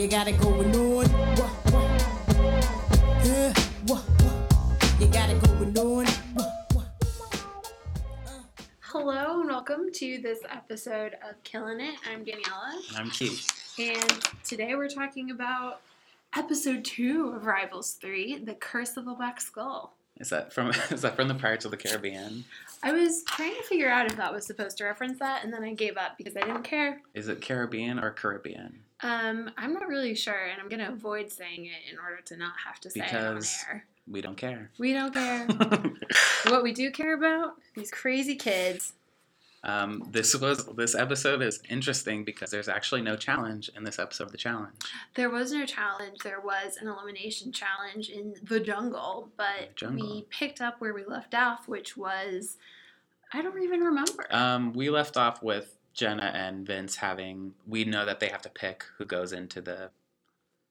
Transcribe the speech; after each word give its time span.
You 0.00 0.08
got 0.08 0.28
it 0.28 0.40
going 0.40 0.74
on. 0.74 1.12
Wah, 1.36 1.50
wah. 1.72 1.98
Yeah, 3.22 3.52
wah, 3.86 4.02
wah. 4.20 4.78
You 4.98 5.06
got 5.08 5.28
it 5.28 5.42
going 5.42 5.76
on. 5.76 6.06
Wah, 6.34 6.52
wah. 6.74 6.84
Hello 8.80 9.40
and 9.42 9.50
welcome 9.50 9.92
to 9.92 10.18
this 10.22 10.38
episode 10.48 11.16
of 11.22 11.44
Killing 11.44 11.80
It. 11.80 11.96
I'm 12.10 12.24
Daniela, 12.24 12.80
I'm 12.96 13.10
Keith. 13.10 13.46
and 13.78 14.26
today 14.42 14.74
we're 14.74 14.88
talking 14.88 15.32
about 15.32 15.82
episode 16.34 16.82
two 16.82 17.34
of 17.36 17.44
Rivals 17.44 17.98
3 18.00 18.38
The 18.38 18.54
Curse 18.54 18.96
of 18.96 19.04
the 19.04 19.12
Black 19.12 19.38
Skull. 19.38 19.92
Is 20.16 20.30
that 20.30 20.50
from 20.50 20.70
is 20.90 21.02
that 21.02 21.14
from 21.14 21.28
the 21.28 21.34
Pirates 21.34 21.66
of 21.66 21.72
the 21.72 21.76
Caribbean? 21.76 22.46
I 22.82 22.92
was 22.92 23.22
trying 23.24 23.54
to 23.54 23.62
figure 23.64 23.90
out 23.90 24.10
if 24.10 24.16
that 24.16 24.32
was 24.32 24.46
supposed 24.46 24.78
to 24.78 24.84
reference 24.84 25.18
that, 25.18 25.44
and 25.44 25.52
then 25.52 25.62
I 25.62 25.74
gave 25.74 25.98
up 25.98 26.16
because 26.16 26.38
I 26.38 26.40
didn't 26.40 26.62
care. 26.62 27.02
Is 27.12 27.28
it 27.28 27.42
Caribbean 27.42 27.98
or 27.98 28.10
Caribbean? 28.12 28.78
Um, 29.02 29.50
I'm 29.56 29.72
not 29.72 29.88
really 29.88 30.14
sure, 30.14 30.34
and 30.50 30.60
I'm 30.60 30.68
going 30.68 30.80
to 30.84 30.92
avoid 30.92 31.30
saying 31.30 31.66
it 31.66 31.92
in 31.92 31.98
order 31.98 32.20
to 32.26 32.36
not 32.36 32.52
have 32.66 32.80
to 32.80 32.90
say 32.90 33.00
it 33.00 33.14
on 33.14 33.34
Because- 33.34 33.64
air. 33.68 33.86
We 34.10 34.20
don't 34.22 34.36
care. 34.36 34.70
We 34.78 34.92
don't 34.92 35.14
care. 35.14 35.46
what 36.48 36.64
we 36.64 36.72
do 36.72 36.90
care 36.90 37.14
about, 37.14 37.54
these 37.76 37.92
crazy 37.92 38.34
kids. 38.34 38.94
um, 39.62 40.08
this 40.10 40.34
was 40.34 40.66
this 40.74 40.94
episode 40.96 41.42
is 41.42 41.60
interesting 41.68 42.24
because 42.24 42.50
there's 42.50 42.68
actually 42.68 43.02
no 43.02 43.14
challenge 43.14 43.70
in 43.76 43.84
this 43.84 43.98
episode 44.00 44.24
of 44.24 44.32
the 44.32 44.38
challenge. 44.38 44.74
There 45.14 45.30
was 45.30 45.52
no 45.52 45.64
challenge. 45.64 46.18
There 46.24 46.40
was 46.40 46.76
an 46.80 46.88
elimination 46.88 47.52
challenge 47.52 48.08
in 48.08 48.34
the 48.42 48.58
jungle, 48.58 49.28
but 49.36 49.68
The 49.68 49.74
jungle. 49.76 50.06
we 50.16 50.22
picked 50.30 50.60
up 50.60 50.80
where 50.80 50.94
we 50.94 51.04
left 51.04 51.34
off, 51.34 51.68
which 51.68 51.96
was 51.96 52.56
I 53.32 53.42
don't 53.42 53.62
even 53.62 53.80
remember. 53.80 54.26
Um, 54.30 54.72
we 54.72 54.90
left 54.90 55.16
off 55.16 55.40
with 55.40 55.76
Jenna 55.94 56.30
and 56.34 56.66
Vince 56.66 56.96
having. 56.96 57.54
We 57.66 57.84
know 57.84 58.04
that 58.06 58.20
they 58.20 58.28
have 58.28 58.42
to 58.42 58.48
pick 58.48 58.84
who 58.98 59.04
goes 59.04 59.32
into 59.32 59.60
the 59.60 59.90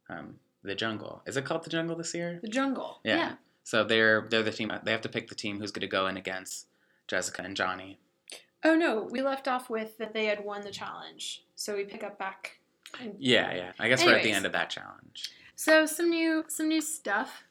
um, 0.10 0.36
the 0.64 0.76
jungle. 0.76 1.22
Is 1.26 1.38
it 1.38 1.46
called 1.46 1.64
the 1.64 1.70
jungle 1.70 1.96
this 1.96 2.14
year? 2.14 2.40
the 2.42 2.48
jungle. 2.48 3.00
Yeah. 3.04 3.16
Yeah. 3.18 3.32
So 3.64 3.84
they're 3.84 4.28
they're 4.30 4.44
the 4.44 4.52
team. 4.52 4.72
They 4.84 4.92
have 4.92 5.02
to 5.02 5.10
pick 5.10 5.28
the 5.30 5.36
team 5.36 5.60
who's 5.60 5.72
going 5.72 5.82
to 5.82 5.88
go 5.88 6.08
in 6.08 6.18
against 6.18 6.68
Jessica 7.08 7.44
and 7.44 7.56
Johnny. 7.56 8.00
Oh 8.64 8.76
no, 8.76 9.08
we 9.10 9.22
left 9.22 9.48
off 9.48 9.70
with 9.70 9.98
that 10.00 10.14
they 10.14 10.26
had 10.26 10.44
won 10.44 10.62
the 10.62 10.72
challenge, 10.72 11.44
so 11.56 11.76
we 11.76 11.84
pick 11.86 12.04
up 12.04 12.18
back. 12.20 12.60
and- 13.00 13.16
Yeah, 13.20 13.54
yeah. 13.54 13.72
I 13.80 13.88
guess 13.88 14.04
we're 14.04 14.16
at 14.16 14.24
the 14.24 14.32
end 14.32 14.46
of 14.46 14.52
that 14.54 14.70
challenge. 14.70 15.32
So 15.56 15.86
some 15.86 16.10
new 16.10 16.44
some 16.48 16.68
new 16.68 16.82
stuff. 16.82 17.44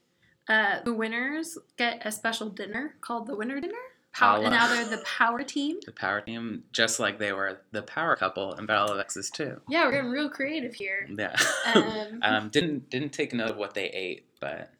Uh, 0.48 0.80
the 0.82 0.94
winners 0.94 1.58
get 1.76 2.00
a 2.06 2.10
special 2.10 2.48
dinner 2.48 2.94
called 3.02 3.26
the 3.26 3.36
winner 3.36 3.60
dinner. 3.60 3.74
Power, 4.12 4.42
and 4.42 4.50
now 4.50 4.66
they're 4.68 4.84
the 4.96 5.02
power 5.04 5.42
team. 5.44 5.78
the 5.86 5.92
power 5.92 6.20
team, 6.20 6.64
just 6.72 6.98
like 6.98 7.18
they 7.18 7.32
were 7.32 7.60
the 7.72 7.82
power 7.82 8.16
couple 8.16 8.54
in 8.54 8.66
Battle 8.66 8.92
of 8.94 8.98
Exes 9.00 9.30
too. 9.30 9.60
Yeah, 9.68 9.84
we're 9.84 9.92
getting 9.92 10.10
real 10.10 10.28
creative 10.28 10.74
here. 10.74 11.08
Yeah. 11.16 11.36
Um, 11.74 12.18
um, 12.22 12.48
didn't 12.48 12.90
didn't 12.90 13.10
take 13.10 13.32
note 13.32 13.50
of 13.50 13.56
what 13.58 13.74
they 13.74 13.90
ate, 13.90 14.24
but 14.40 14.70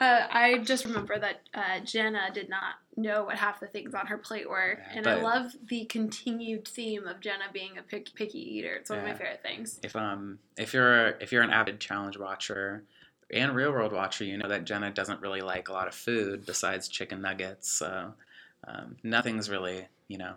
Uh, 0.00 0.26
I 0.30 0.58
just 0.58 0.84
remember 0.86 1.18
that 1.18 1.42
uh, 1.52 1.80
Jenna 1.84 2.30
did 2.32 2.48
not 2.48 2.76
know 2.96 3.24
what 3.24 3.36
half 3.36 3.60
the 3.60 3.66
things 3.66 3.94
on 3.94 4.06
her 4.06 4.16
plate 4.18 4.48
were, 4.48 4.78
Yeah, 4.78 4.98
and 4.98 5.06
I 5.06 5.14
love 5.22 5.52
the 5.68 5.84
continued 5.84 6.66
theme 6.66 7.06
of 7.06 7.20
Jenna 7.20 7.44
being 7.52 7.76
a 7.78 7.82
pick, 7.82 8.14
picky 8.14 8.38
eater. 8.56 8.74
It's 8.74 8.88
one 8.90 9.00
of 9.00 9.04
my 9.04 9.12
favorite 9.12 9.42
things. 9.42 9.78
if 9.82 9.94
um 9.94 10.38
if 10.56 10.72
you're 10.72 11.08
if 11.20 11.30
you're 11.32 11.42
an 11.42 11.50
avid 11.50 11.78
challenge 11.80 12.16
watcher 12.18 12.84
and 13.30 13.54
real 13.54 13.70
world 13.70 13.92
watcher, 13.92 14.24
you 14.24 14.38
know 14.38 14.48
that 14.48 14.64
Jenna 14.64 14.90
doesn't 14.90 15.20
really 15.20 15.42
like 15.42 15.68
a 15.68 15.72
lot 15.72 15.86
of 15.88 15.94
food 15.94 16.46
besides 16.46 16.88
chicken 16.88 17.20
nuggets. 17.20 17.70
So 17.70 18.14
um, 18.66 18.96
nothing's 19.02 19.48
really 19.50 19.86
you 20.08 20.18
know 20.18 20.34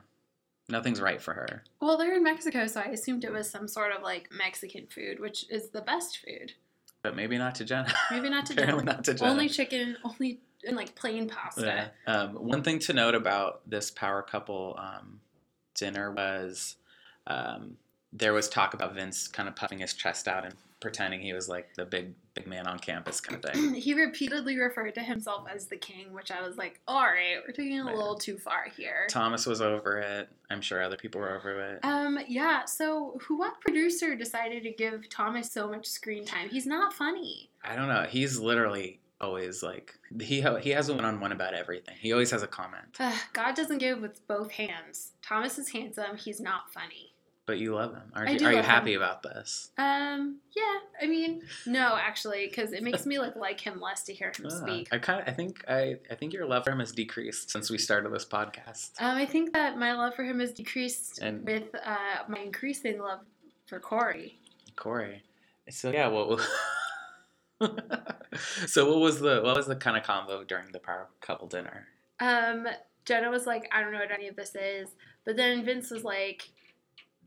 nothing's 0.69 1.01
right 1.01 1.21
for 1.21 1.33
her. 1.33 1.63
Well, 1.81 1.97
they're 1.97 2.15
in 2.15 2.23
Mexico, 2.23 2.67
so 2.67 2.81
I 2.81 2.85
assumed 2.85 3.23
it 3.23 3.31
was 3.31 3.49
some 3.49 3.67
sort 3.67 3.91
of 3.91 4.01
like 4.01 4.29
Mexican 4.31 4.87
food, 4.87 5.19
which 5.19 5.49
is 5.49 5.69
the 5.69 5.81
best 5.81 6.19
food. 6.25 6.53
But 7.03 7.15
maybe 7.15 7.37
not 7.37 7.55
to 7.55 7.65
Jenna. 7.65 7.93
Maybe 8.09 8.29
not 8.29 8.47
to 8.47 8.53
Apparently 8.57 8.83
Jenna. 8.83 8.93
not 8.95 9.03
to 9.05 9.13
Jenna. 9.13 9.31
Only 9.31 9.49
chicken, 9.49 9.97
only 10.03 10.39
and 10.67 10.75
like 10.75 10.95
plain 10.95 11.29
pasta. 11.29 11.89
Yeah. 12.07 12.11
Um, 12.13 12.29
one 12.35 12.63
thing 12.63 12.79
to 12.79 12.93
note 12.93 13.13
about 13.15 13.69
this 13.69 13.91
power 13.91 14.21
couple 14.23 14.75
um, 14.79 15.19
dinner 15.75 16.11
was 16.11 16.77
um, 17.27 17.77
there 18.11 18.33
was 18.33 18.49
talk 18.49 18.73
about 18.73 18.95
Vince 18.95 19.27
kind 19.27 19.47
of 19.47 19.55
puffing 19.55 19.79
his 19.79 19.93
chest 19.93 20.27
out 20.27 20.45
and 20.45 20.55
pretending 20.85 21.19
he 21.19 21.33
was 21.33 21.49
like 21.49 21.73
the 21.73 21.83
big 21.83 22.13
big 22.35 22.45
man 22.45 22.67
on 22.67 22.77
campus 22.77 23.19
kind 23.19 23.43
of 23.43 23.51
thing. 23.51 23.73
he 23.81 23.95
repeatedly 23.95 24.55
referred 24.59 24.93
to 24.93 25.01
himself 25.01 25.47
as 25.51 25.65
the 25.65 25.77
king, 25.77 26.13
which 26.13 26.29
I 26.29 26.47
was 26.47 26.57
like, 26.57 26.79
all 26.87 27.01
right, 27.01 27.37
we're 27.43 27.53
taking 27.55 27.77
it 27.77 27.79
a 27.79 27.85
little 27.85 28.19
too 28.19 28.37
far 28.37 28.65
here. 28.77 29.07
Thomas 29.09 29.47
was 29.47 29.61
over 29.61 29.97
it. 29.97 30.29
I'm 30.51 30.61
sure 30.61 30.83
other 30.83 30.95
people 30.95 31.21
were 31.21 31.35
over 31.35 31.59
it. 31.59 31.79
Um, 31.81 32.19
yeah, 32.27 32.65
so 32.65 33.17
who 33.23 33.35
what 33.35 33.59
producer 33.61 34.15
decided 34.15 34.61
to 34.61 34.71
give 34.71 35.09
Thomas 35.09 35.51
so 35.51 35.67
much 35.67 35.87
screen 35.87 36.23
time? 36.23 36.49
He's 36.49 36.67
not 36.67 36.93
funny. 36.93 37.49
I 37.63 37.75
don't 37.75 37.87
know. 37.87 38.05
He's 38.07 38.39
literally 38.39 38.99
always 39.19 39.63
like 39.63 39.97
he 40.21 40.45
he 40.61 40.69
has 40.69 40.89
a 40.89 40.93
one 40.93 41.03
on 41.03 41.19
one 41.19 41.31
about 41.31 41.55
everything. 41.55 41.95
He 41.99 42.13
always 42.13 42.29
has 42.29 42.43
a 42.43 42.47
comment. 42.47 42.97
Ugh, 42.99 43.19
God 43.33 43.55
doesn't 43.55 43.79
give 43.79 44.01
with 44.01 44.25
both 44.27 44.51
hands. 44.51 45.13
Thomas 45.23 45.57
is 45.57 45.69
handsome, 45.69 46.15
he's 46.15 46.39
not 46.39 46.71
funny. 46.71 47.14
But 47.47 47.59
you 47.59 47.75
love 47.75 47.93
him. 47.93 48.11
Are 48.15 48.27
you, 48.27 48.43
are 48.47 48.53
you 48.53 48.61
happy 48.63 48.93
him. 48.95 49.01
about 49.03 49.21
this? 49.21 49.69
Um, 49.77 50.39
yeah, 50.55 50.77
I 50.99 51.05
mean, 51.05 51.43
no, 51.67 51.95
actually, 51.95 52.47
because 52.47 52.73
it 52.73 52.81
makes 52.81 53.05
me 53.05 53.19
like 53.19 53.35
like 53.35 53.59
him 53.59 53.79
less 53.79 54.03
to 54.05 54.13
hear 54.13 54.31
him 54.35 54.47
Ah, 54.47 54.49
speak. 54.49 54.87
I 54.91 54.97
kind 54.97 55.21
of 55.21 55.27
I 55.27 55.31
think 55.31 55.63
I 55.67 55.97
I 56.09 56.15
think 56.15 56.33
your 56.33 56.47
love 56.47 56.63
for 56.63 56.71
him 56.71 56.79
has 56.79 56.91
decreased 56.91 57.51
since 57.51 57.69
we 57.69 57.77
started 57.77 58.11
this 58.11 58.25
podcast. 58.25 58.99
Um, 58.99 59.15
I 59.17 59.27
think 59.27 59.53
that 59.53 59.77
my 59.77 59.93
love 59.93 60.15
for 60.15 60.23
him 60.23 60.39
has 60.39 60.53
decreased 60.53 61.19
And- 61.21 61.45
with 61.45 61.65
uh, 61.85 62.23
my 62.27 62.39
increasing 62.39 62.99
love 62.99 63.19
for 63.67 63.79
Cory. 63.79 64.39
Cory. 64.75 65.21
So 65.69 65.91
yeah, 65.91 66.07
what? 66.07 66.41
so 68.67 68.89
what 68.89 68.99
was 68.99 69.19
the 69.19 69.41
what 69.43 69.55
was 69.55 69.67
the 69.67 69.75
kind 69.75 69.97
of 69.97 70.03
combo 70.03 70.43
during 70.43 70.71
the 70.71 70.79
power 70.79 71.07
couple 71.21 71.47
dinner? 71.47 71.87
Um, 72.19 72.67
Jenna 73.05 73.29
was 73.29 73.45
like, 73.45 73.69
I 73.71 73.81
don't 73.81 73.91
know 73.91 73.99
what 73.99 74.11
any 74.11 74.27
of 74.27 74.35
this 74.35 74.55
is. 74.55 74.89
But 75.25 75.37
then 75.37 75.63
Vince 75.63 75.91
was 75.91 76.03
like, 76.03 76.49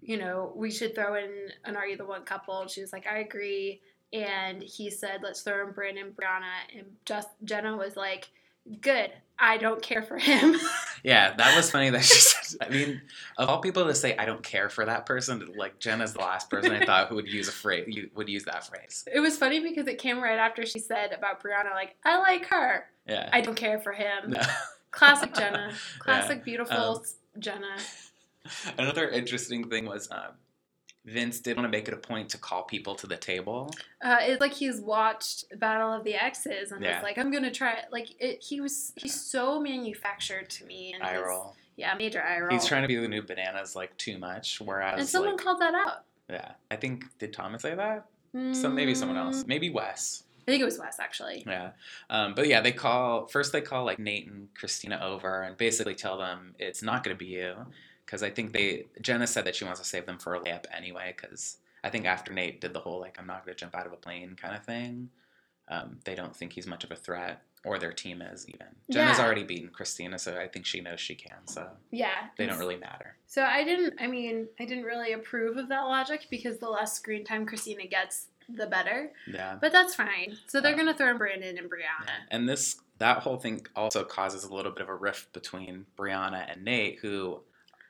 you 0.00 0.16
know, 0.16 0.53
we 0.54 0.70
should 0.70 0.94
throw 0.94 1.14
in 1.16 1.31
an 1.64 1.76
Are 1.76 1.86
You 1.86 1.97
the 1.97 2.04
One 2.04 2.22
couple. 2.22 2.66
She 2.69 2.81
was 2.81 2.92
like, 2.92 3.06
I 3.06 3.19
agree. 3.19 3.81
And 4.12 4.62
he 4.62 4.91
said, 4.91 5.20
let's 5.22 5.42
throw 5.42 5.66
in 5.66 5.72
Brandon 5.75 6.06
and 6.06 6.16
Briana. 6.16 6.78
And 6.78 6.86
just 7.04 7.28
Jenna 7.44 7.76
was 7.76 7.97
like, 7.97 8.28
good. 8.81 9.10
I 9.38 9.56
don't 9.59 9.81
care 9.82 10.03
for 10.03 10.19
him. 10.19 10.56
Yeah, 11.04 11.32
that 11.36 11.54
was 11.54 11.70
funny 11.70 11.91
that 11.91 12.04
she 12.04 12.19
said. 12.20 12.59
I 12.60 12.70
mean, 12.70 13.00
of 13.36 13.48
all 13.48 13.60
people 13.60 13.86
to 13.86 13.94
say 13.94 14.16
I 14.16 14.25
don't 14.25 14.42
care 14.42 14.69
for 14.69 14.84
that 14.84 15.06
person, 15.06 15.48
like 15.56 15.78
Jenna's 15.78 16.12
the 16.12 16.19
last 16.19 16.50
person 16.50 16.72
I 16.72 16.84
thought 16.84 17.06
who 17.09 17.15
would 17.15 17.28
use 17.32 17.47
a 17.47 17.53
phrase 17.53 18.09
would 18.16 18.28
use 18.28 18.44
that 18.47 18.66
phrase. 18.66 19.04
it 19.15 19.20
was 19.20 19.38
funny 19.38 19.60
because 19.60 19.86
it 19.86 19.98
came 19.98 20.19
right 20.20 20.41
after 20.41 20.66
she 20.66 20.80
said 20.80 21.12
about 21.12 21.41
Briana, 21.41 21.70
like, 21.72 21.94
I 22.04 22.19
like 22.19 22.47
her. 22.47 22.86
Yeah. 23.06 23.30
I 23.32 23.42
don't 23.42 23.54
care 23.54 23.78
for 23.78 23.92
him. 23.92 24.30
No. 24.32 24.41
Classic 24.91 25.32
Jenna. 25.32 25.70
Classic, 26.00 26.38
Yeah. 26.38 26.44
beautiful 26.44 26.76
Um, 26.76 27.03
Jenna. 27.38 27.76
Another 28.78 29.09
interesting 29.09 29.69
thing 29.69 29.86
was 29.86 30.10
um, 30.10 30.32
Vince 31.04 31.41
did 31.41 31.56
want 31.56 31.64
to 31.66 31.70
make 31.70 31.88
it 31.88 31.94
a 31.94 31.98
point 31.98 32.28
to 32.31 32.38
call 32.38 32.64
people 32.64 32.94
to 32.97 33.06
the 33.06 33.16
table. 33.16 33.70
Uh, 34.03 34.19
it's 34.20 34.41
like 34.41 34.53
he's 34.53 34.81
watched 34.81 35.44
Battle 35.59 35.92
of 35.92 36.04
the 36.04 36.14
Exes 36.14 36.70
and 36.72 36.82
Yeah. 36.82 36.97
it's 36.97 37.03
like 37.03 37.16
I'm 37.19 37.31
gonna 37.31 37.50
try 37.50 37.72
it. 37.72 37.84
Like 37.91 38.09
it, 38.20 38.42
he 38.42 38.60
was 38.60 38.92
he's 38.97 39.19
so 39.19 39.60
manufactured 39.60 40.50
to 40.50 40.64
me. 40.66 40.92
And 40.94 41.03
Eye 41.03 41.19
roll. 41.19 41.54
Yeah, 41.76 41.94
major 41.94 42.22
eye 42.22 42.41
roll. 42.41 42.50
He's 42.50 42.66
trying 42.66 42.82
to 42.82 42.88
be 42.88 42.97
the 42.97 43.09
new 43.09 43.22
bananas 43.22 43.75
like 43.76 43.97
too 43.97 44.19
much, 44.19 44.60
whereas 44.60 44.98
and 45.00 45.09
someone 45.09 45.36
like, 45.36 45.44
called 45.44 45.60
that 45.60 45.75
out. 45.75 46.03
yeah, 46.28 46.53
I 46.70 46.76
think 46.76 47.04
did 47.19 47.32
Thomas 47.32 47.62
say 47.62 47.75
that? 47.75 48.06
Some 48.53 48.75
maybe 48.75 48.94
someone 48.94 49.16
else, 49.16 49.44
Mm, 49.44 49.47
maybe 49.47 49.70
Wes. 49.70 50.25
I 50.47 50.50
think 50.50 50.60
it 50.62 50.65
was 50.66 50.78
Wes 50.78 50.98
actually. 51.00 51.44
Yeah, 51.47 51.70
um, 52.10 52.34
but 52.34 52.47
yeah, 52.48 52.60
they 52.60 52.72
call 52.72 53.26
first. 53.28 53.53
They 53.53 53.60
call 53.62 53.84
like 53.84 53.98
Nate 53.98 54.26
and 54.26 54.48
Christina 54.54 55.00
over 55.03 55.42
and 55.42 55.56
basically 55.56 55.94
tell 55.94 56.19
them 56.19 56.54
it's 56.59 56.82
not 56.82 57.04
going 57.04 57.16
to 57.16 57.19
be 57.19 57.30
you 57.30 57.54
because 58.08 58.22
I 58.22 58.30
think 58.30 58.52
they 58.54 58.86
Jenna 59.02 59.26
said 59.26 59.44
that 59.44 59.54
she 59.54 59.64
wants 59.66 59.80
to 59.80 59.86
save 59.86 60.06
them 60.06 60.19
for 60.19 60.34
a 60.34 60.41
layup 60.41 60.64
anyway 60.74 61.14
because 61.14 61.58
I 61.84 61.91
think 61.91 62.06
after 62.06 62.32
Nate 62.32 62.59
did 62.60 62.72
the 62.72 62.80
whole 62.80 62.98
like 63.00 63.18
I'm 63.21 63.27
not 63.27 63.44
going 63.44 63.54
to 63.54 63.60
jump 63.60 63.74
out 63.77 63.86
of 63.86 63.92
a 63.92 63.97
plane 63.97 64.34
kind 64.41 64.56
of 64.56 64.65
thing, 64.65 65.10
um, 65.68 65.98
they 66.04 66.15
don't 66.15 66.34
think 66.34 66.54
he's 66.54 66.66
much 66.66 66.84
of 66.84 66.91
a 66.91 66.97
threat 66.97 67.42
or 67.65 67.78
their 67.78 67.92
team 67.92 68.22
is 68.22 68.48
even. 68.48 68.68
Jenna's 68.91 69.18
Yeah. 69.18 69.24
already 69.27 69.42
beaten 69.44 69.68
Christina, 69.68 70.18
so 70.18 70.38
I 70.38 70.48
think 70.48 70.65
she 70.65 70.80
knows 70.80 71.00
she 71.00 71.15
can. 71.15 71.47
So 71.47 71.68
Yeah. 71.91 72.28
they 72.38 72.47
don't 72.47 72.59
really 72.59 72.77
matter. 72.78 73.16
So 73.27 73.42
I 73.44 73.62
didn't. 73.62 74.00
I 74.00 74.06
mean, 74.06 74.48
I 74.59 74.65
didn't 74.65 74.84
really 74.84 75.12
approve 75.12 75.59
of 75.59 75.68
that 75.68 75.83
logic 75.83 76.28
because 76.30 76.59
the 76.59 76.71
less 76.71 76.94
screen 76.94 77.24
time 77.24 77.44
Christina 77.44 77.86
gets, 77.86 78.28
the 78.48 78.66
better. 78.66 79.12
Yeah. 79.27 79.59
But 79.60 79.72
that's 79.72 79.94
fine. 79.94 80.38
So 80.47 80.62
they're 80.62 80.77
gonna 80.77 80.94
throw 80.94 81.10
in 81.10 81.18
Brandon 81.18 81.59
and 81.59 81.71
Briana. 81.71 82.09
And 82.30 82.48
this 82.48 82.80
that 82.97 83.18
whole 83.18 83.36
thing 83.36 83.65
also 83.77 84.03
causes 84.03 84.42
a 84.44 84.53
little 84.54 84.72
bit 84.72 84.80
of 84.83 84.88
a 84.88 84.94
rift 84.94 85.33
between 85.34 85.84
Briana 85.97 86.50
and 86.50 86.65
Nate, 86.65 86.98
who 87.00 87.42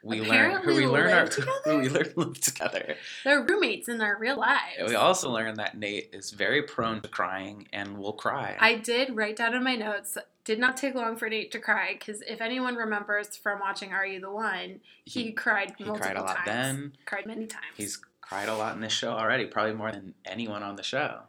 we 0.03 0.21
learn 0.21 0.63
who 0.63 0.75
we 0.75 0.87
learn 0.87 1.13
are 1.13 1.27
together? 1.29 1.79
we 1.79 1.89
learn 1.89 2.13
live 2.17 2.41
together. 2.41 2.95
They're 3.25 3.43
roommates 3.43 3.89
in 3.89 3.99
their 3.99 4.17
real 4.19 4.37
lives. 4.39 4.77
And 4.79 4.89
we 4.89 4.95
also 4.95 5.31
learn 5.31 5.55
that 5.57 5.77
Nate 5.77 6.11
is 6.13 6.31
very 6.31 6.63
prone 6.63 7.01
to 7.03 7.09
crying 7.09 7.67
and 7.73 7.99
will 7.99 8.13
cry. 8.13 8.57
I 8.61 8.75
did 8.77 9.17
write 9.17 9.37
down 9.37 9.55
in 9.55 9.65
my 9.65 9.77
notes. 9.77 10.17
Did 10.45 10.59
not 10.59 10.77
take 10.79 10.95
long 10.95 11.17
for 11.17 11.29
Nate 11.29 11.51
to 11.53 11.59
cry 11.59 11.97
because 11.99 12.23
if 12.23 12.41
anyone 12.41 12.75
remembers 12.77 13.37
from 13.37 13.61
watching 13.61 13.93
Are 13.93 14.07
You 14.07 14.21
the 14.21 14.31
One, 14.31 14.81
he, 15.05 15.25
He- 15.25 15.33
cried 15.33 15.75
he 15.77 15.85
cried 15.85 16.17
a 16.17 16.23
lot 16.23 16.37
times. 16.37 16.47
then. 16.47 16.93
Cried 17.05 17.27
many 17.27 17.47
times. 17.47 17.65
He's 17.77 18.01
cried 18.23 18.49
a 18.49 18.57
lot 18.57 18.75
in 18.75 18.81
this 18.81 18.93
show 18.93 19.11
already, 19.13 19.47
probably 19.47 19.75
more 19.75 19.93
than 19.93 20.15
anyone 20.25 20.63
on 20.63 20.77
the 20.77 20.83
show. 20.83 21.21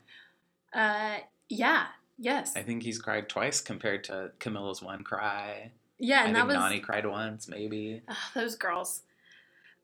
Uh, 0.74 1.18
yeah, 1.50 1.88
yes, 2.18 2.56
I 2.56 2.62
think 2.62 2.84
he's 2.84 3.00
cried 3.00 3.28
twice 3.28 3.60
compared 3.60 4.04
to 4.06 4.32
Camila's 4.40 4.82
one 4.82 5.04
cry. 5.04 5.72
Yeah, 6.00 6.22
I 6.22 6.26
and 6.26 6.36
think 6.36 6.48
that 6.48 6.48
was 6.48 6.72
Nany 6.72 6.82
cried 6.82 7.06
once, 7.06 7.48
maybe. 7.48 8.02
Ugh, 8.08 8.16
those 8.34 8.56
girls. 8.56 9.04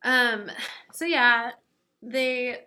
Um. 0.04 0.50
So 0.94 1.06
yeah, 1.06 1.52
they 2.02 2.62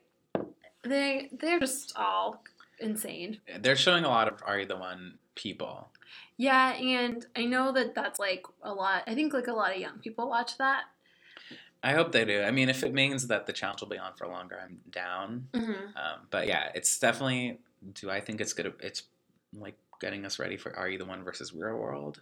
they 0.82 1.30
they're 1.32 1.60
just 1.60 1.92
all 1.96 2.42
insane. 2.80 3.40
They're 3.60 3.76
showing 3.76 4.04
a 4.04 4.08
lot 4.08 4.28
of 4.28 4.42
Are 4.44 4.58
You 4.58 4.66
the 4.66 4.76
One 4.76 5.18
people. 5.34 5.88
Yeah, 6.36 6.72
and 6.74 7.26
I 7.34 7.44
know 7.46 7.72
that 7.72 7.94
that's 7.94 8.18
like 8.18 8.44
a 8.62 8.72
lot. 8.72 9.02
I 9.06 9.14
think 9.14 9.32
like 9.32 9.48
a 9.48 9.52
lot 9.52 9.72
of 9.72 9.78
young 9.78 9.98
people 9.98 10.28
watch 10.28 10.56
that. 10.58 10.84
I 11.82 11.92
hope 11.92 12.12
they 12.12 12.24
do. 12.24 12.42
I 12.42 12.50
mean, 12.50 12.68
if 12.68 12.82
it 12.82 12.92
means 12.92 13.28
that 13.28 13.46
the 13.46 13.52
challenge 13.52 13.80
will 13.80 13.88
be 13.88 13.98
on 13.98 14.12
for 14.14 14.26
longer, 14.26 14.58
I'm 14.62 14.78
down. 14.90 15.48
hmm 15.54 15.72
Um, 15.96 16.26
but 16.30 16.46
yeah, 16.46 16.70
it's 16.74 16.98
definitely. 16.98 17.58
Do 17.94 18.10
I 18.10 18.20
think 18.20 18.40
it's 18.40 18.52
good? 18.52 18.72
It's 18.80 19.04
like 19.52 19.76
getting 20.00 20.26
us 20.26 20.38
ready 20.38 20.56
for 20.56 20.76
Are 20.76 20.88
You 20.88 20.98
the 20.98 21.04
One 21.04 21.22
versus 21.22 21.52
Real 21.54 21.76
World? 21.76 22.20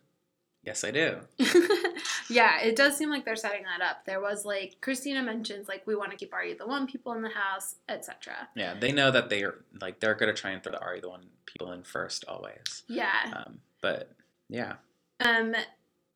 Yes, 0.67 0.83
I 0.83 0.91
do. 0.91 1.19
yeah, 2.29 2.61
it 2.61 2.75
does 2.75 2.97
seem 2.97 3.09
like 3.09 3.25
they're 3.25 3.37
setting 3.37 3.63
that 3.63 3.89
up. 3.89 4.05
There 4.05 4.21
was 4.21 4.45
like 4.45 4.79
Christina 4.81 5.23
mentions 5.23 5.69
like 5.69 5.87
we 5.87 5.95
want 5.95 6.11
to 6.11 6.17
keep 6.17 6.35
Are 6.35 6.45
You 6.45 6.57
the 6.57 6.67
One 6.67 6.89
people 6.89 7.13
in 7.13 7.23
the 7.23 7.29
house, 7.29 7.77
etc. 7.89 8.49
Yeah, 8.57 8.75
they 8.75 8.91
know 8.91 9.13
that 9.13 9.31
they're 9.31 9.59
like 9.81 10.01
they're 10.01 10.17
gonna 10.17 10.35
try 10.35 10.51
and 10.51 10.63
throw 10.63 10.73
the 10.73 10.81
Are 10.81 10.97
You 10.97 11.01
the 11.01 11.09
One 11.09 11.29
people 11.47 11.71
in 11.71 11.85
first 11.85 12.25
always. 12.27 12.83
Yeah. 12.89 13.13
Um, 13.33 13.61
but 13.81 14.11
yeah, 14.49 14.75
Um. 15.21 15.55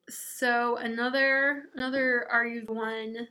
So 0.08 0.76
another 0.76 1.67
another 1.76 2.26
Are 2.29 2.44
You 2.44 2.67
the 2.67 2.73
One 2.73 3.29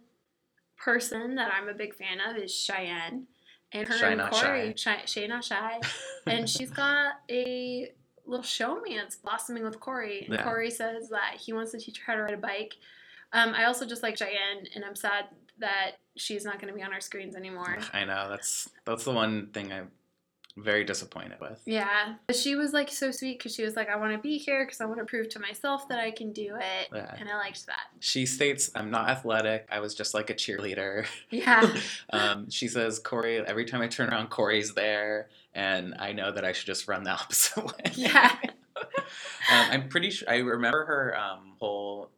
person 0.78 1.36
that 1.36 1.52
I'm 1.54 1.68
a 1.68 1.74
big 1.74 1.96
fan 1.96 2.20
of 2.22 2.38
is 2.42 2.56
Cheyenne, 2.56 3.28
and 3.74 3.86
her 3.90 3.98
Shy 3.98 4.12
and 4.12 4.32
Cory, 4.32 4.74
Shy, 4.78 5.02
Shay 5.04 5.28
Not 5.28 5.44
Shy, 5.44 5.82
and 6.28 6.50
she's 6.50 6.72
got 6.72 7.16
a 7.30 7.92
little 8.30 8.44
showmance 8.46 9.22
blossoming 9.22 9.64
with 9.64 9.80
Cory. 9.80 10.26
And 10.26 10.36
Yeah. 10.36 10.44
Cory 10.44 10.70
says 10.70 11.10
that 11.10 11.36
he 11.40 11.52
wants 11.52 11.72
to 11.72 11.80
teach 11.80 11.98
her 12.00 12.14
how 12.14 12.16
to 12.18 12.24
ride 12.24 12.34
a 12.34 12.38
bike. 12.38 12.76
Um, 13.34 13.54
I 13.54 13.66
also 13.66 13.86
just 13.86 14.04
like 14.04 14.18
Cheyenne, 14.18 14.68
and 14.76 14.86
I'm 14.86 14.96
sad 14.96 15.26
that 15.60 15.94
she's 16.16 16.46
not 16.46 16.60
going 16.60 16.72
to 16.72 16.78
be 16.78 16.84
on 16.84 16.94
our 16.94 17.02
screens 17.02 17.36
anymore. 17.36 17.78
I 17.94 18.06
know 18.06 18.28
that's 18.30 18.70
that's 18.86 19.04
the 19.04 19.12
one 19.12 19.48
thing 19.48 19.72
I'm 19.72 19.92
very 20.58 20.84
disappointed 20.84 21.40
with. 21.40 21.62
Yeah, 21.66 22.16
but 22.28 22.36
she 22.36 22.56
was 22.56 22.74
like 22.74 22.90
so 22.90 23.12
sweet 23.12 23.38
because 23.38 23.54
she 23.54 23.64
was 23.64 23.76
like, 23.76 23.88
I 23.88 23.96
want 23.98 24.14
to 24.14 24.20
be 24.20 24.38
here 24.38 24.66
because 24.66 24.82
I 24.82 24.86
want 24.86 25.00
to 25.00 25.06
prove 25.06 25.30
to 25.30 25.40
myself 25.40 25.88
that 25.90 26.00
I 26.00 26.10
can 26.12 26.34
do 26.34 26.56
it, 26.60 26.88
Yeah. 26.94 27.16
and 27.20 27.30
I 27.30 27.36
liked 27.38 27.66
that. 27.68 27.88
She 28.00 28.26
states, 28.26 28.72
"I'm 28.74 28.90
not 28.90 29.10
athletic. 29.10 29.68
I 29.72 29.80
was 29.80 29.94
just 29.94 30.14
like 30.14 30.30
a 30.30 30.34
cheerleader." 30.34 31.06
Yeah. 31.30 31.72
um, 32.12 32.50
she 32.50 32.68
says, 32.68 32.98
"Cory. 33.00 33.38
Every 33.46 33.66
time 33.66 33.82
I 33.82 33.88
turn 33.88 34.10
around, 34.10 34.30
Cory's 34.30 34.74
there, 34.74 35.30
and 35.54 35.96
I 36.00 36.14
know 36.14 36.32
that 36.32 36.46
I 36.46 36.52
should 36.52 36.68
just 36.68 36.88
run 36.88 37.04
the 37.04 37.12
opposite 37.20 37.64
way." 37.66 37.92
Yeah. 37.94 38.36
um, 38.78 38.86
I'm 39.50 39.90
pretty 39.90 40.10
sure. 40.10 40.30
I 40.30 40.38
remember 40.38 40.86
her 40.86 41.18
um, 41.18 41.54
whole 41.60 42.12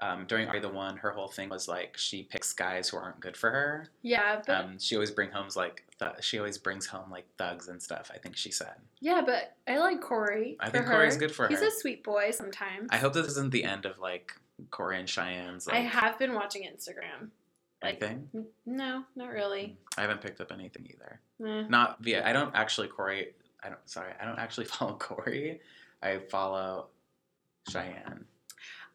um, 0.00 0.26
during 0.26 0.48
Are 0.48 0.60
the 0.60 0.68
One. 0.68 0.96
Her 0.98 1.10
whole 1.10 1.28
thing 1.28 1.48
was 1.48 1.68
like 1.68 1.96
she 1.96 2.22
picks 2.22 2.52
guys 2.52 2.88
who 2.88 2.96
aren't 2.98 3.20
good 3.20 3.36
for 3.36 3.50
her. 3.50 3.88
Yeah, 4.02 4.40
but 4.46 4.56
Um, 4.64 4.78
she 4.78 4.94
always 4.96 5.10
bring 5.10 5.30
homes 5.30 5.56
like 5.56 5.84
th- 5.98 6.12
she 6.20 6.38
always 6.38 6.58
brings 6.58 6.86
home 6.86 7.10
like 7.10 7.26
thugs 7.38 7.68
and 7.68 7.82
stuff. 7.82 8.10
I 8.14 8.18
think 8.18 8.36
she 8.36 8.50
said. 8.50 8.74
yeah, 9.00 9.22
but 9.24 9.54
I 9.66 9.78
like 9.78 10.00
Cory. 10.00 10.56
I 10.60 10.70
think 10.70 10.84
her. 10.84 10.92
Cory's 10.92 11.16
good 11.16 11.32
for 11.32 11.48
He's 11.48 11.58
her. 11.58 11.64
He's 11.64 11.74
a 11.74 11.78
sweet 11.78 12.04
boy 12.04 12.30
sometimes. 12.30 12.88
I 12.90 12.98
hope 12.98 13.12
this 13.14 13.26
isn't 13.26 13.52
the 13.52 13.64
end 13.64 13.84
of 13.86 13.98
like 13.98 14.32
Cory 14.70 14.98
and 14.98 15.08
Cheyenne's. 15.08 15.66
Like, 15.66 15.76
I 15.76 15.80
have 15.80 16.18
been 16.18 16.34
watching 16.34 16.62
Instagram. 16.62 17.28
Anything. 17.88 18.28
no, 18.66 19.04
not 19.14 19.30
really. 19.30 19.76
I 19.96 20.02
haven't 20.02 20.20
picked 20.20 20.40
up 20.40 20.52
anything 20.52 20.88
either. 20.92 21.20
Eh. 21.48 21.66
Not 21.68 22.02
via. 22.02 22.26
I 22.26 22.32
don't 22.32 22.54
actually 22.54 22.88
Cory. 22.88 23.34
I 23.62 23.68
don't. 23.68 23.78
Sorry, 23.88 24.12
I 24.20 24.24
don't 24.24 24.38
actually 24.38 24.66
follow 24.74 24.94
Cory. 24.94 25.60
I 26.02 26.18
follow 26.30 26.88
Cheyenne. 27.68 28.24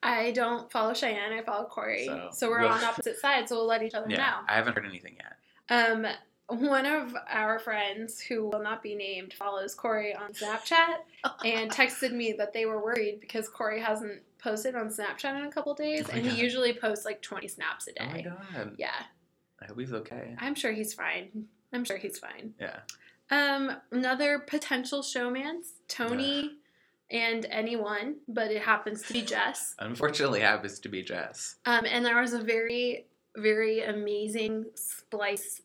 I 0.04 0.32
don't 0.32 0.72
follow 0.72 0.94
Cheyenne. 0.94 1.34
I 1.34 1.42
follow 1.44 1.66
Cory. 1.66 2.06
So, 2.08 2.30
So, 2.32 2.50
we're 2.50 2.62
we'll- 2.62 2.70
on 2.70 2.84
opposite 2.84 3.18
sides. 3.20 3.50
So 3.50 3.58
we'll 3.58 3.68
let 3.68 3.84
each 3.84 3.94
other 3.94 4.08
know. 4.08 4.16
Yeah, 4.16 4.40
I 4.48 4.56
haven't 4.56 4.74
heard 4.76 4.86
anything 4.86 5.18
yet. 5.18 5.38
Um, 5.70 6.06
one 6.52 6.86
of 6.86 7.16
our 7.30 7.60
friends 7.60 8.20
who 8.20 8.48
will 8.48 8.62
not 8.62 8.84
be 8.84 8.96
named 8.96 9.34
follows 9.34 9.74
Cory 9.74 10.14
on 10.14 10.34
Snapchat 10.34 10.98
and 11.46 11.72
texted 11.72 12.12
me 12.12 12.34
that 12.38 12.54
they 12.54 12.66
were 12.66 12.84
worried 12.84 13.20
because 13.20 13.48
Cory 13.48 13.80
hasn't 13.82 14.22
posted 14.38 14.76
on 14.76 14.90
Snapchat 14.90 15.38
in 15.38 15.46
a 15.46 15.52
couple 15.52 15.74
days, 15.74 16.06
Oh 16.10 16.14
and 16.14 16.26
he 16.26 16.42
usually 16.42 16.74
posts 16.74 17.06
like 17.06 17.22
20 17.22 17.48
snaps 17.48 17.88
a 17.88 17.94
day. 17.94 18.00
Oh 18.02 18.12
my 18.12 18.22
god. 18.22 18.76
yeah, 18.78 18.90
I 19.62 19.66
hope 19.66 19.80
he's 19.80 19.94
okay. 19.94 20.36
I'm 20.40 20.56
sure 20.56 20.72
he's 20.72 20.94
fine. 20.94 21.46
I'm 21.74 21.86
sure 21.86 21.98
he's 21.98 22.20
fine. 22.20 22.54
Yeah. 22.60 22.80
Um, 23.30 23.72
another 23.92 24.40
potential 24.40 25.02
showmance, 25.02 25.68
Tony 25.88 26.58
and 27.10 27.46
anyone, 27.50 28.16
but 28.28 28.52
it 28.52 28.62
happens 28.62 29.04
to 29.04 29.14
be 29.14 29.22
Jess. 29.22 29.76
Unfortunately, 29.80 30.40
happens 30.40 30.80
to 30.80 30.90
be 30.90 31.02
Jess. 31.04 31.56
Um, 31.66 31.86
and 31.86 32.06
there 32.06 32.20
was 32.20 32.34
a 32.34 32.42
very, 32.42 33.06
very 33.36 33.84
amazing 33.84 34.66
spliced 34.76 35.62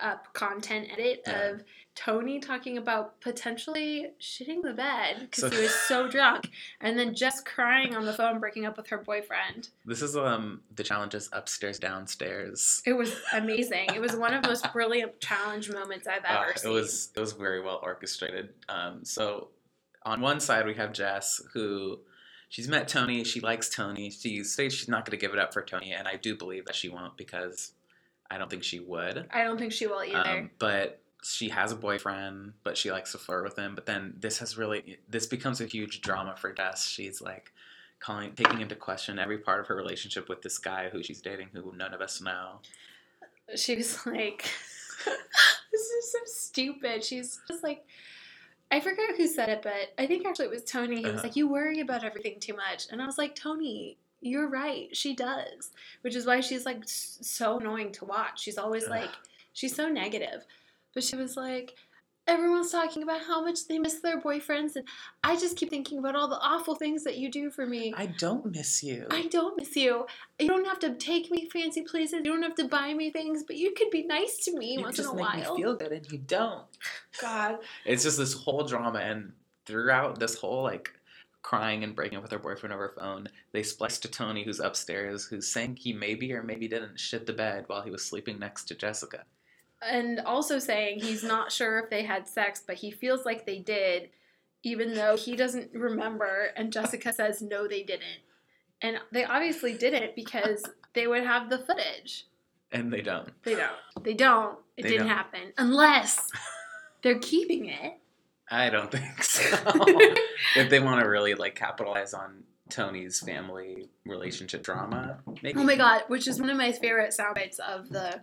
up 0.00 0.32
content 0.32 0.88
edit 0.92 1.22
Yeah. 1.26 1.40
of 1.50 1.64
Tony 1.94 2.40
talking 2.40 2.78
about 2.78 3.20
potentially 3.20 4.12
shitting 4.20 4.62
the 4.62 4.72
bed 4.72 5.20
because 5.20 5.42
So- 5.42 5.50
he 5.50 5.62
was 5.62 5.74
so 5.74 6.08
drunk, 6.16 6.48
and 6.80 6.98
then 6.98 7.14
Jess 7.14 7.42
crying 7.42 7.94
on 7.94 8.06
the 8.06 8.12
phone, 8.14 8.40
breaking 8.40 8.64
up 8.64 8.76
with 8.78 8.88
her 8.88 8.98
boyfriend. 8.98 9.68
This 9.84 10.00
is 10.00 10.16
um 10.16 10.62
the 10.74 10.82
challenges 10.82 11.28
upstairs 11.32 11.78
downstairs. 11.78 12.82
It 12.86 12.94
was 12.94 13.14
amazing. 13.32 13.90
it 13.94 14.00
was 14.00 14.16
one 14.16 14.32
of 14.34 14.42
the 14.42 14.48
most 14.48 14.72
brilliant 14.72 15.20
challenge 15.20 15.70
moments 15.70 16.06
I've 16.06 16.24
Uh, 16.24 16.40
ever 16.42 16.50
it 16.52 16.58
seen. 16.60 16.72
was 16.72 17.10
it 17.14 17.20
was 17.20 17.32
very 17.32 17.60
well 17.60 17.80
orchestrated. 17.82 18.50
Um, 18.68 19.04
so 19.04 19.48
on 20.04 20.20
one 20.20 20.40
side 20.40 20.66
we 20.66 20.74
have 20.74 20.92
Jess 20.92 21.42
who 21.52 22.00
she's 22.48 22.68
met 22.68 22.88
Tony. 22.88 23.22
She 23.24 23.40
likes 23.40 23.68
Tony. 23.68 24.10
She 24.10 24.42
says 24.44 24.72
she's 24.72 24.88
not 24.88 25.04
going 25.04 25.10
to 25.18 25.20
give 25.20 25.32
it 25.34 25.38
up 25.38 25.52
for 25.52 25.62
Tony, 25.62 25.92
and 25.92 26.08
I 26.08 26.16
do 26.16 26.34
believe 26.36 26.64
that 26.66 26.74
she 26.74 26.88
won't 26.88 27.16
because 27.16 27.72
I 28.32 28.38
don't 28.38 28.50
think 28.50 28.64
she 28.64 28.80
would. 28.80 29.26
I 29.30 29.44
don't 29.44 29.58
think 29.58 29.72
she 29.72 29.86
will 29.86 30.02
either. 30.02 30.18
Um, 30.26 30.50
but 30.58 31.00
she 31.22 31.50
has 31.50 31.70
a 31.70 31.76
boyfriend, 31.76 32.54
but 32.64 32.76
she 32.78 32.90
likes 32.90 33.12
to 33.12 33.18
flirt 33.18 33.44
with 33.44 33.56
him. 33.58 33.74
But 33.74 33.86
then 33.86 34.14
this 34.18 34.38
has 34.38 34.56
really 34.56 34.98
this 35.08 35.26
becomes 35.26 35.60
a 35.60 35.66
huge 35.66 36.00
drama 36.00 36.34
for 36.36 36.52
Jess. 36.52 36.86
She's 36.88 37.20
like 37.20 37.52
calling, 38.00 38.32
taking 38.32 38.60
into 38.60 38.74
question 38.74 39.18
every 39.18 39.38
part 39.38 39.60
of 39.60 39.66
her 39.66 39.76
relationship 39.76 40.28
with 40.28 40.42
this 40.42 40.58
guy 40.58 40.88
who 40.90 41.02
she's 41.02 41.20
dating, 41.20 41.48
who 41.52 41.72
none 41.76 41.92
of 41.94 42.00
us 42.00 42.20
know. 42.20 42.60
she 43.54 43.76
was 43.76 44.04
like, 44.06 44.44
"This 45.72 45.82
is 45.82 46.12
so 46.12 46.18
stupid." 46.24 47.04
She's 47.04 47.38
just 47.46 47.62
like, 47.62 47.84
I 48.70 48.80
forget 48.80 49.14
who 49.16 49.26
said 49.26 49.48
it, 49.50 49.60
but 49.62 49.92
I 49.98 50.06
think 50.06 50.26
actually 50.26 50.46
it 50.46 50.50
was 50.50 50.64
Tony. 50.64 50.96
He 50.96 51.02
was 51.04 51.14
Uh-huh. 51.16 51.22
like, 51.24 51.36
"You 51.36 51.48
worry 51.48 51.80
about 51.80 52.02
everything 52.04 52.40
too 52.40 52.54
much," 52.56 52.86
and 52.90 53.00
I 53.02 53.06
was 53.06 53.18
like, 53.18 53.34
"Tony, 53.36 53.98
you're 54.22 54.48
right. 54.48 54.94
She 54.96 55.14
does," 55.14 55.70
which 56.00 56.16
is 56.16 56.24
why 56.26 56.40
she's 56.40 56.64
like 56.64 56.82
so 56.86 57.58
annoying 57.58 57.92
to 57.92 58.04
watch. 58.06 58.40
She's 58.40 58.58
always 58.58 58.84
Ugh. 58.84 58.90
like, 58.90 59.10
she's 59.52 59.74
so 59.74 59.88
negative, 59.88 60.46
but 60.94 61.04
she 61.04 61.16
was 61.16 61.36
like. 61.36 61.74
Everyone's 62.28 62.70
talking 62.70 63.02
about 63.02 63.22
how 63.22 63.44
much 63.44 63.66
they 63.66 63.80
miss 63.80 63.94
their 63.94 64.20
boyfriends, 64.20 64.76
and 64.76 64.86
I 65.24 65.34
just 65.34 65.56
keep 65.56 65.70
thinking 65.70 65.98
about 65.98 66.14
all 66.14 66.28
the 66.28 66.38
awful 66.38 66.76
things 66.76 67.02
that 67.02 67.18
you 67.18 67.28
do 67.28 67.50
for 67.50 67.66
me. 67.66 67.92
I 67.96 68.06
don't 68.06 68.46
miss 68.46 68.80
you. 68.80 69.08
I 69.10 69.26
don't 69.26 69.56
miss 69.58 69.74
you. 69.74 70.06
You 70.38 70.46
don't 70.46 70.64
have 70.64 70.78
to 70.78 70.94
take 70.94 71.32
me 71.32 71.48
fancy 71.52 71.82
places. 71.82 72.20
You 72.22 72.22
don't 72.22 72.44
have 72.44 72.54
to 72.54 72.68
buy 72.68 72.94
me 72.94 73.10
things, 73.10 73.42
but 73.42 73.56
you 73.56 73.72
could 73.76 73.90
be 73.90 74.04
nice 74.04 74.36
to 74.44 74.56
me 74.56 74.74
you 74.74 74.82
once 74.82 74.98
just 74.98 75.08
in 75.12 75.18
a 75.18 75.20
make 75.20 75.26
while. 75.44 75.56
me 75.56 75.62
feel 75.62 75.74
good, 75.74 75.90
and 75.90 76.12
you 76.12 76.18
don't. 76.18 76.62
God. 77.20 77.58
It's 77.84 78.04
just 78.04 78.18
this 78.18 78.34
whole 78.34 78.62
drama, 78.62 79.00
and 79.00 79.32
throughout 79.66 80.20
this 80.20 80.36
whole 80.36 80.62
like 80.62 80.92
crying 81.42 81.84
and 81.84 81.94
breaking 81.94 82.16
up 82.16 82.22
with 82.22 82.32
her 82.32 82.38
boyfriend 82.38 82.72
over 82.72 82.94
phone, 82.98 83.28
they 83.52 83.62
splice 83.62 83.98
to 83.98 84.08
Tony, 84.10 84.44
who's 84.44 84.60
upstairs, 84.60 85.24
who's 85.26 85.50
saying 85.50 85.76
he 85.76 85.92
maybe 85.92 86.32
or 86.32 86.42
maybe 86.42 86.68
didn't 86.68 86.98
shit 86.98 87.26
the 87.26 87.32
bed 87.32 87.64
while 87.66 87.82
he 87.82 87.90
was 87.90 88.04
sleeping 88.04 88.38
next 88.38 88.64
to 88.64 88.74
Jessica. 88.74 89.24
And 89.84 90.20
also 90.20 90.58
saying 90.60 91.00
he's 91.00 91.24
not 91.24 91.50
sure 91.50 91.80
if 91.80 91.90
they 91.90 92.04
had 92.04 92.28
sex, 92.28 92.62
but 92.64 92.76
he 92.76 92.90
feels 92.92 93.24
like 93.24 93.44
they 93.44 93.58
did, 93.58 94.10
even 94.62 94.94
though 94.94 95.16
he 95.16 95.34
doesn't 95.34 95.72
remember. 95.74 96.50
And 96.56 96.72
Jessica 96.72 97.12
says, 97.12 97.42
no, 97.42 97.66
they 97.66 97.82
didn't. 97.82 98.22
And 98.80 98.98
they 99.10 99.24
obviously 99.24 99.74
didn't 99.74 100.14
because 100.14 100.64
they 100.94 101.08
would 101.08 101.24
have 101.24 101.50
the 101.50 101.58
footage. 101.58 102.26
And 102.70 102.92
they 102.92 103.00
don't. 103.00 103.30
They 103.42 103.54
don't. 103.56 103.72
They 104.02 104.14
don't. 104.14 104.58
It 104.76 104.82
They 104.84 104.88
didn't 104.90 105.08
don't. 105.08 105.16
happen. 105.16 105.52
Unless 105.58 106.30
they're 107.02 107.18
keeping 107.18 107.66
it. 107.66 107.98
I 108.52 108.68
don't 108.68 108.90
think 108.92 109.22
so. 109.22 109.56
if 110.56 110.68
they 110.68 110.78
want 110.78 111.00
to 111.00 111.08
really 111.08 111.34
like 111.34 111.54
capitalize 111.54 112.12
on 112.12 112.44
Tony's 112.68 113.20
family 113.20 113.88
relationship 114.04 114.62
drama, 114.62 115.20
maybe. 115.42 115.58
Oh 115.58 115.64
my 115.64 115.76
god, 115.76 116.02
which 116.08 116.28
is 116.28 116.38
one 116.38 116.50
of 116.50 116.58
my 116.58 116.70
favorite 116.72 117.14
sound 117.14 117.34
bites 117.34 117.58
of 117.58 117.88
the 117.88 118.22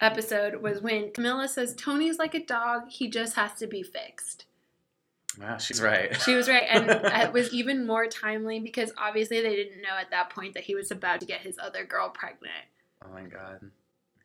episode 0.00 0.56
was 0.56 0.82
when 0.82 1.10
Camila 1.10 1.48
says 1.48 1.76
Tony's 1.76 2.18
like 2.18 2.34
a 2.34 2.44
dog, 2.44 2.88
he 2.88 3.08
just 3.08 3.36
has 3.36 3.54
to 3.54 3.68
be 3.68 3.84
fixed. 3.84 4.46
Wow, 5.40 5.58
she's 5.58 5.80
right. 5.80 6.20
She 6.20 6.34
was 6.34 6.48
right, 6.48 6.64
and 6.68 6.90
it 7.24 7.32
was 7.32 7.54
even 7.54 7.86
more 7.86 8.06
timely 8.08 8.58
because 8.58 8.92
obviously 8.98 9.40
they 9.42 9.54
didn't 9.54 9.80
know 9.80 9.96
at 9.98 10.10
that 10.10 10.30
point 10.30 10.54
that 10.54 10.64
he 10.64 10.74
was 10.74 10.90
about 10.90 11.20
to 11.20 11.26
get 11.26 11.40
his 11.40 11.56
other 11.56 11.84
girl 11.84 12.10
pregnant. 12.10 12.66
oh 13.04 13.12
my 13.14 13.22
god. 13.22 13.60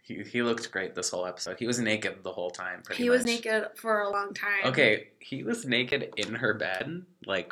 He, 0.07 0.23
he 0.23 0.41
looked 0.41 0.71
great 0.71 0.95
this 0.95 1.09
whole 1.09 1.25
episode. 1.25 1.59
He 1.59 1.67
was 1.67 1.79
naked 1.79 2.23
the 2.23 2.31
whole 2.31 2.49
time. 2.49 2.81
Pretty 2.81 3.03
he 3.03 3.09
was 3.09 3.25
naked 3.25 3.65
for 3.75 3.99
a 4.01 4.09
long 4.09 4.33
time. 4.33 4.63
Okay, 4.63 5.09
he 5.19 5.43
was 5.43 5.65
naked 5.65 6.13
in 6.15 6.35
her 6.35 6.53
bed. 6.53 7.03
Like, 7.25 7.51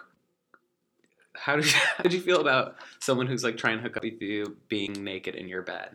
how 1.33 1.57
did 1.57 1.65
you, 1.65 1.71
how 1.97 2.03
did 2.03 2.13
you 2.13 2.21
feel 2.21 2.39
about 2.39 2.75
someone 3.01 3.27
who's 3.27 3.43
like 3.43 3.57
trying 3.57 3.77
to 3.77 3.83
hook 3.83 3.97
up 3.97 4.03
with 4.03 4.21
you 4.21 4.55
being 4.69 4.93
naked 4.93 5.35
in 5.35 5.49
your 5.49 5.63
bed? 5.63 5.89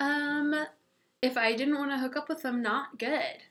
Um, 0.00 0.54
if 1.20 1.36
I 1.36 1.54
didn't 1.54 1.76
want 1.76 1.90
to 1.90 1.98
hook 1.98 2.16
up 2.16 2.30
with 2.30 2.40
them, 2.42 2.62
not 2.62 2.98
good, 2.98 3.42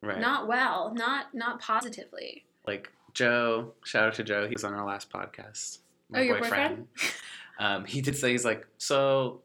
Right. 0.00 0.18
not 0.20 0.48
well, 0.48 0.94
not 0.94 1.34
not 1.34 1.60
positively. 1.60 2.44
like 2.66 2.90
Joe. 3.12 3.74
Shout 3.84 4.08
out 4.08 4.14
to 4.14 4.24
Joe. 4.24 4.46
He 4.46 4.54
was 4.54 4.64
on 4.64 4.72
our 4.72 4.86
last 4.86 5.10
podcast. 5.10 5.78
Oh, 6.14 6.20
your 6.20 6.38
boyfriend? 6.38 6.86
Um, 7.56 7.84
he 7.84 8.00
did 8.00 8.16
say 8.16 8.32
he's 8.32 8.44
like 8.44 8.66
so. 8.78 9.40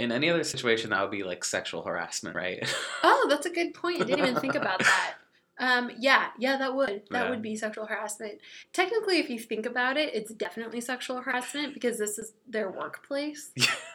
In 0.00 0.12
any 0.12 0.30
other 0.30 0.44
situation, 0.44 0.90
that 0.90 1.02
would 1.02 1.10
be 1.10 1.22
like 1.22 1.44
sexual 1.44 1.82
harassment, 1.82 2.34
right? 2.34 2.66
Oh, 3.02 3.26
that's 3.28 3.46
a 3.46 3.50
good 3.50 3.74
point. 3.74 4.00
I 4.00 4.04
didn't 4.04 4.18
even 4.26 4.40
think 4.40 4.54
about 4.54 4.78
that. 4.78 5.14
Um, 5.58 5.90
yeah, 5.98 6.28
yeah, 6.38 6.56
that 6.56 6.74
would 6.74 7.02
that 7.10 7.24
Yeah. 7.24 7.30
would 7.30 7.42
be 7.42 7.54
sexual 7.54 7.84
harassment. 7.84 8.40
Technically, 8.72 9.18
if 9.18 9.28
you 9.28 9.38
think 9.38 9.66
about 9.66 9.98
it, 9.98 10.14
it's 10.14 10.32
definitely 10.32 10.80
sexual 10.80 11.20
harassment 11.20 11.74
because 11.74 11.98
this 11.98 12.18
is 12.18 12.32
their 12.48 12.70
workplace. 12.70 13.50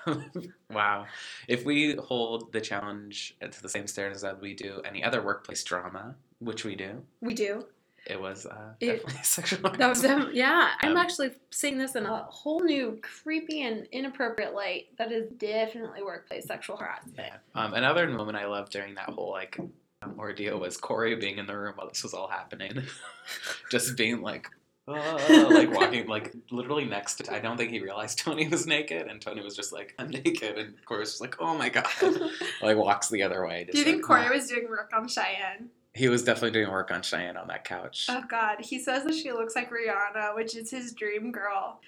wow. 0.70 1.08
If 1.48 1.66
we 1.66 1.96
hold 1.96 2.52
the 2.52 2.62
challenge 2.62 3.36
to 3.42 3.62
the 3.62 3.70
same 3.70 3.88
standards 3.88 4.22
that 4.22 4.40
we 4.40 4.54
do 4.54 4.82
any 4.86 5.04
other 5.04 5.24
workplace 5.24 5.64
drama, 5.64 6.16
which 6.40 6.66
we 6.66 6.76
do, 6.76 7.02
We 7.22 7.34
do. 7.34 7.66
It 8.08 8.22
was 8.22 8.46
uh, 8.46 8.74
It- 8.80 8.98
definitely 8.98 9.14
sexual 9.24 9.60
That 9.62 9.78
was 9.90 10.02
harassment. 10.02 10.28
them. 10.28 10.36
Yeah, 10.36 10.72
I'm 10.82 10.92
Um, 10.92 10.98
actually 10.98 11.32
seeing 11.52 11.78
this 11.78 11.96
in 11.96 12.06
a 12.06 12.24
whole 12.24 12.60
new, 12.64 13.00
creepy 13.02 13.64
and 13.64 13.88
inappropriate 13.92 14.54
light. 14.54 14.90
That 14.98 15.12
is 15.12 15.30
definitely 15.38 16.04
workplace 16.04 16.46
sexual 16.46 16.78
harassment. 16.78 17.16
Yeah. 17.18 17.38
Um, 17.56 17.74
another 17.74 18.08
moment 18.08 18.38
I 18.38 18.46
loved 18.46 18.72
during 18.72 18.96
that 18.96 19.10
whole 19.10 19.32
like 19.32 19.58
um, 20.02 20.16
ordeal 20.20 20.60
was 20.60 20.78
Cory 20.78 21.16
being 21.16 21.38
in 21.40 21.48
the 21.48 21.58
room 21.58 21.74
while 21.78 21.88
this 21.88 22.04
was 22.04 22.14
all 22.14 22.28
happening, 22.28 22.84
just 23.72 23.98
being 23.98 24.22
like, 24.22 24.48
"Ah," 24.88 25.48
like 25.50 25.72
walking 25.80 26.06
like 26.08 26.36
literally 26.52 26.86
next 26.86 27.16
to. 27.16 27.34
I 27.34 27.40
don't 27.40 27.58
think 27.58 27.72
he 27.72 27.80
realized 27.80 28.20
Tony 28.20 28.48
was 28.48 28.68
naked, 28.68 29.08
and 29.08 29.20
Tony 29.22 29.42
was 29.42 29.56
just 29.56 29.72
like, 29.74 29.96
"I'm 29.98 30.10
naked," 30.10 30.60
and 30.60 30.76
Cory 30.86 31.00
was 31.00 31.12
just 31.12 31.22
like, 31.22 31.38
"Oh 31.40 31.58
my 31.58 31.70
god," 31.70 31.88
like 32.62 32.78
walks 32.78 33.10
the 33.10 33.24
other 33.24 33.48
way. 33.48 33.68
Do 33.72 33.78
you 33.80 33.84
think 33.84 34.08
like, 34.08 34.28
Cory 34.28 34.38
was 34.38 34.48
doing 34.48 34.68
work 34.70 34.92
on 34.96 35.08
Cheyenne? 35.08 35.70
He 35.96 36.10
was 36.10 36.24
definitely 36.24 36.52
doing 36.52 36.70
work 36.70 36.92
on 36.92 37.02
Cheyenne 37.02 37.38
on 37.38 37.48
that 37.48 37.64
couch. 37.64 38.08
Oh 38.10 38.22
God, 38.30 38.58
he 38.60 38.80
says 38.80 39.06
that 39.06 39.16
she 39.16 39.32
looks 39.32 39.56
like 39.56 39.72
Rihanna, 39.72 40.36
which 40.36 40.54
is 40.56 40.70
his 40.70 40.92
dream 40.92 41.32
girl. 41.32 41.80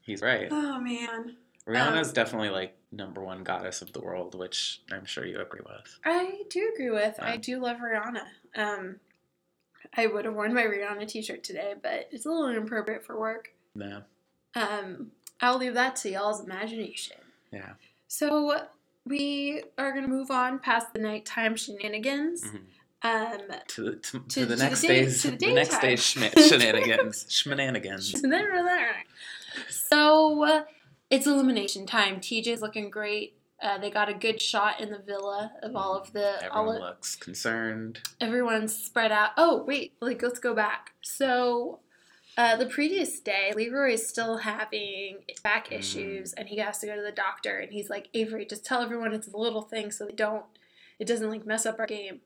He's 0.00 0.20
right. 0.20 0.48
Oh 0.50 0.80
man, 0.80 1.36
Rihanna's 1.66 2.12
definitely 2.12 2.50
like 2.50 2.76
number 2.90 3.22
one 3.22 3.44
goddess 3.44 3.82
of 3.82 3.92
the 3.92 4.00
world, 4.00 4.34
which 4.34 4.82
I'm 4.90 5.04
sure 5.04 5.24
you 5.24 5.38
agree 5.40 5.60
with. 5.64 5.98
I 6.04 6.42
do 6.50 6.72
agree 6.74 6.90
with. 6.90 7.20
I 7.22 7.36
do 7.36 7.60
love 7.60 7.76
Rihanna. 7.78 8.24
Um, 8.56 8.96
I 9.96 10.08
would 10.08 10.24
have 10.24 10.34
worn 10.34 10.52
my 10.52 10.64
Rihanna 10.64 11.06
T-shirt 11.06 11.44
today, 11.44 11.74
but 11.80 12.08
it's 12.10 12.26
a 12.26 12.28
little 12.28 12.48
inappropriate 12.48 13.04
for 13.04 13.18
work. 13.18 13.52
Yeah. 13.76 14.00
Um, 14.56 15.12
I'll 15.40 15.58
leave 15.58 15.74
that 15.74 15.94
to 15.96 16.10
y'all's 16.10 16.40
imagination. 16.42 17.18
Yeah. 17.52 17.74
So 18.08 18.62
we 19.04 19.62
are 19.78 19.92
gonna 19.92 20.08
move 20.08 20.32
on 20.32 20.58
past 20.58 20.92
the 20.92 20.98
nighttime 20.98 21.54
shenanigans. 21.54 22.42
Mhm. 22.42 22.62
Um, 23.06 23.38
To 23.68 23.82
the 23.82 23.96
to, 23.96 24.18
to 24.18 24.28
To- 24.28 24.46
the 24.46 24.56
the 24.56 24.62
next 24.64 24.80
day- 24.82 24.88
day's 24.88 25.22
the 25.22 25.30
the 25.30 25.52
next 25.52 25.78
day's 25.80 26.00
schma- 26.00 26.32
shenanigans 26.50 27.26
shenanigans. 27.28 28.14
so 29.70 30.44
uh, 30.44 30.64
it's 31.10 31.26
elimination 31.26 31.86
time. 31.86 32.16
TJ's 32.20 32.60
looking 32.60 32.90
great. 32.90 33.34
Uh, 33.62 33.78
they 33.78 33.90
got 33.90 34.08
a 34.10 34.14
good 34.14 34.40
shot 34.42 34.80
in 34.80 34.90
the 34.90 34.98
villa 34.98 35.50
of 35.62 35.74
all 35.74 35.94
of 35.96 36.12
the 36.12 36.50
all 36.50 36.60
Everyone 36.70 36.76
of, 36.76 36.82
looks 36.82 37.16
concerned. 37.16 38.00
everyone's 38.20 38.76
spread 38.76 39.10
out. 39.12 39.30
Oh 39.36 39.64
wait, 39.64 39.94
like 40.00 40.22
let's 40.22 40.38
go 40.38 40.54
back. 40.54 40.92
So. 41.02 41.80
Uh, 42.38 42.54
the 42.54 42.66
previous 42.66 43.18
day, 43.18 43.50
Leroy 43.56 43.92
is 43.94 44.06
still 44.06 44.36
having 44.36 45.20
back 45.42 45.68
Mm. 45.70 45.78
issues, 45.78 46.34
and 46.34 46.48
he 46.48 46.58
has 46.58 46.76
to 46.80 46.86
go 46.86 46.94
to 46.94 47.00
the 47.00 47.10
doctor. 47.10 47.56
And 47.56 47.72
he's 47.72 47.88
like, 47.88 48.08
"Avery, 48.12 48.44
just 48.44 48.62
tell 48.62 48.82
everyone 48.82 49.14
it's 49.14 49.26
a 49.32 49.38
little 49.38 49.62
thing, 49.62 49.90
so 49.90 50.04
they 50.04 50.12
don't, 50.12 50.44
it 50.98 51.06
doesn't 51.06 51.30
like 51.30 51.46
mess 51.46 51.64
up 51.64 51.78
our 51.80 51.86
game." 51.86 52.20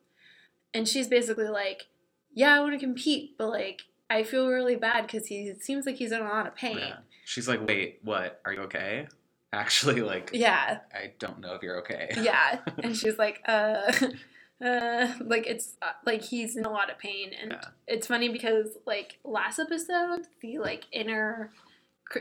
And 0.74 0.86
she's 0.88 1.08
basically 1.08 1.48
like, 1.48 1.86
"Yeah, 2.32 2.54
I 2.56 2.60
want 2.60 2.72
to 2.74 2.78
compete, 2.78 3.36
but 3.38 3.48
like, 3.48 3.82
I 4.08 4.22
feel 4.22 4.48
really 4.48 4.76
bad 4.76 5.06
because 5.06 5.26
he 5.26 5.40
it 5.48 5.62
seems 5.62 5.86
like 5.86 5.96
he's 5.96 6.12
in 6.12 6.20
a 6.20 6.24
lot 6.28 6.46
of 6.46 6.54
pain." 6.54 6.78
Yeah. 6.78 6.96
She's 7.24 7.48
like, 7.48 7.66
"Wait, 7.66 7.98
what? 8.02 8.40
Are 8.44 8.52
you 8.52 8.60
okay?" 8.62 9.08
Actually, 9.52 10.00
like, 10.02 10.30
Yeah, 10.32 10.78
I 10.94 11.12
don't 11.18 11.40
know 11.40 11.54
if 11.54 11.62
you're 11.62 11.78
okay. 11.80 12.10
yeah. 12.22 12.60
And 12.84 12.96
she's 12.96 13.18
like, 13.18 13.42
uh, 13.48 13.90
uh, 14.64 15.12
like 15.20 15.46
it's 15.48 15.74
uh, 15.82 15.92
like 16.06 16.22
he's 16.22 16.56
in 16.56 16.64
a 16.64 16.70
lot 16.70 16.88
of 16.90 16.98
pain, 16.98 17.32
and 17.40 17.52
Yeah. 17.52 17.64
it's 17.88 18.06
funny 18.06 18.28
because 18.28 18.78
like 18.86 19.18
last 19.24 19.58
episode, 19.58 20.26
the 20.40 20.58
like 20.58 20.84
inner 20.92 21.52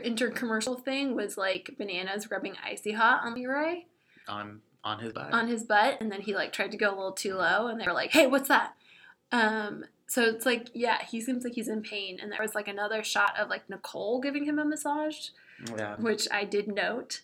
inter 0.02 0.30
commercial 0.30 0.76
thing 0.76 1.14
was 1.14 1.36
like 1.38 1.70
bananas 1.78 2.30
rubbing 2.30 2.54
icy 2.64 2.92
hot 2.92 3.22
on 3.24 3.34
Leroy 3.34 3.82
On 4.28 4.60
on 4.84 5.00
his 5.00 5.12
butt. 5.12 5.32
on 5.32 5.48
his 5.48 5.64
butt, 5.64 5.98
and 6.00 6.10
then 6.10 6.20
he 6.22 6.34
like 6.34 6.52
tried 6.52 6.70
to 6.72 6.76
go 6.78 6.88
a 6.88 6.96
little 6.96 7.12
too 7.12 7.34
low, 7.34 7.66
and 7.68 7.80
they 7.80 7.86
were 7.86 7.92
like, 7.92 8.10
"Hey, 8.12 8.26
what's 8.26 8.48
that?" 8.48 8.74
Um, 9.32 9.84
so 10.06 10.22
it's 10.24 10.44
like, 10.44 10.68
yeah, 10.74 11.04
he 11.04 11.20
seems 11.20 11.44
like 11.44 11.54
he's 11.54 11.68
in 11.68 11.82
pain, 11.82 12.18
and 12.20 12.32
there 12.32 12.40
was 12.40 12.54
like 12.54 12.66
another 12.68 13.02
shot 13.04 13.38
of 13.38 13.48
like 13.48 13.68
Nicole 13.70 14.20
giving 14.20 14.44
him 14.44 14.58
a 14.58 14.64
massage, 14.64 15.28
yeah. 15.76 15.96
which 15.96 16.26
I 16.32 16.44
did 16.44 16.66
note. 16.68 17.20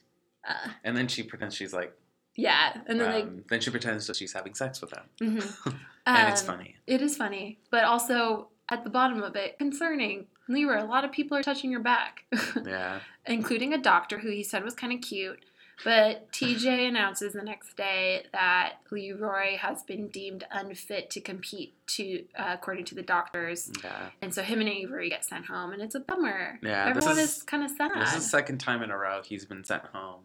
Uh, 0.49 0.69
And 0.85 0.97
then 0.97 1.09
she 1.09 1.23
pretends 1.25 1.57
she's 1.57 1.73
like, 1.73 1.93
yeah, 2.37 2.79
and 2.87 3.01
then 3.01 3.23
um, 3.23 3.45
then 3.49 3.61
she 3.61 3.71
pretends 3.71 4.07
that 4.07 4.15
she's 4.17 4.33
having 4.35 4.55
sex 4.55 4.81
with 4.81 4.93
him, 4.93 5.03
Mhm. 5.21 5.75
and 6.07 6.29
it's 6.29 6.43
Um, 6.43 6.47
funny. 6.57 6.77
It 6.87 7.03
is 7.03 7.17
funny, 7.17 7.59
but 7.71 7.83
also 7.85 8.49
at 8.69 8.85
the 8.85 8.91
bottom 8.91 9.23
of 9.23 9.35
it, 9.37 9.59
concerning. 9.59 10.27
Leroy, 10.49 10.81
a 10.81 10.87
lot 10.87 11.05
of 11.05 11.11
people 11.11 11.37
are 11.37 11.43
touching 11.43 11.73
your 11.73 11.81
back, 11.81 12.23
Yeah. 12.65 13.01
including 13.27 13.73
a 13.75 13.79
doctor 13.79 14.19
who 14.19 14.31
he 14.31 14.45
said 14.45 14.63
was 14.63 14.75
kind 14.75 14.93
of 14.93 15.01
cute. 15.01 15.45
But 15.85 16.33
TJ 16.33 16.89
announces 16.89 17.35
the 17.35 17.43
next 17.43 17.77
day 17.77 18.25
that 18.33 18.77
Leroy 18.91 19.57
has 19.59 19.83
been 19.83 20.09
deemed 20.09 20.45
unfit 20.51 21.11
to 21.11 21.21
compete, 21.21 21.75
to 21.89 22.25
uh, 22.39 22.51
according 22.55 22.87
to 22.87 22.95
the 22.95 23.03
doctors, 23.03 23.71
Yeah. 23.85 24.11
and 24.23 24.33
so 24.35 24.43
him 24.43 24.61
and 24.61 24.69
Avery 24.69 25.11
get 25.11 25.25
sent 25.25 25.47
home, 25.47 25.73
and 25.73 25.83
it's 25.83 25.95
a 25.95 26.01
bummer. 26.01 26.59
Yeah, 26.63 26.87
everyone 26.89 27.19
is- 27.19 27.37
is, 27.39 27.43
kind 27.43 27.63
of 27.63 27.71
sad. 27.71 27.91
This 27.95 28.11
is 28.15 28.25
the 28.25 28.29
second 28.31 28.59
time 28.59 28.83
in 28.83 28.91
a 28.91 28.97
row 28.97 29.21
he's 29.23 29.45
been 29.45 29.65
sent 29.65 29.85
home. 29.87 30.23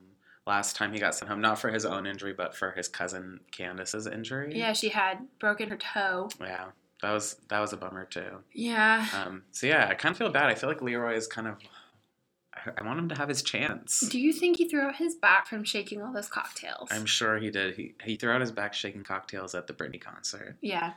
Last 0.48 0.75
time 0.75 0.93
he 0.93 1.00
got 1.00 1.13
sent 1.15 1.29
home, 1.29 1.41
not 1.41 1.60
for 1.60 1.70
his 1.70 1.86
own 1.86 2.08
injury, 2.08 2.34
but 2.34 2.55
for 2.55 2.72
his 2.72 2.88
cousin 2.88 3.41
Candace's 3.51 4.08
injury. 4.08 4.58
yeah, 4.58 4.74
she 4.74 4.89
had 4.89 5.27
broken 5.39 5.70
her 5.70 5.77
toe. 5.77 6.29
Yeah. 6.39 6.67
That 7.01 7.12
was 7.12 7.36
that 7.50 7.60
was 7.60 7.74
a 7.74 7.77
bummer 7.77 8.05
too. 8.05 8.43
Yeah. 8.53 9.08
Um, 9.15 9.43
so 9.51 9.65
yeah, 9.67 9.88
I 9.89 9.96
kind 9.96 10.13
of 10.13 10.17
feel 10.17 10.29
bad. 10.29 10.46
I 10.50 10.55
feel 10.55 10.70
like 10.70 10.81
Leroy 10.81 11.15
is 11.15 11.27
kind 11.27 11.48
of. 11.48 11.58
I, 12.77 12.83
want 12.83 12.99
him 12.99 13.09
to 13.09 13.15
have 13.15 13.29
his 13.29 13.41
chance. 13.41 14.01
Do 14.01 14.19
you 14.19 14.33
think 14.33 14.57
he 14.57 14.67
threw 14.67 14.81
out 14.81 14.95
his 14.95 15.15
back 15.15 15.47
from 15.47 15.63
shaking 15.63 16.01
all 16.01 16.13
those 16.13 16.27
cocktails? 16.27 16.89
I'm 16.91 17.05
sure 17.05 17.37
he 17.37 17.49
did. 17.49 17.75
He 17.75 17.93
he 18.03 18.15
threw 18.15 18.31
out 18.31 18.41
his 18.41 18.51
back 18.51 18.73
shaking 18.73 19.03
cocktails 19.03 19.55
at 19.55 19.67
the 19.67 19.73
Britney 19.73 19.99
concert. 20.01 20.57
yeah. 20.61 20.93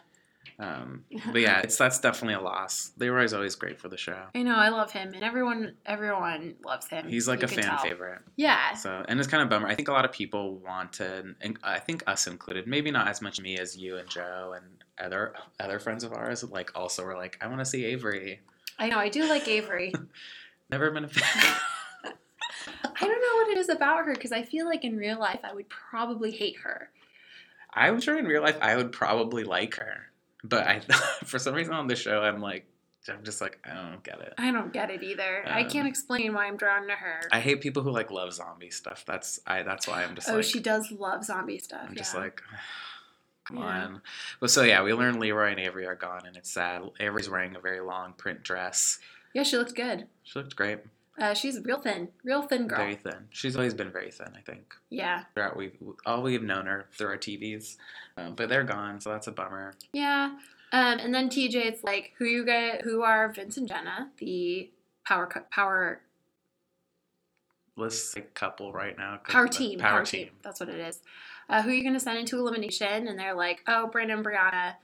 Um, 0.58 1.04
but 1.32 1.40
yeah, 1.40 1.60
it's 1.60 1.76
that's 1.76 1.98
definitely 1.98 2.34
a 2.34 2.40
loss. 2.40 2.92
Leroy's 2.98 3.32
always 3.32 3.54
great 3.54 3.80
for 3.80 3.88
the 3.88 3.96
show. 3.96 4.24
I 4.34 4.42
know, 4.42 4.54
I 4.54 4.68
love 4.68 4.92
him, 4.92 5.12
and 5.14 5.24
everyone 5.24 5.74
everyone 5.86 6.54
loves 6.64 6.86
him. 6.86 7.08
He's 7.08 7.26
like 7.26 7.40
You 7.40 7.46
a 7.46 7.48
fan 7.48 7.64
tell. 7.64 7.78
favorite. 7.78 8.20
Yeah. 8.36 8.74
So, 8.74 9.04
and 9.08 9.18
it's 9.18 9.28
kind 9.28 9.42
of 9.42 9.48
bummer. 9.48 9.66
I 9.66 9.74
think 9.74 9.88
a 9.88 9.92
lot 9.92 10.04
of 10.04 10.12
people 10.12 10.56
wanted, 10.58 11.34
and 11.40 11.58
I 11.62 11.78
think 11.78 12.04
us 12.06 12.26
included, 12.26 12.66
maybe 12.66 12.90
not 12.90 13.08
as 13.08 13.20
much 13.22 13.40
me 13.40 13.58
as 13.58 13.76
you 13.76 13.96
and 13.96 14.08
Joe 14.08 14.54
and 14.54 14.64
other 15.04 15.34
other 15.58 15.78
friends 15.78 16.04
of 16.04 16.12
ours. 16.12 16.44
Like, 16.44 16.70
also 16.74 17.04
were 17.04 17.16
like, 17.16 17.38
I 17.40 17.46
want 17.46 17.58
to 17.60 17.64
see 17.64 17.84
Avery. 17.86 18.40
I 18.78 18.88
know, 18.88 18.98
I 18.98 19.08
do 19.08 19.28
like 19.28 19.48
Avery. 19.48 19.92
Never 20.70 20.90
been 20.90 21.04
a 21.04 21.08
fan. 21.08 21.24
I 22.04 23.06
don't 23.06 23.20
know 23.20 23.42
what 23.42 23.48
it 23.48 23.58
is 23.58 23.68
about 23.68 24.06
her 24.06 24.14
because 24.14 24.32
I 24.32 24.42
feel 24.42 24.66
like 24.66 24.84
in 24.84 24.96
real 24.96 25.18
life 25.18 25.40
I 25.44 25.52
would 25.52 25.68
probably 25.68 26.30
hate 26.30 26.56
her. 26.62 26.90
I'm 27.72 28.00
sure 28.00 28.18
in 28.18 28.26
real 28.26 28.42
life 28.42 28.56
I 28.60 28.76
would 28.76 28.92
probably 28.92 29.42
like 29.44 29.74
her, 29.76 30.06
but 30.44 30.66
I, 30.66 30.80
for 31.24 31.38
some 31.38 31.54
reason 31.54 31.74
on 31.74 31.88
the 31.88 31.96
show, 31.96 32.20
I'm 32.22 32.40
like, 32.40 32.66
I'm 33.08 33.24
just 33.24 33.40
like, 33.40 33.58
I 33.68 33.74
don't 33.74 34.02
get 34.02 34.20
it. 34.20 34.32
I 34.38 34.50
don't 34.52 34.72
get 34.72 34.90
it 34.90 35.02
either. 35.02 35.42
I 35.46 35.64
Um, 35.64 35.68
can't 35.70 35.88
explain 35.88 36.32
why 36.32 36.46
I'm 36.46 36.56
drawn 36.56 36.86
to 36.86 36.94
her. 36.94 37.20
I 37.32 37.40
hate 37.40 37.60
people 37.60 37.82
who 37.82 37.90
like 37.90 38.10
love 38.10 38.32
zombie 38.32 38.70
stuff. 38.70 39.04
That's 39.06 39.40
I. 39.46 39.62
That's 39.62 39.86
why 39.86 40.04
I'm 40.04 40.14
just 40.14 40.30
oh, 40.30 40.36
like, 40.36 40.44
she 40.44 40.60
does 40.60 40.90
love 40.90 41.24
zombie 41.24 41.58
stuff. 41.58 41.82
I'm 41.86 41.94
just 41.96 42.14
like, 42.14 42.40
come 43.44 43.58
Yeah. 43.58 43.64
on. 43.64 44.02
But 44.40 44.50
so 44.50 44.62
yeah, 44.62 44.82
we 44.82 44.94
learn 44.94 45.20
Leroy 45.20 45.50
and 45.50 45.60
Avery 45.60 45.86
are 45.86 45.96
gone, 45.96 46.22
and 46.26 46.36
it's 46.36 46.50
sad. 46.50 46.82
Avery's 46.98 47.28
wearing 47.28 47.56
a 47.56 47.60
very 47.60 47.80
long 47.80 48.14
print 48.14 48.42
dress. 48.42 49.00
Yeah, 49.34 49.42
she 49.42 49.56
looks 49.58 49.72
good. 49.72 50.06
She 50.22 50.38
looked 50.38 50.56
great. 50.56 50.78
Uh, 51.18 51.34
she's 51.34 51.60
real 51.64 51.80
thin, 51.80 52.08
real 52.24 52.42
thin 52.42 52.66
girl. 52.66 52.78
Very 52.78 52.96
thin. 52.96 53.26
She's 53.30 53.54
always 53.56 53.74
been 53.74 53.90
very 53.92 54.10
thin. 54.10 54.30
I 54.36 54.40
think. 54.40 54.74
Yeah, 54.90 55.24
Throughout 55.34 55.56
we 55.56 55.72
all 56.06 56.22
we've 56.22 56.42
known 56.42 56.66
her 56.66 56.86
through 56.92 57.08
our 57.08 57.16
TVs, 57.16 57.76
um, 58.16 58.34
but 58.34 58.48
they're 58.48 58.64
gone, 58.64 59.00
so 59.00 59.10
that's 59.10 59.26
a 59.26 59.32
bummer. 59.32 59.74
yeah. 59.92 60.36
Um, 60.72 60.98
and 60.98 61.14
then 61.14 61.28
TJ, 61.28 61.54
it's 61.54 61.84
like 61.84 62.14
who 62.18 62.24
you 62.24 62.44
get? 62.44 62.82
Who 62.82 63.02
are 63.02 63.30
Vince 63.32 63.56
and 63.56 63.68
Jenna, 63.68 64.10
the 64.18 64.70
power 65.06 65.28
power 65.52 66.00
Let's 67.76 68.00
say 68.12 68.22
couple 68.34 68.72
right 68.72 68.96
now. 68.96 69.20
power 69.28 69.46
team? 69.48 69.78
Power, 69.80 70.04
team. 70.04 70.30
That's 70.42 70.58
what 70.60 70.68
it 70.68 70.78
is. 70.80 71.00
uh, 71.48 71.62
"Who 71.62 71.70
are 71.70 71.74
you 71.74 71.82
going 71.82 71.94
to 71.94 72.00
send 72.00 72.18
into 72.18 72.38
elimination?" 72.38 73.06
And 73.08 73.18
they're 73.18 73.34
like, 73.34 73.62
"Oh, 73.68 73.86
Brandon, 73.88 74.22
Briana." 74.24 74.74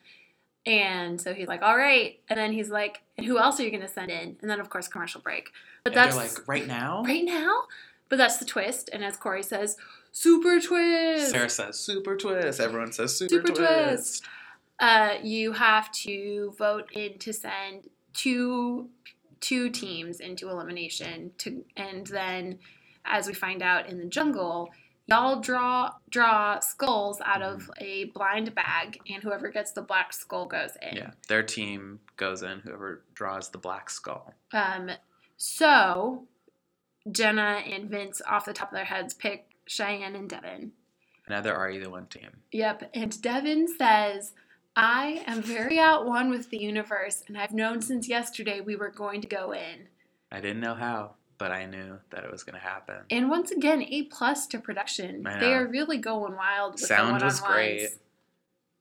And 0.67 1.21
so 1.21 1.33
he's 1.35 1.49
like, 1.49 1.63
"All 1.63 1.77
right." 1.77 2.21
And 2.29 2.39
then 2.39 2.53
he's 2.53 2.71
like, 2.71 3.03
"And 3.17 3.27
who 3.27 3.39
else 3.39 3.59
are 3.59 3.63
you 3.63 3.71
going 3.71 3.83
to 3.83 3.89
send 3.89 4.11
in?" 4.11 4.37
And 4.41 4.51
then 4.51 4.61
of 4.61 4.69
course 4.71 4.89
commercial 4.89 5.21
break. 5.21 5.51
But 5.85 5.93
And 5.95 5.99
that's 5.99 6.17
like 6.17 6.47
right 6.49 6.67
now. 6.67 7.03
right 7.05 7.25
now. 7.25 7.63
But 8.09 8.17
that's 8.17 8.37
the 8.39 8.45
twist. 8.45 8.91
And 8.93 9.05
as 9.05 9.17
Cory 9.17 9.43
says, 9.43 9.77
super 10.13 10.61
twist. 10.61 11.31
Sarah 11.31 11.49
says 11.49 11.79
super 11.79 12.17
twist. 12.17 12.61
Everyone 12.61 12.93
says 12.93 13.17
super, 13.17 13.35
Super 13.37 13.53
twist. 13.53 13.65
twist. 13.65 14.25
Uh, 14.81 15.15
you 15.23 15.53
have 15.53 15.91
to 15.93 16.55
vote 16.59 16.91
in 16.93 17.19
to 17.19 17.33
send 17.33 17.89
two 18.13 18.89
two 19.41 19.71
teams 19.71 20.21
into 20.21 20.51
elimination 20.51 21.31
to 21.39 21.65
and 21.77 22.07
then 22.09 22.59
as 23.07 23.27
we 23.27 23.33
find 23.33 23.63
out 23.63 23.89
in 23.89 23.97
the 23.99 24.05
jungle 24.05 24.69
y'all 25.11 25.41
draw 25.41 25.93
draw 26.09 26.59
skulls 26.61 27.21
out 27.25 27.43
of 27.43 27.71
a 27.79 28.05
blind 28.15 28.55
bag 28.55 28.99
and 29.09 29.23
whoever 29.23 29.49
gets 29.51 29.73
the 29.73 29.83
black 29.83 30.13
skull 30.13 30.47
goes 30.47 30.71
in 30.83 30.97
Yeah, 30.97 31.11
their 31.29 31.43
team 31.43 32.01
goes 32.17 32.43
in. 32.43 32.61
Whoever 32.61 33.03
draws 33.15 33.51
the 33.51 33.59
black 33.59 33.91
skull. 33.91 34.35
um 34.53 34.91
so 35.37 36.25
jenna 37.11 37.63
and 37.67 37.89
vince 37.91 38.21
off 38.29 38.45
the 38.45 38.53
top 38.53 38.71
of 38.71 38.75
their 38.77 38.85
heads 38.85 39.15
pick 39.15 39.47
cheyenne 39.67 40.15
and 40.15 40.29
devin 40.29 40.73
Another 41.27 41.55
Are 41.55 41.71
You 41.71 41.81
the 41.81 41.91
One 41.91 42.07
team. 42.07 42.31
Yep. 42.51 42.91
And 42.93 43.23
Devin 43.23 43.69
says, 43.79 44.33
I 44.75 45.23
am 45.29 45.43
very 45.43 45.79
out 45.79 46.05
one 46.05 46.29
with 46.29 46.51
the 46.51 46.59
universe, 46.59 47.23
and 47.29 47.39
I've 47.39 47.53
known 47.53 47.83
since 47.83 48.09
yesterday 48.09 48.61
we 48.61 48.75
were 48.75 48.91
going 48.91 49.21
to 49.21 49.29
go 49.29 49.53
in. 49.53 49.87
I 50.33 50.41
didn't 50.41 50.59
know 50.59 50.75
how, 50.75 51.15
but 51.41 51.51
I 51.51 51.65
knew 51.67 51.99
that 52.11 52.23
it 52.23 52.31
was 52.31 52.45
going 52.45 52.55
to 52.55 52.61
happen. 52.65 52.97
And 53.11 53.29
once 53.31 53.51
again, 53.51 53.83
A 53.83 54.05
plus 54.05 54.47
to 54.49 54.61
production. 54.61 55.25
They 55.25 55.53
are 55.55 55.67
really 55.67 55.99
going 55.99 56.37
wild 56.37 56.75
with 56.75 56.83
Sound 56.83 57.21
was 57.23 57.41
great. 57.41 57.89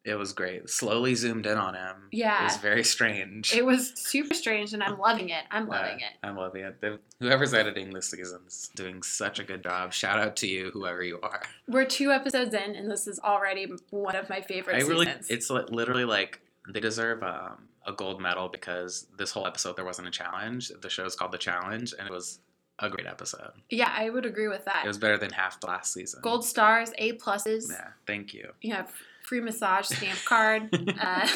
It 0.05 0.15
was 0.15 0.31
great. 0.33 0.69
Slowly 0.69 1.13
zoomed 1.13 1.45
in 1.45 1.57
on 1.57 1.73
him. 1.75 1.95
Yeah. 2.11 2.41
It 2.41 2.43
was 2.45 2.57
very 2.57 2.83
strange. 2.83 3.53
It 3.53 3.65
was 3.65 3.91
super 3.99 4.33
strange, 4.33 4.73
and 4.73 4.81
I'm 4.81 4.97
loving 5.07 5.29
it. 5.29 5.43
I'm 5.51 5.67
loving 5.67 5.95
Uh, 5.95 6.07
it. 6.07 6.25
I'm 6.27 6.35
loving 6.37 6.63
it. 6.63 6.99
Whoever's 7.19 7.53
editing 7.53 7.93
this 7.93 8.09
season 8.09 8.41
is 8.47 8.69
doing 8.75 9.03
such 9.03 9.39
a 9.39 9.43
good 9.43 9.61
job. 9.63 9.91
Shout 9.93 10.17
out 10.19 10.35
to 10.37 10.47
you, 10.47 10.71
whoever 10.71 11.03
you 11.03 11.19
are. 11.21 11.41
We're 11.67 11.85
two 11.85 12.11
episodes 12.11 12.53
in, 12.53 12.75
and 12.75 12.89
this 12.89 13.07
is 13.07 13.19
already 13.19 13.71
one 13.89 14.15
of 14.15 14.29
my 14.29 14.41
favorite 14.41 14.77
I 14.77 14.87
really, 14.87 15.05
seasons. 15.05 15.29
it's 15.29 15.49
li- 15.49 15.65
literally 15.69 16.05
like 16.05 16.39
they 16.73 16.79
deserve 16.79 17.21
um, 17.21 17.67
a 17.85 17.91
gold 17.91 18.21
medal 18.21 18.47
because 18.47 19.05
this 19.17 19.31
whole 19.31 19.45
episode 19.45 19.75
there 19.75 19.85
wasn't 19.85 20.07
a 20.07 20.11
challenge. 20.11 20.71
The 20.81 20.89
show's 20.89 21.15
called 21.15 21.33
The 21.33 21.37
Challenge, 21.37 21.93
and 21.99 22.07
it 22.07 22.11
was 22.11 22.39
a 22.81 22.89
great 22.89 23.07
episode. 23.07 23.51
yeah, 23.69 23.93
I 23.95 24.09
would 24.09 24.25
agree 24.25 24.48
with 24.48 24.65
that. 24.65 24.83
It 24.86 24.88
was 24.88 24.98
better 24.98 25.17
than 25.17 25.31
half 25.31 25.59
the 25.59 25.67
last 25.67 25.93
season. 25.93 26.21
Gold 26.21 26.45
stars, 26.45 26.91
A 26.98 27.13
pluses. 27.13 27.69
Yeah, 27.69 27.88
thank 28.07 28.33
you. 28.33 28.51
You 28.62 28.74
have 28.75 28.91
free 29.24 29.41
massage 29.41 29.86
stamp 29.88 30.19
card. 30.25 30.69
uh, 31.01 31.27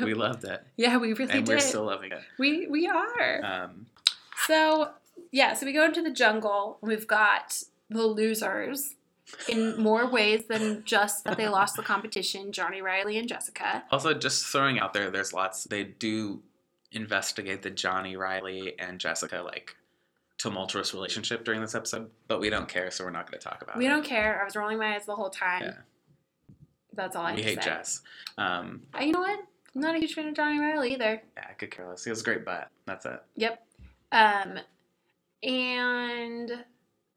we 0.00 0.14
loved 0.14 0.44
it, 0.44 0.64
yeah, 0.76 0.96
we 0.96 1.12
really 1.12 1.32
and 1.32 1.46
did. 1.46 1.48
we're 1.54 1.60
still 1.60 1.84
loving 1.84 2.12
it. 2.12 2.20
we 2.38 2.66
we 2.66 2.88
are. 2.88 3.44
Um, 3.44 3.86
So, 4.46 4.90
yeah, 5.30 5.54
so 5.54 5.64
we 5.66 5.72
go 5.72 5.84
into 5.84 6.02
the 6.02 6.10
jungle. 6.10 6.78
We've 6.80 7.06
got 7.06 7.62
the 7.88 8.06
losers 8.06 8.94
in 9.48 9.80
more 9.80 10.06
ways 10.10 10.44
than 10.48 10.82
just 10.84 11.24
that 11.24 11.36
they 11.36 11.48
lost 11.48 11.76
the 11.76 11.82
competition 11.82 12.52
Johnny 12.52 12.82
Reilly 12.82 13.16
and 13.18 13.28
Jessica. 13.28 13.84
also, 13.90 14.12
just 14.14 14.44
throwing 14.46 14.78
out 14.78 14.92
there, 14.92 15.10
there's 15.10 15.32
lots. 15.32 15.64
They 15.64 15.84
do 15.84 16.42
investigate 16.92 17.62
the 17.62 17.70
Johnny 17.70 18.16
Reilly 18.16 18.78
and 18.78 18.98
Jessica 19.00 19.42
like 19.42 19.76
tumultuous 20.48 20.92
relationship 20.92 21.42
during 21.44 21.60
this 21.62 21.74
episode, 21.74 22.10
but 22.28 22.38
we 22.38 22.50
don't 22.50 22.68
care, 22.68 22.90
so 22.90 23.02
we're 23.04 23.10
not 23.10 23.30
going 23.30 23.40
to 23.40 23.44
talk 23.48 23.62
about 23.62 23.78
We 23.78 23.86
it. 23.86 23.88
We 23.88 23.94
don't 23.94 24.04
care. 24.04 24.40
I 24.40 24.44
was 24.44 24.54
rolling 24.54 24.76
my 24.78 24.94
eyes 24.94 25.06
the 25.06 25.14
whole 25.16 25.30
time. 25.30 25.62
Yeah. 25.62 25.74
That's 26.92 27.16
all 27.16 27.24
I 27.24 27.34
we 27.34 27.42
hate 27.42 27.62
say. 27.62 27.70
Jess. 27.70 28.02
Um, 28.36 28.82
Uh, 28.94 29.02
you 29.02 29.12
know 29.12 29.20
what? 29.20 29.40
I'm 29.74 29.80
not 29.80 29.96
a 29.96 29.98
huge 29.98 30.14
fan 30.14 30.28
of 30.28 30.34
Johnny 30.34 30.60
Reilly 30.60 30.92
either. 30.92 31.22
yeah, 31.36 31.46
I 31.48 31.54
could 31.54 31.70
care 31.70 31.88
less. 31.88 32.04
He 32.04 32.10
was 32.10 32.20
a 32.20 32.24
great 32.24 32.44
butt. 32.44 32.68
That's 32.84 33.06
it. 33.06 33.20
Yep. 33.36 33.66
Um, 34.12 34.58
and 35.42 36.64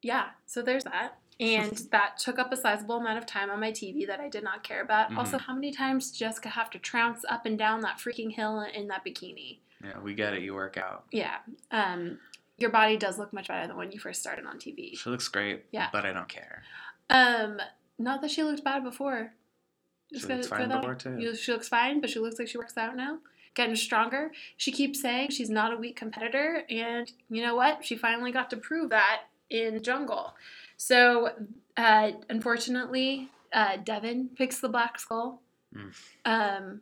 yeah, 0.02 0.28
so 0.46 0.62
there's 0.62 0.86
that. 0.86 1.20
And 1.40 1.72
that 1.92 2.18
took 2.18 2.40
up 2.40 2.52
a 2.54 2.56
sizable 2.58 2.96
amount 2.96 3.18
of 3.18 3.26
time 3.26 3.50
on 3.52 3.60
my 3.60 3.72
TV 3.72 4.08
that 4.08 4.20
I 4.22 4.30
did 4.30 4.44
not 4.44 4.64
care 4.64 4.82
about. 4.82 5.12
Mhm. 5.12 5.18
Also, 5.18 5.38
how 5.38 5.54
many 5.54 5.72
times 5.72 6.12
Jessica 6.12 6.50
have 6.50 6.70
to 6.72 6.80
trounce 6.80 7.26
up 7.30 7.46
and 7.46 7.58
down 7.58 7.82
that 7.82 7.98
freaking 7.98 8.32
hill 8.34 8.62
in 8.62 8.88
that 8.88 9.04
bikini? 9.06 9.60
Yeah, 9.84 10.00
we 10.00 10.16
get 10.16 10.34
it. 10.34 10.42
You 10.42 10.56
work 10.56 10.78
out. 10.78 11.06
Yeah. 11.12 11.38
Um, 11.70 12.18
your 12.58 12.70
body 12.72 12.98
does 12.98 13.18
look 13.18 13.32
much 13.34 13.48
better 13.48 13.68
than 13.68 13.78
when 13.78 13.92
you 13.92 14.00
first 14.00 14.20
started 14.22 14.46
on 14.46 14.58
TV. 14.58 14.98
She 14.98 15.10
looks 15.10 15.28
great. 15.28 15.66
Yeah. 15.72 15.90
But 15.92 16.06
I 16.06 16.14
don't 16.14 16.28
care. 16.30 16.64
Um, 17.10 17.60
not 18.00 18.22
that 18.22 18.32
she 18.32 18.44
looked 18.44 18.64
bad 18.64 18.84
before. 18.84 19.34
She 20.14 20.22
gonna 20.22 20.36
looks 20.36 20.48
fine 20.48 20.70
before, 20.70 20.96
too. 20.96 21.18
You- 21.20 21.36
She 21.36 21.52
looks 21.52 21.68
fine, 21.70 22.00
but 22.02 22.10
she 22.10 22.20
looks 22.20 22.40
like 22.40 22.48
she 22.48 22.58
works 22.58 22.78
out 22.78 22.96
now. 22.96 23.20
Getting 23.54 23.76
stronger. 23.76 24.32
She 24.56 24.72
keeps 24.72 25.02
saying 25.02 25.30
she's 25.32 25.50
not 25.50 25.74
a 25.74 25.78
weak 25.78 25.96
competitor, 25.96 26.64
and 26.70 27.12
you 27.30 27.42
know 27.42 27.56
what? 27.56 27.84
She 27.84 27.96
finally 27.96 28.32
got 28.32 28.50
to 28.52 28.58
prove 28.58 28.90
that 28.92 29.24
in 29.50 29.82
Jungle. 29.82 30.36
So, 30.78 31.32
uh, 31.76 32.12
unfortunately, 32.30 33.30
uh, 33.52 33.78
Devin 33.78 34.30
picks 34.36 34.60
the 34.60 34.70
Black 34.70 35.00
Skull. 35.00 35.42
Mm. 35.76 35.94
Um, 36.26 36.82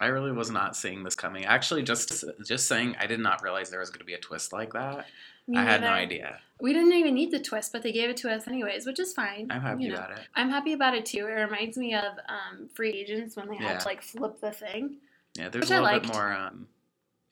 I 0.00 0.06
really 0.06 0.32
was 0.32 0.50
not 0.50 0.76
seeing 0.76 1.04
this 1.04 1.14
coming. 1.14 1.44
Actually, 1.44 1.82
just 1.82 2.24
just 2.44 2.66
saying, 2.66 2.96
I 2.98 3.06
did 3.06 3.20
not 3.20 3.42
realize 3.42 3.70
there 3.70 3.80
was 3.80 3.90
going 3.90 4.00
to 4.00 4.04
be 4.04 4.14
a 4.14 4.18
twist 4.18 4.52
like 4.52 4.72
that. 4.72 5.06
me 5.46 5.58
I 5.58 5.62
had 5.62 5.82
no 5.82 5.88
idea. 5.88 6.38
We 6.60 6.72
didn't 6.72 6.92
even 6.92 7.14
need 7.14 7.30
the 7.30 7.38
twist, 7.38 7.72
but 7.72 7.82
they 7.82 7.92
gave 7.92 8.10
it 8.10 8.16
to 8.18 8.30
us 8.30 8.48
anyways, 8.48 8.86
which 8.86 8.98
is 8.98 9.12
fine. 9.12 9.48
I'm 9.50 9.60
happy 9.60 9.84
you 9.84 9.88
know. 9.90 9.96
about 9.96 10.12
it. 10.12 10.20
I'm 10.34 10.50
happy 10.50 10.72
about 10.72 10.94
it 10.94 11.06
too. 11.06 11.26
It 11.26 11.32
reminds 11.32 11.76
me 11.76 11.94
of 11.94 12.14
um, 12.28 12.68
free 12.74 12.90
agents 12.90 13.36
when 13.36 13.48
they 13.48 13.56
had 13.56 13.80
to 13.80 13.86
like 13.86 14.02
flip 14.02 14.40
the 14.40 14.50
thing. 14.50 14.96
Yeah, 15.36 15.48
there's 15.48 15.64
Which 15.64 15.70
a 15.70 15.76
I 15.76 15.80
little 15.80 16.00
bit 16.00 16.12
more. 16.12 16.32
Um, 16.32 16.68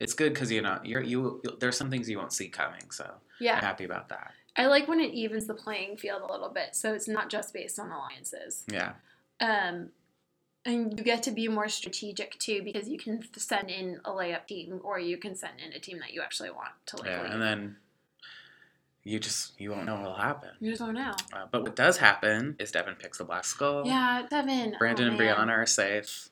it's 0.01 0.15
good 0.15 0.35
because 0.35 0.51
you 0.51 0.63
know 0.63 0.81
you're 0.83 1.03
you. 1.03 1.41
There's 1.61 1.77
some 1.77 1.91
things 1.91 2.09
you 2.11 2.19
won't 2.19 2.33
see 2.33 2.49
coming, 2.49 2.91
so 2.91 3.09
yeah, 3.41 3.55
I'm 3.55 3.61
happy 3.61 3.85
about 3.85 4.09
that. 4.09 4.33
I 4.57 4.67
like 4.67 4.89
when 4.89 5.01
it 5.01 5.15
evens 5.15 5.47
the 5.47 5.55
playing 5.55 5.97
field 5.97 6.23
a 6.29 6.31
little 6.31 6.51
bit, 6.51 6.75
so 6.75 6.93
it's 6.93 7.09
not 7.09 7.31
just 7.31 7.55
based 7.55 7.79
on 7.79 7.91
alliances. 7.91 8.65
Yeah, 8.71 8.93
Um, 9.41 9.91
and 10.65 10.97
you 10.97 11.05
get 11.05 11.23
to 11.25 11.31
be 11.31 11.49
more 11.49 11.69
strategic 11.69 12.39
too 12.39 12.63
because 12.63 12.89
you 12.89 12.99
can 12.99 13.21
send 13.37 13.71
in 13.71 14.01
a 14.05 14.11
layup 14.11 14.47
team 14.47 14.81
or 14.85 14.99
you 14.99 15.17
can 15.17 15.35
send 15.35 15.55
in 15.65 15.73
a 15.73 15.79
team 15.79 15.99
that 15.99 16.13
you 16.13 16.23
actually 16.23 16.51
want 16.51 16.71
to 16.87 16.97
like. 16.99 17.07
yeah, 17.07 17.33
and 17.33 17.43
then 17.43 17.77
you 19.05 19.19
just 19.19 19.61
you 19.61 19.71
won't 19.71 19.87
know 19.87 19.97
what'll 19.97 20.15
happen. 20.15 20.51
you 20.61 20.71
just 20.71 20.81
don't 20.81 20.95
know. 20.95 21.13
Uh, 21.33 21.47
but 21.51 21.63
what 21.63 21.75
does 21.75 21.97
happen 21.97 22.55
is 22.61 22.71
Devin 22.71 22.95
picks 22.95 23.19
the 23.19 23.25
black 23.25 23.45
skull. 23.45 23.83
Yeah, 23.87 24.23
Devin. 24.31 24.77
Brandon 24.79 25.09
oh, 25.09 25.11
and. 25.11 25.21
Briana 25.21 25.49
are 25.51 25.67
safe. 25.67 26.29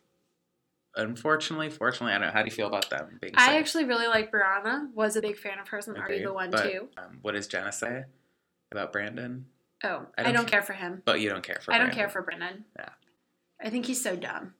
Unfortunately, 0.97 1.71
fortunately, 1.71 2.13
I 2.13 2.19
don't 2.19 2.29
know. 2.29 2.33
How 2.33 2.43
do 2.43 2.47
you 2.47 2.55
feel 2.55 2.67
about 2.67 2.91
them 2.91 3.19
being 3.21 3.33
I 3.37 3.47
safe? 3.47 3.55
actually 3.61 3.85
really 3.85 4.09
like 4.09 4.33
Briana. 4.33 4.93
Was 4.95 5.15
a 5.17 5.21
big 5.23 5.37
fan 5.37 5.59
of 5.61 5.69
hers 5.69 5.87
and 5.87 5.97
Are 5.97 6.13
You 6.13 6.27
the 6.27 6.33
One 6.33 6.51
But, 6.51 6.65
too? 6.65 6.89
Um, 6.99 7.19
what 7.23 7.33
does 7.35 7.47
Jenna 7.47 7.71
say 7.73 8.05
about 8.73 8.93
Brandon? 8.93 9.47
Oh, 9.85 10.07
I 10.19 10.21
I 10.21 10.23
don't 10.25 10.35
don't, 10.35 10.45
ca- 10.47 10.51
care 10.51 10.63
for 10.63 10.73
him. 10.73 11.03
But 11.05 11.21
you 11.21 11.29
don't 11.29 11.43
care 11.45 11.59
for. 11.63 11.73
I 11.73 11.79
don't 11.79 11.93
care 11.93 12.09
for 12.09 12.23
Brandon. 12.23 12.65
Yeah. 12.77 12.89
I 13.63 13.71
think 13.71 13.87
he's 13.87 14.03
so 14.03 14.17
dumb. 14.17 14.55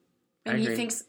I 0.45 0.51
And 0.51 0.59
he 0.59 0.67
thinks 0.75 1.03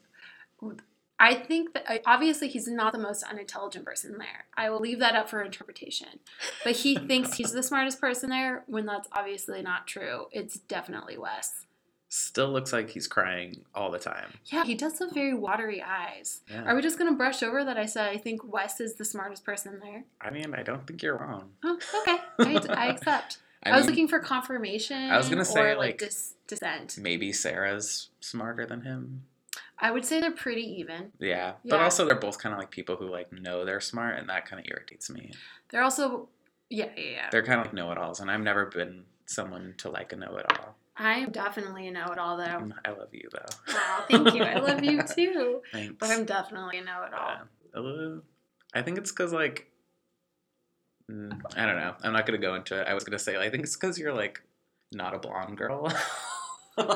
I 1.19 1.35
think 1.35 1.73
that 1.73 2.01
obviously 2.05 2.49
he's 2.49 2.67
not 2.67 2.91
the 2.91 2.99
most 2.99 3.23
unintelligent 3.23 3.85
person 3.85 4.17
there. 4.17 4.45
I 4.57 4.69
will 4.69 4.79
leave 4.79 4.99
that 4.99 5.15
up 5.15 5.29
for 5.29 5.41
interpretation. 5.41 6.19
But 6.63 6.73
he 6.77 6.97
thinks 7.07 7.35
he's 7.35 7.51
the 7.53 7.63
smartest 7.63 8.01
person 8.01 8.29
there 8.29 8.63
when 8.67 8.85
that's 8.85 9.07
obviously 9.11 9.61
not 9.61 9.87
true. 9.87 10.25
It's 10.31 10.55
definitely 10.55 11.17
Wes. 11.17 11.65
Still 12.09 12.51
looks 12.51 12.73
like 12.73 12.89
he's 12.89 13.07
crying 13.07 13.63
all 13.73 13.89
the 13.89 13.99
time. 13.99 14.33
Yeah, 14.45 14.65
he 14.65 14.75
does 14.75 14.99
have 14.99 15.13
very 15.13 15.33
watery 15.33 15.81
eyes. 15.81 16.41
Yeah. 16.47 16.63
Are 16.65 16.75
we 16.75 16.81
just 16.81 16.99
gonna 16.99 17.13
brush 17.13 17.41
over 17.41 17.63
that 17.63 17.77
I 17.77 17.85
said 17.85 18.09
I 18.09 18.17
think 18.17 18.41
Wes 18.43 18.79
is 18.79 18.95
the 18.95 19.05
smartest 19.05 19.43
person 19.45 19.79
there? 19.81 20.03
I 20.21 20.29
mean, 20.29 20.53
I 20.53 20.61
don't 20.61 20.85
think 20.85 21.01
you're 21.01 21.17
wrong. 21.17 21.51
Oh, 21.63 21.79
okay. 22.01 22.17
I, 22.69 22.85
I 22.85 22.87
accept. 22.87 23.37
I, 23.63 23.71
was 23.71 23.81
mean, 23.81 23.89
looking 23.91 24.07
for 24.09 24.19
confirmation. 24.19 25.09
I 25.09 25.17
was 25.17 25.29
gonna 25.29 25.45
say, 25.45 25.69
like- 25.69 25.77
like 25.77 25.97
dis- 25.99 26.33
dissent. 26.53 26.97
maybe 26.97 27.31
Sarah's 27.31 28.09
smarter 28.19 28.65
than 28.65 28.81
him. 28.81 29.23
I 29.79 29.91
would 29.91 30.05
say 30.05 30.21
they're 30.21 30.31
pretty 30.31 30.79
even. 30.79 31.11
Yeah, 31.19 31.53
but 31.65 31.81
also 31.81 32.05
they're 32.05 32.15
both 32.15 32.37
kind 32.39 32.53
of 32.53 32.59
like 32.59 32.71
people 32.71 32.95
who 32.95 33.09
like 33.09 33.31
know 33.33 33.65
they're 33.65 33.81
smart, 33.81 34.17
and 34.17 34.29
that 34.29 34.45
kind 34.45 34.59
of 34.59 34.65
irritates 34.69 35.09
me. 35.09 35.31
They're 35.69 35.83
also, 35.83 36.29
yeah, 36.69 36.89
yeah, 36.95 37.03
yeah. 37.11 37.29
They're 37.31 37.43
kind 37.43 37.59
of 37.59 37.67
like 37.67 37.73
know-it-alls, 37.73 38.19
and 38.19 38.31
I've 38.31 38.39
never 38.41 38.67
been 38.67 39.03
someone 39.25 39.73
to 39.79 39.89
like 39.89 40.13
a 40.13 40.15
know-it-all. 40.15 40.75
I 40.95 41.15
am 41.19 41.31
definitely 41.31 41.87
a 41.87 41.91
know-it-all 41.91 42.37
though. 42.37 42.43
Mm, 42.43 42.73
I 42.85 42.91
love 42.91 43.09
you 43.11 43.27
though. 43.31 43.73
Wow, 43.73 44.05
thank 44.09 44.33
you. 44.35 44.43
I 44.43 44.59
love 44.59 44.83
you 44.83 45.01
too. 45.15 45.61
Thanks. 45.71 45.95
But 45.99 46.11
I'm 46.11 46.23
definitely 46.25 46.77
a 46.77 46.83
know-it-all. 46.83 47.35
Yeah. 47.73 47.79
Uh, 47.79 48.19
I 48.73 48.81
think 48.83 48.97
it's 48.99 49.11
because 49.11 49.33
like 49.33 49.67
mm, 51.11 51.41
I 51.55 51.65
don't 51.65 51.77
know. 51.77 51.95
I'm 52.03 52.13
not 52.13 52.25
gonna 52.25 52.37
go 52.37 52.55
into 52.55 52.79
it. 52.79 52.87
I 52.87 52.93
was 52.93 53.03
gonna 53.03 53.19
say 53.19 53.35
I 53.37 53.49
think 53.49 53.63
it's 53.63 53.75
because 53.75 53.97
you're 53.97 54.13
like 54.13 54.41
not 54.91 55.13
a 55.15 55.19
blonde 55.19 55.57
girl. 55.57 55.91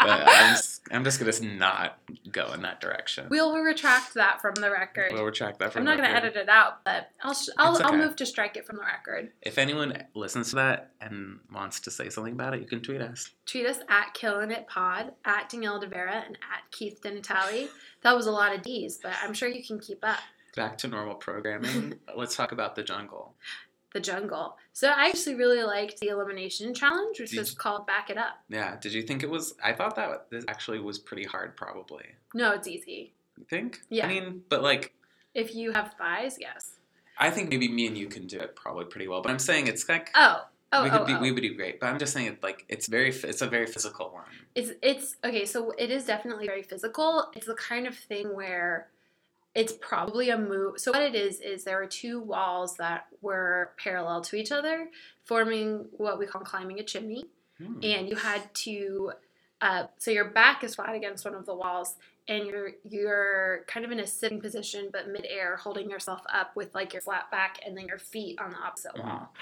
I'm 0.00 0.54
just, 0.54 0.80
I'm 0.90 1.04
just 1.04 1.20
gonna 1.20 1.54
not 1.54 1.98
go 2.30 2.52
in 2.52 2.62
that 2.62 2.80
direction. 2.80 3.26
We'll 3.28 3.54
retract 3.58 4.14
that 4.14 4.40
from 4.40 4.54
the 4.54 4.70
record. 4.70 5.10
We'll 5.12 5.24
retract 5.24 5.58
that 5.58 5.72
from 5.72 5.80
I'm 5.80 5.84
not 5.84 5.98
going 5.98 6.08
to 6.08 6.16
edit 6.16 6.36
it 6.36 6.48
out, 6.48 6.84
but 6.84 7.10
I'll 7.22 7.34
sh- 7.34 7.48
I'll, 7.58 7.74
It's 7.76 7.84
I'll 7.84 7.96
move 7.96 8.16
to 8.16 8.26
strike 8.26 8.56
it 8.56 8.66
from 8.66 8.76
the 8.76 8.84
record. 8.84 9.30
If 9.42 9.58
anyone 9.58 10.04
listens 10.14 10.50
to 10.50 10.56
that 10.56 10.92
and 11.00 11.40
wants 11.52 11.80
to 11.80 11.90
say 11.90 12.08
something 12.08 12.32
about 12.32 12.54
it, 12.54 12.60
you 12.60 12.66
can 12.66 12.80
tweet 12.80 13.00
us. 13.00 13.30
Tweet 13.46 13.66
us 13.66 13.80
at 13.88 14.14
Killin' 14.14 14.50
It 14.50 14.66
Pod, 14.68 15.12
at 15.24 15.48
Danielle 15.48 15.80
DeVera, 15.80 16.26
and 16.26 16.36
at 16.36 16.70
Keith 16.70 17.00
Denatali. 17.02 17.68
That 18.02 18.16
was 18.16 18.26
a 18.26 18.32
lot 18.32 18.54
of 18.54 18.62
D's, 18.62 18.98
but 19.02 19.12
I'm 19.22 19.34
sure 19.34 19.48
you 19.48 19.64
can 19.64 19.78
keep 19.78 20.04
up. 20.04 20.18
Back 20.56 20.78
to 20.78 20.88
normal 20.88 21.14
programming. 21.14 21.94
Let's 22.16 22.34
talk 22.34 22.52
about 22.52 22.74
the 22.74 22.82
jungle. 22.82 23.34
The 23.98 24.04
jungle. 24.04 24.56
So 24.74 24.88
I 24.88 25.08
actually 25.08 25.34
really 25.34 25.64
liked 25.64 25.98
the 25.98 26.06
elimination 26.08 26.72
challenge, 26.72 27.18
which 27.18 27.30
Did 27.30 27.40
was 27.40 27.50
you- 27.50 27.56
called 27.56 27.84
Back 27.84 28.10
It 28.10 28.16
Up. 28.16 28.38
Yeah. 28.48 28.76
Did 28.80 28.92
you 28.92 29.02
think 29.02 29.24
it 29.24 29.28
was? 29.28 29.54
I 29.62 29.72
thought 29.72 29.96
that 29.96 30.30
this 30.30 30.44
actually 30.46 30.78
was 30.78 31.00
pretty 31.00 31.24
hard. 31.24 31.56
Probably. 31.56 32.04
No, 32.32 32.52
it's 32.52 32.68
easy. 32.68 33.12
You 33.36 33.44
think? 33.50 33.80
Yeah. 33.88 34.06
I 34.06 34.08
mean, 34.08 34.42
but 34.48 34.62
like, 34.62 34.94
If 35.34 35.52
you 35.52 35.72
have 35.72 35.94
thighs, 35.98 36.36
yes. 36.40 36.76
I 37.18 37.30
think 37.30 37.50
maybe 37.50 37.66
me 37.66 37.88
and 37.88 37.98
you 37.98 38.06
can 38.06 38.28
do 38.28 38.38
it 38.38 38.54
probably 38.54 38.84
pretty 38.84 39.08
well. 39.08 39.20
But 39.20 39.32
I'm 39.32 39.40
saying 39.40 39.66
it's 39.66 39.88
like 39.88 40.10
Oh. 40.14 40.44
Oh, 40.70 40.84
we 40.84 40.90
oh, 40.90 40.98
could 40.98 41.06
be, 41.08 41.14
oh. 41.14 41.20
we 41.20 41.32
would 41.32 41.42
do 41.42 41.54
great. 41.54 41.80
But 41.80 41.86
I'm 41.86 41.98
just 41.98 42.12
saying 42.12 42.28
it 42.28 42.42
like 42.42 42.64
it's 42.68 42.86
very 42.86 43.08
it's 43.10 43.42
a 43.42 43.48
very 43.48 43.66
physical 43.66 44.10
one. 44.10 44.26
It's 44.54 44.70
it's 44.80 45.16
okay. 45.24 45.44
So 45.44 45.72
it 45.72 45.90
is 45.90 46.04
definitely 46.04 46.46
very 46.46 46.62
physical. 46.62 47.32
It's 47.34 47.46
the 47.46 47.54
kind 47.54 47.88
of 47.88 47.96
thing 47.96 48.32
where 48.36 48.90
it's 49.54 49.72
probably 49.72 50.30
a 50.30 50.38
move. 50.38 50.78
So 50.78 50.92
what 50.92 51.02
it 51.02 51.14
is 51.14 51.40
is 51.40 51.64
there 51.64 51.80
are 51.82 51.86
two 51.86 52.20
walls 52.20 52.76
that 52.76 53.06
were 53.20 53.72
parallel 53.82 54.20
to 54.22 54.36
each 54.36 54.52
other, 54.52 54.88
forming 55.24 55.86
what 55.92 56.18
we 56.18 56.26
call 56.26 56.42
climbing 56.42 56.78
a 56.78 56.84
chimney. 56.84 57.24
Hmm. 57.58 57.80
And 57.82 58.08
you 58.08 58.14
had 58.14 58.54
to, 58.54 59.12
uh, 59.60 59.84
so 59.98 60.10
your 60.10 60.26
back 60.26 60.62
is 60.62 60.76
flat 60.76 60.94
against 60.94 61.24
one 61.24 61.34
of 61.34 61.44
the 61.44 61.54
walls, 61.54 61.96
and 62.28 62.46
you're 62.46 62.72
you're 62.88 63.64
kind 63.66 63.84
of 63.84 63.90
in 63.90 63.98
a 64.00 64.06
sitting 64.06 64.40
position, 64.40 64.90
but 64.92 65.08
midair, 65.08 65.56
holding 65.56 65.90
yourself 65.90 66.20
up 66.32 66.54
with 66.54 66.74
like 66.74 66.92
your 66.92 67.02
flat 67.02 67.30
back, 67.30 67.58
and 67.66 67.76
then 67.76 67.86
your 67.88 67.98
feet 67.98 68.38
on 68.40 68.50
the 68.50 68.58
opposite 68.58 68.94
Mhm. 68.94 69.02
wall. 69.02 69.34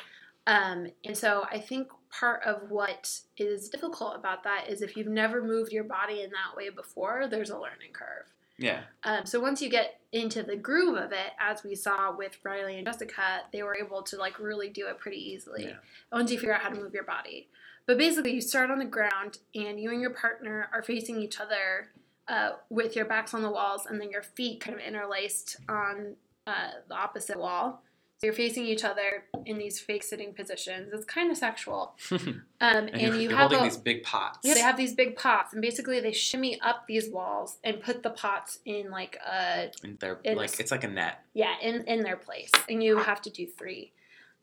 Um, 0.47 0.92
and 1.05 1.19
so 1.19 1.45
I 1.51 1.59
think 1.59 1.88
part 2.09 2.45
of 2.45 2.71
what 2.71 3.21
is 3.37 3.69
difficult 3.69 4.14
about 4.14 4.45
that 4.45 4.69
is 4.69 4.81
if 4.81 4.97
you've 4.97 5.09
never 5.09 5.42
moved 5.42 5.73
your 5.73 5.85
body 5.85 6.23
in 6.23 6.31
that 6.31 6.57
way 6.57 6.71
before, 6.71 7.27
there's 7.29 7.51
a 7.51 7.59
learning 7.59 7.92
curve. 7.92 8.33
Yeah. 8.59 8.81
Um, 9.05 9.27
so 9.27 9.40
once 9.40 9.61
you 9.61 9.69
get 9.69 10.01
into 10.12 10.42
the 10.42 10.57
groove 10.57 10.97
of 10.97 11.12
it, 11.12 11.33
as 11.38 11.62
we 11.62 11.75
saw 11.75 12.16
with 12.16 12.38
Reilly 12.42 12.77
and 12.79 12.87
Jessica, 12.87 13.42
they 13.53 13.62
were 13.62 13.77
able 13.77 14.03
to 14.05 14.16
like 14.16 14.38
really 14.38 14.69
do 14.69 14.87
it 14.87 14.99
pretty 14.99 15.19
easily. 15.19 15.64
Yeah. 15.64 15.77
Once 16.11 16.31
you 16.31 16.38
figure 16.38 16.55
out 16.55 16.62
how 16.62 16.71
to 16.71 16.77
move 16.77 16.95
your 16.95 17.05
body. 17.05 17.49
But 17.87 17.99
basically, 17.99 18.33
you 18.33 18.40
start 18.40 18.71
on 18.71 18.81
the 18.81 18.85
ground, 18.85 19.38
and 19.55 19.79
you 19.79 19.92
and 19.92 20.01
your 20.01 20.11
partner 20.11 20.69
are 20.73 20.83
facing 20.83 21.23
each 21.23 21.38
other 21.38 21.90
uh, 22.27 22.53
with 22.69 22.97
your 22.97 23.05
backs 23.05 23.33
on 23.33 23.42
the 23.42 23.51
walls, 23.51 23.87
and 23.87 24.01
then 24.01 24.11
your 24.11 24.23
feet 24.23 24.61
kind 24.61 24.77
of 24.77 24.85
interlaced 24.85 25.59
on 25.69 26.16
uh, 26.49 26.71
the 26.88 26.95
opposite 26.95 27.38
wall. 27.38 27.85
So 28.18 28.26
you're 28.29 28.35
facing 28.35 28.64
each 28.64 28.83
other 28.83 29.24
in 29.44 29.59
these 29.59 29.79
fake 29.79 30.02
sitting 30.02 30.33
positions. 30.33 30.90
It's 30.94 31.05
kind 31.05 31.31
of 31.31 31.37
sexual. 31.37 31.94
Um, 32.59 32.79
and, 32.79 32.88
and, 32.88 33.02
you're, 33.02 33.14
you 33.16 33.20
you're 33.29 33.31
have 33.37 33.50
holding 33.50 33.59
a, 33.66 33.68
these 33.68 33.76
big 33.76 34.02
pots. 34.02 34.38
yeah, 34.42 34.55
they 34.55 34.61
have 34.61 34.79
these 34.79 34.94
big 34.94 35.14
pots, 35.14 35.52
and 35.52 35.61
basically 35.61 36.00
they 36.00 36.12
shimmy 36.12 36.59
up 36.62 36.87
these 36.88 37.11
walls 37.11 37.59
and 37.62 37.83
put 37.83 38.02
the 38.02 38.09
pots 38.09 38.61
in 38.64 38.90
like 38.90 39.16
a 39.16 39.70
and 39.83 39.98
they're 39.98 40.18
It's- 40.24 40.37
like 40.38 40.59
it's 40.59 40.70
like 40.70 40.83
a 40.83 40.88
net. 40.88 41.22
yeah 41.35 41.52
in 41.61 41.85
in 41.85 42.02
their 42.02 42.16
place, 42.16 42.50
and 42.70 42.83
you 42.83 42.96
have 42.96 43.20
to 43.20 43.31
do 43.31 43.46
three. 43.46 43.92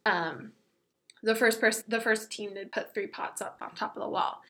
Um, 0.06 0.52
the 1.24 1.34
first 1.34 1.60
person, 1.60 1.86
the 1.88 2.00
first 2.02 2.30
team 2.32 2.54
to 2.54 2.66
put 2.68 2.94
three 2.94 3.08
pots 3.08 3.42
up 3.42 3.58
on 3.64 3.74
top 3.74 3.96
of 3.98 4.04
the 4.04 4.10
wall, 4.10 4.44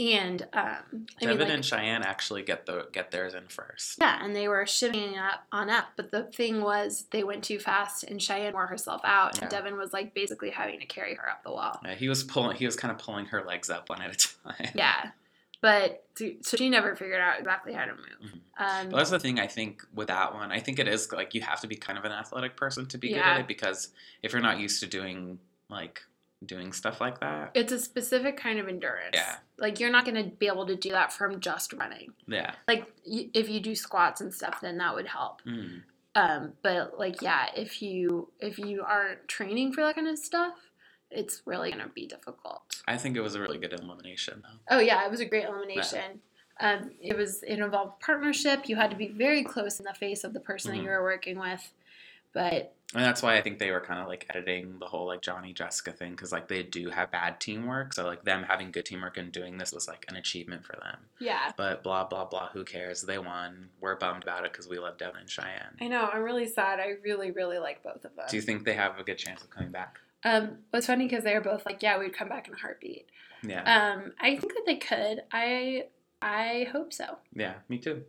and 0.00 0.42
um, 0.52 1.06
I 1.22 1.26
mean, 1.26 1.28
Devin 1.28 1.38
like, 1.40 1.48
and 1.50 1.64
Cheyenne 1.64 2.02
actually 2.02 2.42
get 2.42 2.66
the 2.66 2.88
get 2.92 3.10
theirs 3.10 3.34
in 3.34 3.46
first. 3.48 3.98
yeah, 4.00 4.18
and 4.24 4.34
they 4.34 4.48
were 4.48 4.64
shimmying 4.64 5.16
up 5.16 5.44
on 5.52 5.70
up, 5.70 5.86
but 5.96 6.10
the 6.10 6.24
thing 6.24 6.62
was 6.62 7.04
they 7.12 7.22
went 7.24 7.44
too 7.44 7.58
fast, 7.58 8.02
and 8.04 8.20
Cheyenne 8.20 8.52
wore 8.54 8.66
herself 8.66 9.00
out, 9.04 9.36
Yeah. 9.36 9.42
and 9.42 9.50
Devin 9.50 9.76
was 9.76 9.92
like 9.92 10.12
basically 10.14 10.50
having 10.50 10.80
to 10.80 10.86
carry 10.86 11.14
her 11.14 11.28
up 11.30 11.44
the 11.44 11.52
wall. 11.52 11.80
Yeah, 11.84 11.94
he 11.94 12.08
was 12.08 12.24
pulling. 12.24 12.56
He 12.56 12.66
was 12.66 12.76
kind 12.76 12.90
of 12.92 12.98
pulling 12.98 13.26
her 13.26 13.44
legs 13.44 13.70
up 13.70 13.88
one 13.88 14.02
at 14.02 14.12
a 14.12 14.28
time. 14.58 14.72
Yeah, 14.74 15.10
but 15.60 16.04
so 16.16 16.56
she 16.56 16.68
never 16.68 16.94
figured 16.96 17.20
out 17.20 17.38
exactly 17.38 17.72
how 17.72 17.84
to 17.84 17.92
move. 17.92 18.32
Um, 18.58 18.88
Well, 18.88 18.98
that's 18.98 19.10
the 19.10 19.18
thing 19.18 19.38
I 19.40 19.46
think 19.46 19.82
with 19.94 20.08
that 20.08 20.34
one. 20.34 20.50
I 20.52 20.60
think 20.60 20.78
it 20.78 20.88
is 20.88 21.10
like 21.12 21.34
you 21.34 21.40
have 21.42 21.60
to 21.60 21.66
be 21.66 21.76
kind 21.76 21.98
of 21.98 22.04
an 22.04 22.12
athletic 22.12 22.56
person 22.56 22.86
to 22.86 22.98
be 22.98 23.08
good 23.10 23.18
at 23.18 23.40
it 23.40 23.46
because 23.48 23.88
if 24.22 24.32
you're 24.32 24.42
not 24.42 24.58
used 24.58 24.80
to 24.80 24.86
doing 24.86 25.38
like 25.70 26.02
doing 26.44 26.72
stuff 26.72 27.00
like 27.00 27.20
that, 27.20 27.50
It's 27.54 27.72
a 27.72 27.78
specific 27.78 28.36
kind 28.36 28.58
of 28.58 28.68
endurance. 28.68 29.10
Yeah. 29.14 29.36
Like 29.58 29.80
you're 29.80 29.90
not 29.90 30.04
going 30.04 30.22
to 30.22 30.30
be 30.36 30.46
able 30.46 30.66
to 30.66 30.76
do 30.76 30.90
that 30.90 31.12
from 31.12 31.40
just 31.40 31.72
running. 31.72 32.12
yeah. 32.26 32.54
Like 32.68 32.86
y- 33.06 33.28
if 33.34 33.48
you 33.48 33.60
do 33.60 33.74
squats 33.74 34.20
and 34.20 34.32
stuff, 34.32 34.60
then 34.60 34.78
that 34.78 34.94
would 34.94 35.06
help. 35.08 35.42
Mm. 35.44 35.82
Um, 36.16 36.52
but 36.62 36.98
like 36.98 37.22
yeah, 37.22 37.46
if 37.56 37.82
you 37.82 38.28
if 38.40 38.58
you 38.58 38.82
aren't 38.82 39.26
training 39.26 39.72
for 39.72 39.80
that 39.82 39.96
kind 39.96 40.06
of 40.08 40.18
stuff, 40.18 40.54
it's 41.10 41.42
really 41.44 41.70
going 41.72 41.82
to 41.82 41.88
be 41.90 42.06
difficult. 42.06 42.82
I 42.86 42.96
think 42.96 43.16
it 43.16 43.20
was 43.20 43.34
a 43.34 43.40
really 43.40 43.58
good 43.58 43.72
elimination 43.72 44.42
though. 44.42 44.76
Oh 44.76 44.80
yeah, 44.80 45.04
it 45.04 45.10
was 45.10 45.20
a 45.20 45.24
great 45.24 45.44
elimination. 45.46 46.20
Um, 46.60 46.92
it 47.02 47.16
was 47.16 47.42
it 47.42 47.58
involved 47.58 47.98
partnership. 48.00 48.68
You 48.68 48.76
had 48.76 48.90
to 48.92 48.96
be 48.96 49.08
very 49.08 49.42
close 49.42 49.80
in 49.80 49.84
the 49.86 49.92
face 49.94 50.22
of 50.22 50.34
the 50.34 50.40
person 50.40 50.70
Mhm. 50.72 50.76
that 50.76 50.82
you 50.84 50.88
were 50.88 51.02
working 51.02 51.38
with. 51.38 51.72
But 52.32 52.74
And 52.94 53.02
that's 53.02 53.22
why 53.22 53.36
I 53.36 53.42
think 53.42 53.58
they 53.58 53.70
were 53.72 53.80
kind 53.80 54.00
of 54.00 54.06
like 54.06 54.24
editing 54.30 54.78
the 54.78 54.86
whole 54.86 55.06
like 55.06 55.20
Johnny 55.20 55.52
Jessica 55.52 55.92
thing 55.92 56.12
because 56.12 56.30
like 56.32 56.48
they 56.48 56.62
do 56.62 56.90
have 56.90 57.10
bad 57.10 57.40
teamwork. 57.40 57.92
So 57.92 58.04
like 58.06 58.24
them 58.24 58.44
having 58.44 58.70
good 58.70 58.84
teamwork 58.86 59.16
and 59.16 59.32
doing 59.32 59.58
this 59.58 59.72
was 59.72 59.88
like 59.88 60.04
an 60.08 60.16
achievement 60.16 60.64
for 60.64 60.76
them. 60.76 60.98
yeah, 61.18 61.52
But 61.56 61.82
blah 61.82 62.04
blah 62.04 62.24
blah. 62.24 62.48
Who 62.50 62.64
cares? 62.64 63.02
They 63.02 63.18
won. 63.18 63.70
We're 63.80 63.96
bummed 63.96 64.22
about 64.22 64.44
it 64.44 64.52
because 64.52 64.68
we 64.68 64.78
love 64.78 64.96
Devin 64.98 65.20
and 65.20 65.30
Cheyenne. 65.30 65.76
I 65.80 65.88
know. 65.88 66.08
I'm 66.12 66.22
really 66.22 66.46
sad. 66.46 66.78
I 66.80 66.94
really 67.02 67.30
really 67.32 67.58
like 67.58 67.82
both 67.82 68.04
of 68.04 68.14
them. 68.16 68.26
Do 68.28 68.36
you 68.36 68.42
think 68.42 68.64
they 68.64 68.74
have 68.74 68.98
a 68.98 69.02
good 69.02 69.18
chance 69.18 69.42
of 69.42 69.50
coming 69.50 69.70
back? 69.72 69.98
Um, 70.22 70.58
it's 70.72 70.86
funny 70.86 71.06
because 71.06 71.24
they 71.24 71.34
were 71.34 71.40
both 71.40 71.66
like, 71.66 71.82
"Yeah, 71.82 71.98
we'd 71.98 72.16
come 72.16 72.28
back 72.28 72.48
in 72.48 72.54
a 72.54 72.56
heartbeat." 72.56 73.08
Yeah. 73.42 73.62
Um, 73.96 74.12
I 74.20 74.36
think 74.36 74.54
that 74.54 74.62
they 74.66 74.76
could. 74.76 75.22
I 75.32 75.86
I 76.22 76.68
hope 76.72 76.92
so. 76.92 77.18
Yeah, 77.34 77.54
me 77.68 77.78
too. 77.78 78.04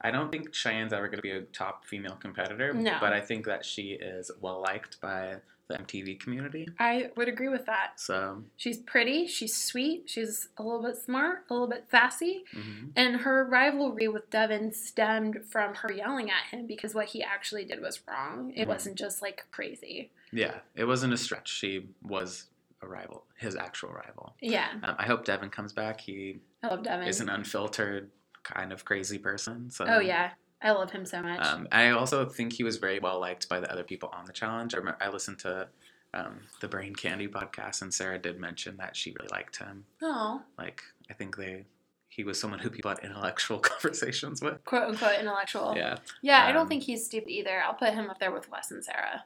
I 0.00 0.10
don't 0.10 0.30
think 0.32 0.52
Cheyenne's 0.52 0.92
ever 0.92 1.06
going 1.08 1.18
to 1.18 1.22
be 1.22 1.30
a 1.32 1.42
top 1.42 1.84
female 1.84 2.16
competitor, 2.16 2.72
No. 2.72 2.96
but 3.00 3.12
I 3.12 3.20
think 3.20 3.44
that 3.46 3.64
she 3.64 3.90
is 3.92 4.30
well 4.40 4.60
liked 4.62 5.00
by 5.00 5.36
the 5.68 5.76
MTV 5.78 6.18
community. 6.18 6.68
I 6.80 7.10
would 7.16 7.28
agree 7.28 7.48
with 7.48 7.66
that. 7.66 7.92
So, 8.00 8.42
She's 8.56 8.78
pretty. 8.78 9.26
She's 9.28 9.54
sweet. 9.56 10.04
She's 10.06 10.48
a 10.58 10.62
little 10.64 10.82
bit 10.82 10.96
smart. 10.96 11.44
A 11.48 11.52
little 11.52 11.68
bit 11.68 11.84
sassy. 11.90 12.44
mhm. 12.52 12.90
And 12.96 13.20
her 13.20 13.44
rivalry 13.44 14.08
with 14.08 14.28
Devin 14.30 14.72
stemmed 14.72 15.44
from 15.48 15.76
her 15.76 15.92
yelling 15.92 16.28
at 16.28 16.46
him 16.50 16.66
because 16.66 16.92
what 16.92 17.06
he 17.10 17.22
actually 17.22 17.64
did 17.64 17.80
was 17.80 18.00
wrong. 18.08 18.52
It 18.56 18.64
Mhm. 18.64 18.68
wasn't 18.68 18.98
just 18.98 19.22
like 19.22 19.46
crazy. 19.52 20.10
yeah, 20.32 20.60
it 20.74 20.84
wasn't 20.86 21.12
a 21.12 21.16
stretch. 21.16 21.48
She 21.48 21.88
was 22.02 22.46
a 22.82 22.88
rival, 22.88 23.26
his 23.36 23.54
actual 23.54 23.90
rival. 23.90 24.34
Yeah, 24.40 24.70
Um, 24.82 24.96
I 24.98 25.04
hope 25.06 25.24
Devin 25.24 25.50
comes 25.50 25.72
back. 25.72 26.00
He 26.00 26.40
I 26.64 26.68
love 26.68 26.82
Devin. 26.82 27.06
is 27.06 27.20
an 27.20 27.28
unfiltered 27.28 28.10
kind 28.42 28.72
of 28.72 28.84
crazy 28.84 29.18
person. 29.18 29.70
So, 29.70 29.84
oh 29.88 30.00
yeah, 30.00 30.30
I 30.62 30.70
love 30.72 30.90
him 30.90 31.06
so 31.06 31.22
much. 31.22 31.40
Um, 31.46 31.68
I 31.72 31.90
also 31.90 32.26
think 32.26 32.52
he 32.52 32.64
was 32.64 32.76
very 32.78 32.98
well 32.98 33.20
liked 33.20 33.48
by 33.48 33.60
the 33.60 33.70
other 33.72 33.84
people 33.84 34.10
on 34.12 34.24
the 34.26 34.32
challenge. 34.32 34.74
I, 34.74 34.78
remember, 34.78 34.98
I 35.02 35.08
listened 35.10 35.38
to 35.40 35.68
um, 36.14 36.40
the 36.60 36.68
Brain 36.68 36.94
Candy 36.94 37.28
podcast, 37.28 37.82
and 37.82 37.92
Sarah 37.94 38.18
did 38.18 38.38
mention 38.40 38.76
that 38.78 38.96
she 38.96 39.12
really 39.12 39.28
liked 39.30 39.56
him. 39.58 39.84
oh, 40.02 40.42
Like, 40.58 40.82
I 41.10 41.14
think 41.14 41.36
they 41.36 41.64
he 42.12 42.24
was 42.24 42.40
someone 42.40 42.58
who 42.58 42.70
people 42.70 42.88
had 42.90 42.98
intellectual 43.04 43.58
conversations 43.60 44.42
with. 44.42 44.64
quote 44.64 44.88
unquote 44.90 45.20
intellectual. 45.20 45.74
Yeah, 45.76 45.98
Yeah, 46.22 46.44
I 46.44 46.50
don't 46.52 46.62
Um, 46.62 46.68
think 46.68 46.82
he's 46.82 47.04
stupid 47.06 47.30
either. 47.30 47.62
I'll 47.64 47.74
put 47.74 47.94
him 47.94 48.10
up 48.10 48.18
there 48.18 48.32
with 48.32 48.50
Wes 48.50 48.72
and 48.72 48.84
Sarah. 48.84 49.22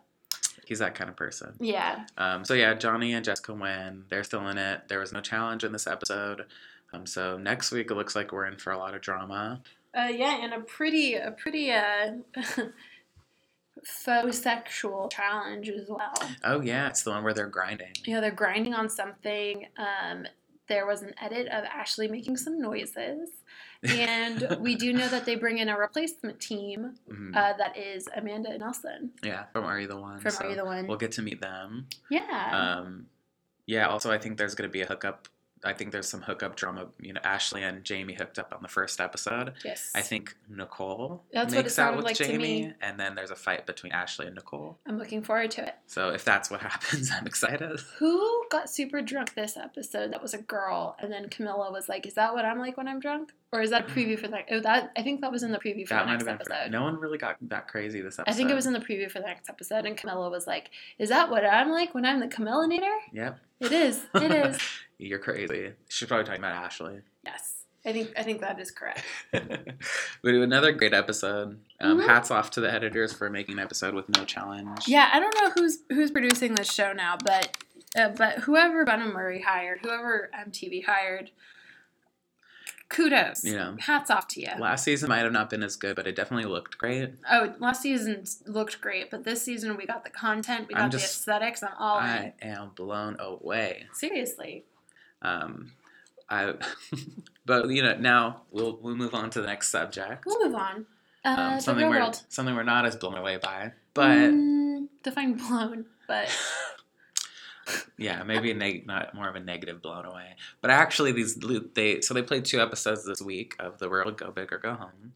he's 0.67 0.79
that 0.81 0.95
kind 0.95 1.09
of 1.09 1.17
person. 1.17 1.55
Yeah. 1.61 2.05
Um, 2.19 2.45
so 2.45 2.53
yeah, 2.55 2.75
Johnny 2.75 3.15
and 3.15 3.25
Jessica 3.25 3.55
win. 3.55 4.05
They're 4.11 4.23
still 4.25 4.47
in 4.49 4.59
it. 4.59 4.83
There 4.89 4.99
was 4.99 5.13
no 5.13 5.21
challenge 5.23 5.65
in 5.65 5.73
this 5.73 5.87
episode. 5.87 6.45
Um, 6.95 7.07
so 7.07 7.37
next 7.39 7.71
week 7.73 7.91
it 7.91 7.95
looks 7.95 8.15
like 8.17 8.33
we're 8.33 8.47
in 8.47 8.57
for 8.57 8.73
a 8.73 8.79
lot 8.79 8.95
of 8.95 9.01
drama. 9.01 9.61
Uh, 9.97 10.09
yeah, 10.09 10.43
and 10.43 10.53
a 10.53 10.61
pretty, 10.61 11.15
a 11.15 11.31
pretty, 11.31 11.71
uh, 11.71 12.13
faux 13.85 14.39
sexual 14.39 15.09
challenge 15.09 15.69
as 15.69 15.89
well. 15.89 16.15
Oh 16.45 16.61
yeah, 16.61 16.89
it's 16.89 17.03
the 17.03 17.11
one 17.11 17.23
where 17.25 17.35
they're 17.35 17.47
grinding. 17.49 17.93
Yeah, 18.05 18.21
they're 18.21 18.31
grinding 18.31 18.75
on 18.75 18.89
something. 18.89 19.67
Um, 19.77 20.27
there 20.69 20.87
was 20.87 21.03
an 21.03 21.13
edit 21.21 21.47
of 21.49 21.65
Ashley 21.65 22.09
making 22.09 22.37
some 22.39 22.61
noises. 22.61 23.29
And 23.83 24.57
we 24.61 24.77
do 24.77 24.93
know 24.95 25.09
that 25.09 25.27
they 25.27 25.35
bring 25.37 25.59
in 25.59 25.69
a 25.69 25.79
replacement 25.79 26.41
team 26.41 26.95
Mhm. 27.11 27.37
uh, 27.37 27.53
that 27.59 27.77
is 27.77 28.09
Amanda 28.17 28.49
and 28.51 28.61
Nelson 28.61 29.11
yeah, 29.23 29.45
from 29.53 29.65
Are 29.65 29.79
You 29.79 29.87
the 29.89 29.97
One? 30.01 30.21
from 30.21 30.31
So 30.31 30.45
Are 30.47 30.51
You 30.51 30.57
the 30.57 30.65
One? 30.65 30.87
We'll 30.87 30.97
get 30.97 31.13
to 31.13 31.23
meet 31.23 31.41
them. 31.43 31.87
yeah. 32.09 32.79
Um, 32.79 33.07
yeah. 33.67 33.89
Also, 33.89 34.11
I 34.11 34.17
think 34.19 34.39
there's 34.39 34.55
going 34.55 34.69
to 34.69 34.73
be 34.73 34.81
a 34.81 34.87
hookup. 34.87 35.29
I 35.65 35.73
think 35.73 35.93
there's 35.93 36.09
some 36.09 36.23
hookup 36.23 36.57
drama. 36.57 36.87
You 37.01 37.13
know, 37.15 37.21
Ashley 37.25 37.63
and 37.63 37.85
Jamie 37.85 38.15
hooked 38.15 38.39
up 38.39 38.53
on 38.55 38.63
the 38.63 38.69
first 38.69 39.01
episode. 39.01 39.55
yes. 39.65 39.91
I 39.95 40.01
think 40.03 40.37
Nicole 40.49 41.23
That's 41.33 41.55
makes 41.55 41.79
out 41.79 41.97
with 41.97 42.05
like 42.05 42.17
Jamie, 42.17 42.73
and 42.81 42.99
then 42.99 43.15
there's 43.15 43.31
a 43.31 43.37
fight 43.37 43.67
between 43.67 43.93
Ashley 43.93 44.27
and 44.27 44.35
Nicole. 44.35 44.79
I'm 44.87 44.99
looking 44.99 45.23
forward 45.23 45.51
to 45.53 45.67
it. 45.67 45.75
So 45.87 46.11
if 46.11 46.25
that's 46.25 46.51
what 46.51 46.61
happens, 46.71 47.11
I'm 47.11 47.27
excited. 47.27 47.81
Who 47.99 48.45
got 48.51 48.69
super 48.71 49.01
drunk 49.01 49.35
this 49.35 49.57
episode 49.57 50.13
that 50.13 50.23
was 50.23 50.35
a 50.35 50.39
girl? 50.39 50.97
And 51.01 51.13
then 51.13 51.29
Camila 51.29 51.73
was 51.73 51.89
like, 51.89 52.07
Is 52.07 52.15
that 52.15 52.35
what 52.35 52.45
I'm 52.45 52.59
like 52.59 52.77
when 52.77 52.89
I'm 52.89 53.01
drunk? 53.01 53.33
Or 53.55 53.63
is 53.63 53.71
that 53.71 53.83
a 53.89 53.93
preview 53.93 54.19
for 54.19 54.27
that? 54.29 54.47
Oh, 54.51 54.59
that 54.61 54.91
I 54.97 55.03
think 55.03 55.21
that 55.21 55.31
was 55.31 55.43
in 55.45 55.53
the 55.53 55.59
preview 55.59 55.87
for 55.87 55.95
That 55.95 56.01
the 56.01 56.07
might 56.07 56.13
next 56.15 56.27
have 56.27 56.39
been. 56.39 56.47
episode. 56.53 56.65
For, 56.65 56.71
no 56.71 56.83
one 56.83 56.97
really 56.99 57.19
got 57.19 57.37
that 57.43 57.69
crazy 57.69 58.01
this 58.01 58.19
episode. 58.19 58.33
I 58.33 58.37
think 58.37 58.51
it 58.51 58.55
was 58.55 58.67
in 58.67 58.73
the 58.73 58.81
preview 58.81 59.11
for 59.11 59.21
the 59.21 59.27
next 59.27 59.49
episode, 59.49 59.87
and 59.87 59.97
Camila 59.97 60.31
was 60.31 60.47
like, 60.47 60.71
"Is 60.99 61.09
that 61.11 61.31
what 61.31 61.45
I'm 61.45 61.71
like 61.71 61.95
when 61.95 62.05
I'm 62.05 62.19
the 62.21 62.27
Camillinator?" 62.29 62.93
Yep. 63.13 63.39
It 63.61 63.73
is. 63.73 64.05
It 64.17 64.31
is. 64.47 64.59
You're 64.99 65.21
crazy. 65.21 65.73
She's 65.89 66.09
probably 66.09 66.25
talking 66.25 66.41
about 66.41 66.53
Ashley. 66.65 66.99
yes, 67.25 67.65
I 67.87 67.93
think 67.93 68.13
I 68.17 68.23
think 68.25 68.41
that 68.41 68.59
is 68.59 68.71
correct. 68.73 69.05
we 70.23 70.33
do 70.33 70.43
another 70.43 70.73
great 70.73 70.93
episode. 70.95 71.61
Um, 71.81 71.99
Mhm. 72.01 72.07
Hats 72.07 72.31
off 72.31 72.51
to 72.53 72.61
the 72.61 72.73
editors 72.73 73.13
for 73.13 73.31
making 73.31 73.55
an 73.55 73.61
episode 73.61 73.95
with 73.95 74.09
no 74.17 74.25
challenge. 74.25 74.89
Yeah, 74.89 75.11
I 75.13 75.21
don't 75.21 75.35
know 75.41 75.51
who's 75.57 75.79
who's 75.91 76.11
producing 76.11 76.55
this 76.55 76.73
show 76.73 76.93
now, 76.93 77.17
but 77.25 77.57
uh, 77.97 78.09
but 78.09 78.39
whoever 78.41 78.85
Bunim 78.85 79.13
Murray 79.13 79.43
hired, 79.43 79.79
whoever 79.83 80.29
MTV 80.37 80.85
hired, 80.85 81.31
kudos. 82.89 83.45
You 83.45 83.57
know. 83.57 83.77
hats 83.81 84.11
off 84.11 84.29
to 84.29 84.41
you. 84.41 84.49
Last 84.59 84.85
season 84.85 85.09
might 85.09 85.21
have 85.23 85.33
not 85.33 85.51
been 85.51 85.63
as 85.63 85.77
good, 85.77 85.97
but 85.97 86.07
it 86.07 86.15
definitely 86.17 86.49
looked 86.51 86.79
great. 86.79 87.11
Oh, 87.31 87.55
last 87.59 87.83
season 87.83 88.25
looked 88.47 88.81
great, 88.81 89.11
but 89.11 89.25
this 89.25 89.43
season 89.43 89.77
we 89.77 89.87
got 89.87 90.05
the 90.05 90.11
content, 90.11 90.69
we 90.69 90.75
got 90.75 90.85
I'm 90.85 90.91
the 90.91 90.97
aesthetics. 90.99 91.63
I'm 91.63 91.71
all 91.79 91.99
in. 91.99 92.05
I 92.05 92.33
am 92.43 92.71
blown 92.75 93.17
away. 93.19 93.87
Seriously. 93.93 94.65
Um, 95.23 95.73
I, 96.29 96.55
but 97.47 97.69
you 97.69 97.83
know, 97.83 97.97
now 97.97 98.43
we'll 98.51 98.79
we'll 98.81 98.97
move 98.97 99.15
on 99.15 99.31
to 99.31 99.41
the 99.41 99.47
next 99.47 99.69
subject. 99.71 100.25
We'll 100.27 100.45
move 100.47 100.55
on. 100.55 100.87
Uh, 101.25 101.37
Um, 101.55 101.61
something 101.61 101.89
we're 101.89 102.01
world. 102.01 102.23
something 102.29 102.55
we're 102.55 102.63
not 102.65 102.85
as 102.87 102.97
blown 102.97 103.15
away 103.17 103.39
by, 103.39 103.73
but 103.95 104.09
Mm, 104.31 104.89
define 105.03 105.35
blown, 105.35 105.87
but 106.07 106.29
yeah, 107.99 108.23
maybe 108.23 108.51
a 108.51 108.55
neg- 108.55 108.87
not 108.87 109.15
more 109.15 109.29
of 109.29 109.37
a 109.37 109.41
negative 109.41 109.83
blown 109.83 110.05
away. 110.05 110.37
But 110.61 110.71
actually, 110.71 111.13
these 111.13 111.37
they 111.75 112.01
so 112.01 112.15
they 112.15 112.23
played 112.23 112.45
two 112.45 112.61
episodes 112.61 113.05
this 113.05 113.23
week 113.23 113.55
of 113.59 113.79
the 113.79 113.89
World 113.89 114.17
Go 114.19 114.31
Big 114.31 114.53
or 114.53 114.59
Go 114.59 114.75
Home. 114.75 115.13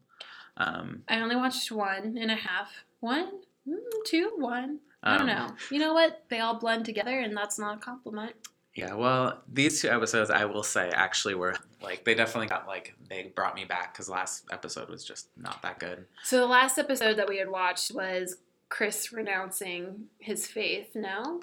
Um, 0.57 1.03
I 1.07 1.19
only 1.19 1.35
watched 1.35 1.71
one 1.71 2.17
and 2.19 2.31
a 2.31 2.35
half. 2.35 2.71
One, 2.99 3.41
mm, 3.67 3.77
two, 4.05 4.33
one. 4.35 4.79
I 5.01 5.17
don't 5.17 5.29
um, 5.29 5.35
know. 5.35 5.55
You 5.71 5.79
know 5.79 5.93
what? 5.93 6.23
They 6.29 6.39
all 6.39 6.59
blend 6.59 6.85
together, 6.85 7.19
and 7.19 7.35
that's 7.35 7.57
not 7.57 7.77
a 7.77 7.79
compliment. 7.79 8.33
Yeah, 8.75 8.93
well, 8.93 9.41
these 9.51 9.81
two 9.81 9.89
episodes, 9.89 10.29
I 10.29 10.45
will 10.45 10.63
say, 10.63 10.89
actually 10.93 11.35
were 11.35 11.55
like 11.81 12.05
they 12.05 12.13
definitely 12.13 12.47
got 12.47 12.67
like 12.67 12.93
they 13.09 13.31
brought 13.35 13.55
me 13.55 13.65
back 13.65 13.93
because 13.93 14.09
last 14.09 14.45
episode 14.51 14.89
was 14.89 15.03
just 15.03 15.27
not 15.37 15.61
that 15.63 15.79
good. 15.79 16.05
So 16.23 16.37
the 16.37 16.45
last 16.45 16.77
episode 16.77 17.17
that 17.17 17.27
we 17.27 17.37
had 17.37 17.49
watched 17.49 17.93
was 17.93 18.37
Chris 18.69 19.11
renouncing 19.11 20.05
his 20.19 20.47
faith. 20.47 20.91
No, 20.95 21.41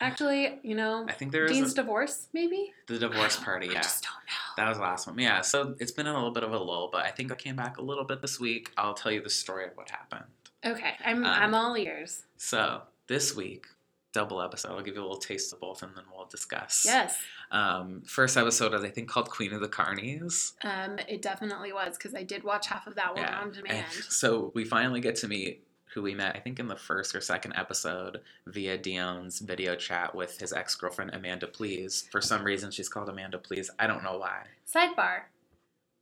actually, 0.00 0.58
you 0.62 0.74
know, 0.74 1.06
I 1.08 1.12
think 1.12 1.32
there 1.32 1.46
Dean's 1.46 1.72
a, 1.72 1.76
divorce, 1.76 2.28
maybe. 2.32 2.72
the 2.88 2.98
divorce 2.98 3.36
party. 3.36 3.66
don't- 3.66 3.76
I 3.76 3.78
Yeah, 3.78 3.82
just 3.82 4.02
don't 4.04 4.12
know. 4.12 4.52
that 4.64 4.68
was 4.68 4.78
the 4.78 4.84
last 4.84 5.06
one. 5.06 5.18
Yeah, 5.18 5.40
so 5.42 5.74
it's 5.78 5.92
been 5.92 6.06
a 6.06 6.12
little 6.14 6.30
bit 6.32 6.42
of 6.42 6.52
a 6.52 6.58
lull, 6.58 6.88
but 6.92 7.04
I 7.04 7.10
think 7.10 7.30
I 7.32 7.34
came 7.36 7.56
back 7.56 7.78
a 7.78 7.82
little 7.82 8.04
bit 8.04 8.20
this 8.22 8.38
week. 8.40 8.70
I'll 8.76 8.94
tell 8.94 9.12
you 9.12 9.22
the 9.22 9.30
story 9.30 9.64
of 9.66 9.70
what 9.76 9.90
happened. 9.90 10.24
Okay, 10.64 10.94
I'm 11.04 11.18
Um, 11.24 11.30
I'm 11.30 11.54
all 11.54 11.76
ears. 11.76 12.24
So 12.36 12.82
this 13.08 13.34
week, 13.34 13.66
double 14.12 14.42
episode. 14.42 14.72
I'll 14.72 14.82
give 14.82 14.94
you 14.94 15.00
a 15.00 15.02
little 15.08 15.16
taste 15.18 15.52
of 15.52 15.60
both, 15.60 15.82
and 15.82 15.96
then 15.96 16.04
we'll 16.14 16.26
discuss. 16.26 16.84
Yes, 16.84 17.18
Um, 17.50 18.02
first 18.02 18.36
episode 18.36 18.72
is 18.74 18.82
I 18.84 18.90
think 18.90 19.08
called 19.08 19.28
Queen 19.30 19.52
of 19.52 19.60
the 19.60 19.68
Carnies. 19.68 20.52
um, 20.64 20.98
it 21.08 21.20
definitely 21.22 21.72
was 21.72 21.96
because 21.98 22.14
I 22.14 22.22
did 22.22 22.44
watch 22.44 22.66
half 22.68 22.86
of 22.86 22.94
that 22.96 23.14
one 23.14 23.22
Yeah, 23.24 23.40
on 23.40 23.52
demand. 23.52 23.86
And 23.94 24.04
so 24.04 24.52
we 24.54 24.64
finally 24.64 25.00
get 25.00 25.16
to 25.16 25.28
meet 25.28 25.64
who 25.94 26.02
we 26.02 26.14
met, 26.14 26.34
I 26.36 26.40
think, 26.40 26.58
in 26.58 26.68
the 26.68 26.76
first 26.76 27.14
or 27.14 27.20
second 27.20 27.52
episode 27.56 28.20
via 28.46 28.78
Dione's 28.78 29.40
video 29.40 29.74
chat 29.76 30.14
with 30.14 30.38
his 30.38 30.52
ex 30.52 30.74
girlfriend, 30.74 31.10
Amanda 31.14 31.46
Please. 31.46 32.08
For 32.10 32.20
some 32.20 32.44
reason, 32.44 32.70
she's 32.70 32.88
called 32.88 33.08
Amanda 33.08 33.38
Please. 33.38 33.70
I 33.78 33.86
don't 33.86 34.02
know 34.02 34.18
why. 34.18 34.44
Sidebar: 34.72 35.22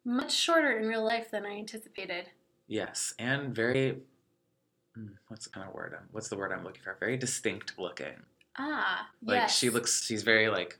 much 0.04 0.32
shorter 0.32 0.78
in 0.78 0.86
real 0.86 1.04
life 1.04 1.30
than 1.30 1.44
I 1.44 1.56
anticipated. 1.58 2.26
Yes, 2.68 3.14
and 3.18 3.54
very. 3.54 3.98
hmm, 4.94 5.06
What's 5.28 5.46
the 5.46 5.50
kind 5.50 5.68
of 5.68 5.74
word? 5.74 5.94
I'm, 5.98 6.06
what's 6.12 6.28
the 6.28 6.36
word 6.36 6.52
I'm 6.52 6.64
looking 6.64 6.82
for? 6.82 6.96
Very 7.00 7.16
distinct 7.16 7.78
looking. 7.78 8.14
Ah, 8.58 9.08
Like 9.24 9.36
yes. 9.36 9.56
she 9.58 9.70
looks. 9.70 10.04
She's 10.04 10.22
very 10.22 10.48
like. 10.48 10.78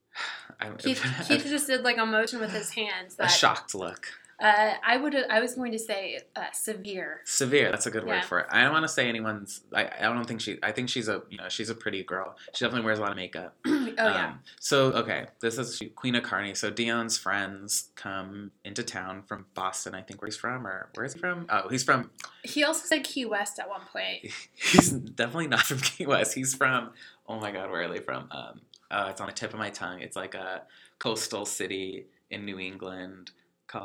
I'm, 0.60 0.76
Keith, 0.78 1.04
Keith 1.28 1.44
just 1.46 1.66
did 1.66 1.82
like 1.82 1.98
a 1.98 2.06
motion 2.06 2.40
with 2.40 2.52
his 2.52 2.70
hands. 2.70 3.16
a 3.18 3.28
shocked 3.28 3.74
look. 3.74 4.06
Uh, 4.38 4.74
I 4.86 4.98
would. 4.98 5.14
I 5.30 5.40
was 5.40 5.54
going 5.54 5.72
to 5.72 5.78
say 5.78 6.20
uh, 6.36 6.50
severe. 6.52 7.20
Severe. 7.24 7.70
That's 7.70 7.86
a 7.86 7.90
good 7.90 8.04
word 8.06 8.16
Yeah. 8.16 8.20
for 8.20 8.40
it. 8.40 8.46
I 8.50 8.60
don't 8.62 8.72
want 8.72 8.84
to 8.84 8.88
say 8.88 9.08
anyone's. 9.08 9.62
I, 9.74 9.88
I 9.98 10.02
don't 10.02 10.26
think 10.26 10.42
she. 10.42 10.58
I 10.62 10.72
think 10.72 10.90
she's 10.90 11.08
a. 11.08 11.22
You 11.30 11.38
know, 11.38 11.48
she's 11.48 11.70
a 11.70 11.74
pretty 11.74 12.02
girl. 12.04 12.36
She 12.52 12.64
definitely 12.64 12.84
wears 12.84 12.98
a 12.98 13.02
lot 13.02 13.12
of 13.12 13.16
makeup. 13.16 13.54
oh 13.66 13.86
yeah. 13.96 14.26
Um, 14.26 14.40
so 14.60 14.92
okay, 14.92 15.28
this 15.40 15.56
is 15.56 15.82
Queen 15.94 16.14
of 16.16 16.22
Carney. 16.22 16.54
So 16.54 16.68
Dione's 16.70 17.16
friends 17.16 17.88
come 17.94 18.50
into 18.62 18.82
town 18.82 19.22
from 19.22 19.46
Boston. 19.54 19.94
I 19.94 20.02
think 20.02 20.20
where 20.20 20.26
he's 20.26 20.36
from, 20.36 20.66
or 20.66 20.90
where 20.94 21.06
is 21.06 21.14
he 21.14 21.18
from? 21.20 21.46
Oh, 21.48 21.68
he's 21.70 21.82
from. 21.84 22.10
He 22.42 22.62
also 22.62 22.84
said 22.86 23.04
Key 23.04 23.24
West 23.24 23.58
at 23.58 23.68
one 23.70 23.82
point. 23.90 24.30
He's 24.54 24.90
definitely 24.90 25.48
not 25.48 25.62
from 25.62 25.78
Key 25.80 26.06
West. 26.06 26.34
He's 26.34 26.54
from. 26.54 26.90
Oh 27.26 27.40
my 27.40 27.50
God, 27.52 27.70
where 27.70 27.82
are 27.82 27.88
they 27.88 28.00
from? 28.00 28.28
Um, 28.30 28.60
uh, 28.90 29.08
it's 29.10 29.20
on 29.20 29.26
the 29.28 29.32
tip 29.32 29.52
of 29.54 29.58
my 29.58 29.70
tongue. 29.70 30.00
It's 30.00 30.14
like 30.14 30.34
a 30.34 30.62
coastal 30.98 31.44
city 31.46 32.06
in 32.30 32.44
New 32.44 32.58
England 32.60 33.30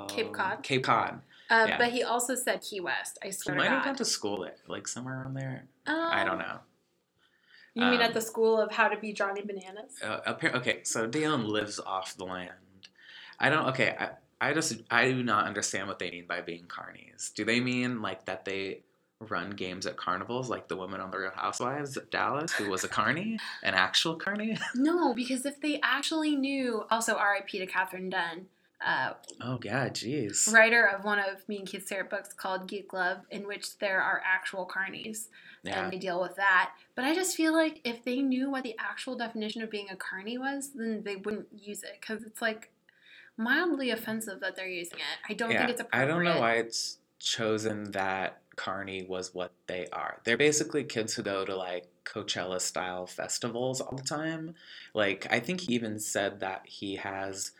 Cape 0.07 0.31
Cod? 0.33 0.63
Cape 0.63 0.83
Cod. 0.83 1.21
Um, 1.49 1.67
Yeah. 1.67 1.77
But 1.77 1.91
he 1.91 2.03
also 2.03 2.35
said 2.35 2.61
Key 2.61 2.79
West. 2.79 3.17
I 3.23 3.27
He 3.27 3.31
swear 3.33 3.55
might 3.55 3.65
to 3.65 3.69
have 3.71 3.85
gone 3.85 3.95
to 3.95 4.05
school 4.05 4.41
there, 4.41 4.55
like 4.67 4.87
somewhere 4.87 5.21
around 5.21 5.33
there. 5.35 5.65
Um, 5.87 5.95
I 6.11 6.23
don't 6.23 6.37
know. 6.39 6.59
You 7.73 7.85
mean 7.85 7.95
Um, 7.95 8.01
at 8.07 8.13
the 8.13 8.21
school 8.21 8.59
of 8.59 8.71
how 8.71 8.89
to 8.89 8.97
be 8.97 9.13
Johnny 9.13 9.41
Bananas? 9.41 9.97
Uh, 10.03 10.33
okay, 10.55 10.81
so 10.83 11.07
Dione 11.07 11.45
lives 11.45 11.79
off 11.79 12.15
the 12.17 12.25
land. 12.25 12.51
I 13.39 13.49
don't. 13.49 13.67
Okay, 13.69 13.95
I, 13.97 14.09
I 14.49 14.53
just 14.53 14.81
I 14.91 15.09
do 15.09 15.23
not 15.23 15.45
understand 15.45 15.87
what 15.87 15.97
they 15.99 16.11
mean 16.11 16.25
by 16.27 16.41
being 16.41 16.65
carnies. 16.65 17.33
Do 17.33 17.45
they 17.45 17.59
mean 17.59 18.01
like 18.01 18.25
that 18.25 18.43
they 18.45 18.81
run 19.19 19.51
games 19.51 19.85
at 19.85 19.95
carnivals, 19.97 20.49
like 20.49 20.67
the 20.67 20.75
woman 20.75 20.99
on 20.99 21.11
the 21.11 21.17
Real 21.19 21.31
Housewives 21.35 21.95
of 21.95 22.09
Dallas, 22.09 22.51
who 22.51 22.69
was 22.69 22.83
a 22.83 22.87
carny, 22.89 23.39
an 23.63 23.73
actual 23.73 24.15
carny? 24.15 24.57
No, 24.75 25.13
because 25.13 25.45
if 25.45 25.61
they 25.61 25.79
actually 25.83 26.35
knew, 26.35 26.85
also 26.89 27.15
R.I.P. 27.15 27.59
to 27.59 27.65
Katherine 27.67 28.09
Dunn, 28.09 28.47
uh, 28.85 29.13
Oh 29.41 29.57
God, 29.57 29.93
jeez. 29.93 30.51
writer 30.51 30.85
of 30.85 31.03
one 31.03 31.19
of 31.19 31.47
me 31.47 31.57
and 31.59 31.67
Keith's 31.67 31.89
favorite 31.89 32.09
books 32.09 32.33
called 32.33 32.67
Geek 32.67 32.93
Love, 32.93 33.19
in 33.29 33.47
which 33.47 33.77
there 33.79 34.01
are 34.01 34.21
actual 34.25 34.67
carnies 34.67 35.27
Yeah, 35.63 35.83
and 35.83 35.93
they 35.93 35.97
deal 35.97 36.21
with 36.21 36.35
that. 36.35 36.71
But 36.95 37.05
I 37.05 37.13
just 37.13 37.35
feel 37.35 37.53
like 37.53 37.81
if 37.83 38.03
they 38.03 38.21
knew 38.21 38.49
what 38.49 38.63
the 38.63 38.75
actual 38.79 39.15
definition 39.15 39.61
of 39.61 39.69
being 39.69 39.89
a 39.89 39.95
carny 39.95 40.37
was, 40.37 40.71
then 40.73 41.03
they 41.03 41.15
wouldn't 41.15 41.47
use 41.51 41.83
it 41.83 41.97
because 41.99 42.23
it's 42.23 42.41
like 42.41 42.71
mildly 43.37 43.91
offensive 43.91 44.39
that 44.41 44.55
they're 44.55 44.67
using 44.67 44.99
it. 44.99 45.31
I 45.31 45.33
don't 45.33 45.51
yeah. 45.51 45.65
think 45.65 45.79
it's 45.79 45.89
I 45.93 46.05
don't 46.05 46.23
know 46.23 46.39
why 46.39 46.53
it's 46.55 46.97
chosen 47.19 47.91
that 47.91 48.41
carny 48.55 49.03
was 49.03 49.33
what 49.33 49.51
they 49.67 49.87
are. 49.93 50.19
They're 50.23 50.37
basically 50.37 50.83
kids 50.83 51.13
who 51.13 51.23
go 51.23 51.45
to 51.45 51.55
like 51.55 51.87
Coachella 52.05 52.59
style 52.59 53.05
festivals 53.05 53.81
all 53.81 53.95
the 53.95 54.03
time. 54.03 54.55
Like 54.93 55.27
I 55.29 55.39
think 55.39 55.61
he 55.61 55.73
even 55.73 55.99
said 55.99 56.39
that 56.41 56.63
he 56.65 56.95
has 56.97 57.51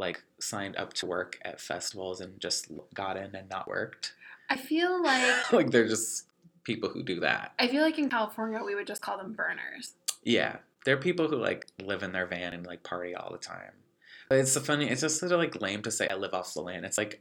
like 0.00 0.22
signed 0.40 0.76
up 0.76 0.92
to 0.94 1.06
work 1.06 1.38
at 1.42 1.60
festivals 1.60 2.20
and 2.20 2.40
just 2.40 2.68
got 2.94 3.16
in 3.16 3.34
and 3.34 3.48
not 3.48 3.68
worked. 3.68 4.14
I 4.48 4.56
feel 4.56 5.02
like 5.04 5.52
like 5.52 5.70
they're 5.70 5.88
just 5.88 6.26
people 6.64 6.88
who 6.88 7.02
do 7.02 7.20
that. 7.20 7.52
I 7.58 7.68
feel 7.68 7.82
like 7.82 7.98
in 7.98 8.08
California 8.08 8.60
we 8.64 8.74
would 8.74 8.86
just 8.86 9.02
call 9.02 9.16
them 9.18 9.32
burners. 9.32 9.94
Yeah, 10.24 10.56
they're 10.84 10.96
people 10.96 11.28
who 11.28 11.36
like 11.36 11.66
live 11.82 12.02
in 12.02 12.12
their 12.12 12.26
van 12.26 12.52
and 12.52 12.66
like 12.66 12.82
party 12.82 13.14
all 13.14 13.30
the 13.30 13.38
time. 13.38 13.72
But 14.28 14.38
it's 14.38 14.52
so 14.52 14.60
funny. 14.60 14.88
It's 14.88 15.00
just 15.00 15.18
sort 15.18 15.32
of 15.32 15.38
like 15.38 15.60
lame 15.60 15.82
to 15.82 15.90
say 15.90 16.08
I 16.08 16.14
live 16.14 16.34
off 16.34 16.54
the 16.54 16.60
land. 16.62 16.84
It's 16.84 16.98
like 16.98 17.20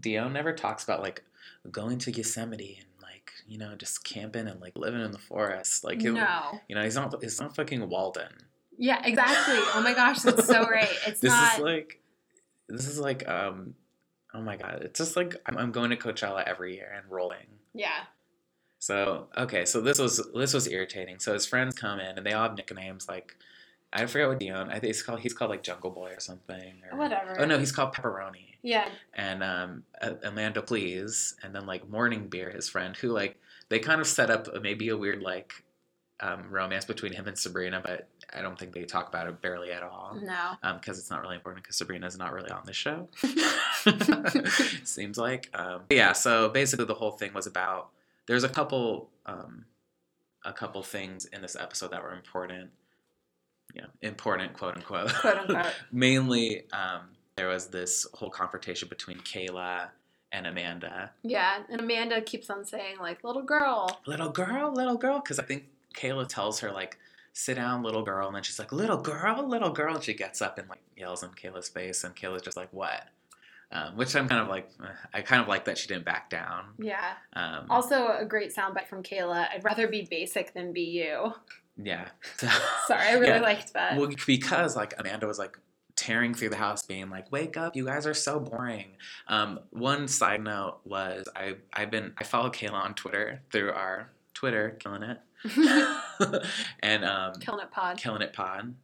Dio 0.00 0.28
never 0.28 0.52
talks 0.52 0.84
about 0.84 1.02
like 1.02 1.22
going 1.70 1.98
to 1.98 2.10
Yosemite 2.10 2.78
and 2.80 3.02
like 3.02 3.32
you 3.46 3.58
know 3.58 3.74
just 3.76 4.04
camping 4.04 4.46
and 4.48 4.60
like 4.60 4.76
living 4.76 5.00
in 5.00 5.12
the 5.12 5.18
forest. 5.18 5.84
Like 5.84 6.00
no. 6.00 6.60
you 6.68 6.74
know 6.74 6.82
he's 6.82 6.94
not 6.94 7.14
he's 7.22 7.40
not 7.40 7.54
fucking 7.56 7.88
Walden. 7.88 8.32
Yeah, 8.76 9.00
exactly. 9.04 9.56
Oh 9.74 9.80
my 9.82 9.92
gosh, 9.92 10.20
that's 10.20 10.46
so 10.46 10.64
right. 10.70 10.88
It's 11.06 11.20
This 11.20 11.30
not. 11.30 11.54
is 11.54 11.60
like 11.60 12.00
this 12.68 12.86
is 12.86 12.98
like 12.98 13.28
um 13.28 13.74
oh 14.34 14.42
my 14.42 14.56
god. 14.56 14.82
It's 14.82 14.98
just 14.98 15.16
like 15.16 15.36
I'm, 15.46 15.56
I'm 15.56 15.72
going 15.72 15.90
to 15.90 15.96
Coachella 15.96 16.44
every 16.44 16.74
year 16.76 16.92
and 16.96 17.10
rolling. 17.10 17.46
yeah. 17.74 18.04
So 18.80 19.26
okay, 19.36 19.64
so 19.64 19.80
this 19.80 19.98
was 19.98 20.24
this 20.34 20.54
was 20.54 20.68
irritating. 20.68 21.18
So 21.18 21.32
his 21.32 21.46
friends 21.46 21.74
come 21.74 21.98
in 21.98 22.16
and 22.16 22.24
they 22.24 22.32
all 22.32 22.44
have 22.44 22.56
nicknames 22.56 23.08
like 23.08 23.34
I 23.92 24.04
forget 24.06 24.28
what 24.28 24.38
Dione. 24.38 24.68
I 24.68 24.74
think 24.74 24.84
he's 24.84 25.02
called 25.02 25.20
he's 25.20 25.32
called 25.34 25.50
like 25.50 25.62
Jungle 25.62 25.90
Boy 25.90 26.12
or 26.12 26.20
something. 26.20 26.74
Or, 26.90 26.98
Whatever. 26.98 27.40
Oh 27.40 27.44
no, 27.44 27.58
he's 27.58 27.72
called 27.72 27.94
Pepperoni. 27.94 28.56
Yeah. 28.62 28.88
And 29.14 29.42
um, 29.42 29.82
Amanda 30.22 30.62
Please, 30.62 31.34
and 31.42 31.54
then 31.54 31.66
like 31.66 31.88
Morning 31.88 32.28
Beer, 32.28 32.50
his 32.50 32.68
friend, 32.68 32.96
who 32.96 33.08
like 33.08 33.36
they 33.68 33.78
kind 33.78 34.00
of 34.00 34.06
set 34.06 34.30
up 34.30 34.46
a, 34.54 34.60
maybe 34.60 34.88
a 34.90 34.96
weird 34.96 35.22
like 35.22 35.64
um, 36.20 36.50
romance 36.50 36.84
between 36.84 37.12
him 37.12 37.28
and 37.28 37.38
Sabrina, 37.38 37.80
but 37.84 38.08
I 38.34 38.42
don't 38.42 38.58
think 38.58 38.72
they 38.72 38.84
talk 38.84 39.08
about 39.08 39.28
it 39.28 39.40
barely 39.40 39.70
at 39.70 39.82
all 39.82 40.18
No. 40.20 40.56
because 40.74 40.98
it's 40.98 41.10
not 41.10 41.22
really 41.22 41.36
important 41.36 41.62
because 41.64 41.76
Sabrina's 41.76 42.18
not 42.18 42.32
really 42.32 42.50
on 42.50 42.62
the 42.64 42.72
show. 42.72 43.08
Seems 44.84 45.18
like. 45.18 45.48
Um, 45.54 45.82
yeah, 45.90 46.12
so 46.12 46.48
basically 46.48 46.84
the 46.86 46.94
whole 46.94 47.12
thing 47.12 47.32
was 47.34 47.46
about 47.46 47.90
there's 48.26 48.44
a 48.44 48.48
couple 48.48 49.10
um, 49.26 49.64
a 50.44 50.52
couple 50.52 50.82
things 50.82 51.24
in 51.26 51.42
this 51.42 51.56
episode 51.56 51.90
that 51.92 52.02
were 52.02 52.12
important. 52.12 52.70
Yeah, 53.74 53.86
important, 54.02 54.54
quote 54.54 54.76
unquote. 54.76 55.12
Quote 55.14 55.36
unquote. 55.36 55.74
Mainly, 55.92 56.64
um, 56.72 57.02
there 57.36 57.48
was 57.48 57.66
this 57.68 58.06
whole 58.14 58.30
confrontation 58.30 58.88
between 58.88 59.18
Kailah 59.18 59.88
and 60.32 60.46
Amanda. 60.46 61.12
Yeah, 61.22 61.62
and 61.70 61.80
Amanda 61.80 62.20
keeps 62.20 62.50
on 62.50 62.64
saying 62.64 62.96
like 62.98 63.24
little 63.24 63.42
girl. 63.42 64.00
Little 64.06 64.30
girl, 64.30 64.72
little 64.72 64.96
girl, 64.96 65.20
because 65.20 65.38
I 65.38 65.42
think 65.44 65.64
Kailah 65.98 66.28
tells 66.28 66.60
her 66.60 66.70
like, 66.70 66.98
"Sit 67.32 67.54
down, 67.56 67.82
little 67.82 68.02
girl," 68.02 68.26
and 68.28 68.36
then 68.36 68.42
she's 68.42 68.58
like, 68.58 68.72
"Little 68.72 68.96
girl, 69.00 69.46
little 69.48 69.70
girl," 69.70 69.94
and 69.96 70.04
she 70.04 70.14
gets 70.14 70.40
up 70.40 70.58
and 70.58 70.68
like 70.68 70.82
yells 70.96 71.22
in 71.22 71.30
Kailah's 71.30 71.68
face, 71.68 72.04
and 72.04 72.14
Kailah's 72.14 72.42
just 72.42 72.56
like, 72.56 72.72
"What?" 72.72 73.02
Um, 73.70 73.96
which 73.98 74.16
I'm 74.16 74.28
kind 74.28 74.40
of 74.40 74.48
like, 74.48 74.70
eh, 74.82 74.86
I 75.12 75.20
kind 75.20 75.42
of 75.42 75.48
like 75.48 75.66
that 75.66 75.76
she 75.76 75.88
didn't 75.88 76.06
back 76.06 76.30
down. 76.30 76.68
Yeah. 76.78 77.12
Um, 77.34 77.66
Also 77.68 78.16
a 78.16 78.24
great 78.24 78.54
soundbite 78.56 78.86
from 78.88 79.02
Kailah. 79.02 79.46
I'd 79.54 79.62
rather 79.62 79.86
be 79.88 80.06
basic 80.10 80.54
than 80.54 80.72
be 80.72 80.80
you. 80.84 81.34
yeah. 81.76 82.08
Sorry, 82.86 83.08
I 83.08 83.12
really 83.14 83.26
Yeah. 83.34 83.40
liked 83.40 83.74
that. 83.74 83.96
Well, 83.98 84.10
because 84.26 84.74
like 84.74 84.94
Amanda 84.98 85.26
was 85.26 85.38
like 85.38 85.58
tearing 85.96 86.32
through 86.32 86.48
the 86.50 86.56
house, 86.56 86.82
being 86.86 87.10
like, 87.10 87.30
"Wake 87.30 87.56
up! 87.58 87.76
You 87.76 87.84
guys 87.84 88.06
are 88.06 88.14
so 88.14 88.40
boring." 88.40 88.92
Um, 89.26 89.60
one 89.70 90.08
side 90.08 90.42
note 90.42 90.78
was 90.84 91.28
I 91.36 91.56
I've 91.72 91.90
been 91.90 92.14
I 92.16 92.24
follow 92.24 92.48
Kailah 92.50 92.72
on 92.72 92.94
Twitter 92.94 93.42
through 93.52 93.72
our 93.72 94.10
Twitter, 94.32 94.76
killing 94.80 95.02
it, 95.02 95.18
and 96.80 97.04
um, 97.04 97.34
Killing 97.40 97.60
it 97.64 97.70
pod. 97.70 97.98
killing 97.98 98.22
it 98.22 98.32
pod 98.32 98.74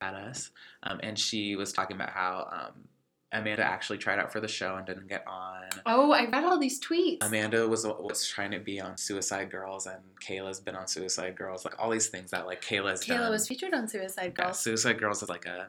at 0.00 0.14
us, 0.14 0.50
um, 0.84 1.00
and 1.02 1.18
she 1.18 1.56
was 1.56 1.72
talking 1.72 1.96
about 1.96 2.10
how 2.10 2.48
um, 2.52 2.84
Amanda 3.32 3.62
actually 3.64 3.98
tried 3.98 4.18
out 4.18 4.32
for 4.32 4.40
the 4.40 4.48
show 4.48 4.76
and 4.76 4.86
didn't 4.86 5.08
get 5.08 5.24
on. 5.26 5.64
Oh, 5.86 6.12
I 6.12 6.24
read 6.30 6.44
all 6.44 6.58
these 6.58 6.80
tweets. 6.80 7.18
Amanda 7.26 7.66
was 7.68 7.84
was 7.86 8.26
trying 8.26 8.52
to 8.52 8.58
be 8.60 8.80
on 8.80 8.96
Suicide 8.96 9.50
Girls, 9.50 9.86
and 9.86 9.98
Kailah's 10.26 10.60
been 10.60 10.76
on 10.76 10.86
Suicide 10.86 11.36
Girls. 11.36 11.64
Like 11.64 11.74
all 11.78 11.90
these 11.90 12.06
things 12.08 12.30
that 12.30 12.46
like 12.46 12.62
Kailah's 12.62 13.04
Kailah 13.04 13.18
done. 13.18 13.30
was 13.32 13.46
featured 13.48 13.74
on 13.74 13.88
Suicide 13.88 14.34
Yeah, 14.38 14.44
Girls. 14.44 14.60
Suicide 14.60 14.98
Girls 14.98 15.22
is 15.22 15.28
like 15.28 15.46
a 15.46 15.68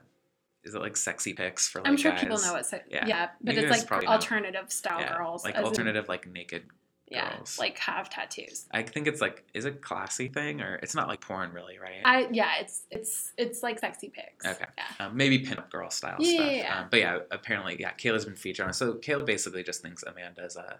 is 0.63 0.75
it 0.75 0.79
like 0.81 0.95
sexy 0.97 1.33
pics 1.33 1.67
for 1.69 1.79
like 1.79 1.87
I'm 1.87 1.97
sure 1.97 2.11
guys? 2.11 2.19
people 2.21 2.37
know 2.39 2.55
it's 2.55 2.73
Yeah. 2.89 3.07
yeah, 3.07 3.29
but 3.41 3.57
it's 3.57 3.89
like 3.89 4.05
alternative 4.07 4.71
style 4.71 4.99
Yeah, 4.99 5.17
girls, 5.17 5.43
like 5.43 5.55
as 5.55 5.61
in- 5.61 5.65
alternative 5.65 6.07
like 6.09 6.27
naked. 6.27 6.63
Yeah, 7.09 7.35
girls. 7.37 7.57
like 7.59 7.77
have 7.79 8.09
tattoos. 8.09 8.65
I 8.71 8.83
think 8.83 9.07
it's 9.07 9.19
like 9.21 9.43
is 9.53 9.65
it 9.65 9.81
classy 9.81 10.27
thing 10.27 10.61
or 10.61 10.75
it's 10.75 10.93
not 10.95 11.07
like 11.07 11.21
porn 11.21 11.51
really, 11.53 11.79
right? 11.79 12.01
I 12.05 12.27
yeah, 12.31 12.59
it's 12.59 12.83
it's 12.91 13.33
it's 13.37 13.63
like 13.63 13.79
sexy 13.79 14.09
pics. 14.09 14.45
Okay. 14.45 14.65
Yeah. 14.77 15.05
um, 15.07 15.17
maybe 15.17 15.39
pinup 15.43 15.69
girl 15.71 15.89
style 15.89 16.17
Yeah, 16.19 16.33
stuff. 16.35 16.51
yeah, 16.51 16.57
yeah. 16.57 16.79
Um, 16.81 16.87
but 16.91 16.99
yeah, 16.99 17.19
apparently, 17.31 17.77
yeah, 17.79 17.91
Kailah's 17.93 18.25
been 18.25 18.35
featured 18.35 18.67
on. 18.67 18.73
So 18.73 18.93
Kailah 18.93 19.25
basically 19.25 19.63
just 19.63 19.81
thinks 19.81 20.03
Amanda's 20.03 20.55
a 20.55 20.79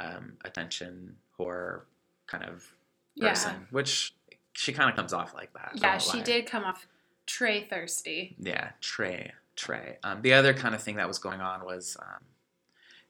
um, 0.00 0.34
attention 0.44 1.16
whore 1.38 1.82
kind 2.26 2.44
of 2.44 2.64
Yeah. 3.16 3.30
person, 3.30 3.66
which 3.70 4.14
she 4.52 4.72
kind 4.72 4.88
of 4.88 4.94
comes 4.96 5.12
off 5.12 5.34
like 5.34 5.52
that. 5.54 5.72
Yeah, 5.74 5.98
she 5.98 6.18
lie. 6.18 6.22
did 6.24 6.46
come 6.46 6.64
off 6.64 6.86
Trey 7.26 7.64
thirsty. 7.64 8.36
Yeah, 8.38 8.70
Trey, 8.80 9.32
Trey. 9.56 9.98
Um, 10.04 10.22
the 10.22 10.34
other 10.34 10.54
kind 10.54 10.74
of 10.74 10.82
thing 10.82 10.96
that 10.96 11.08
was 11.08 11.18
going 11.18 11.40
on 11.40 11.64
was 11.64 11.96
um, 12.00 12.22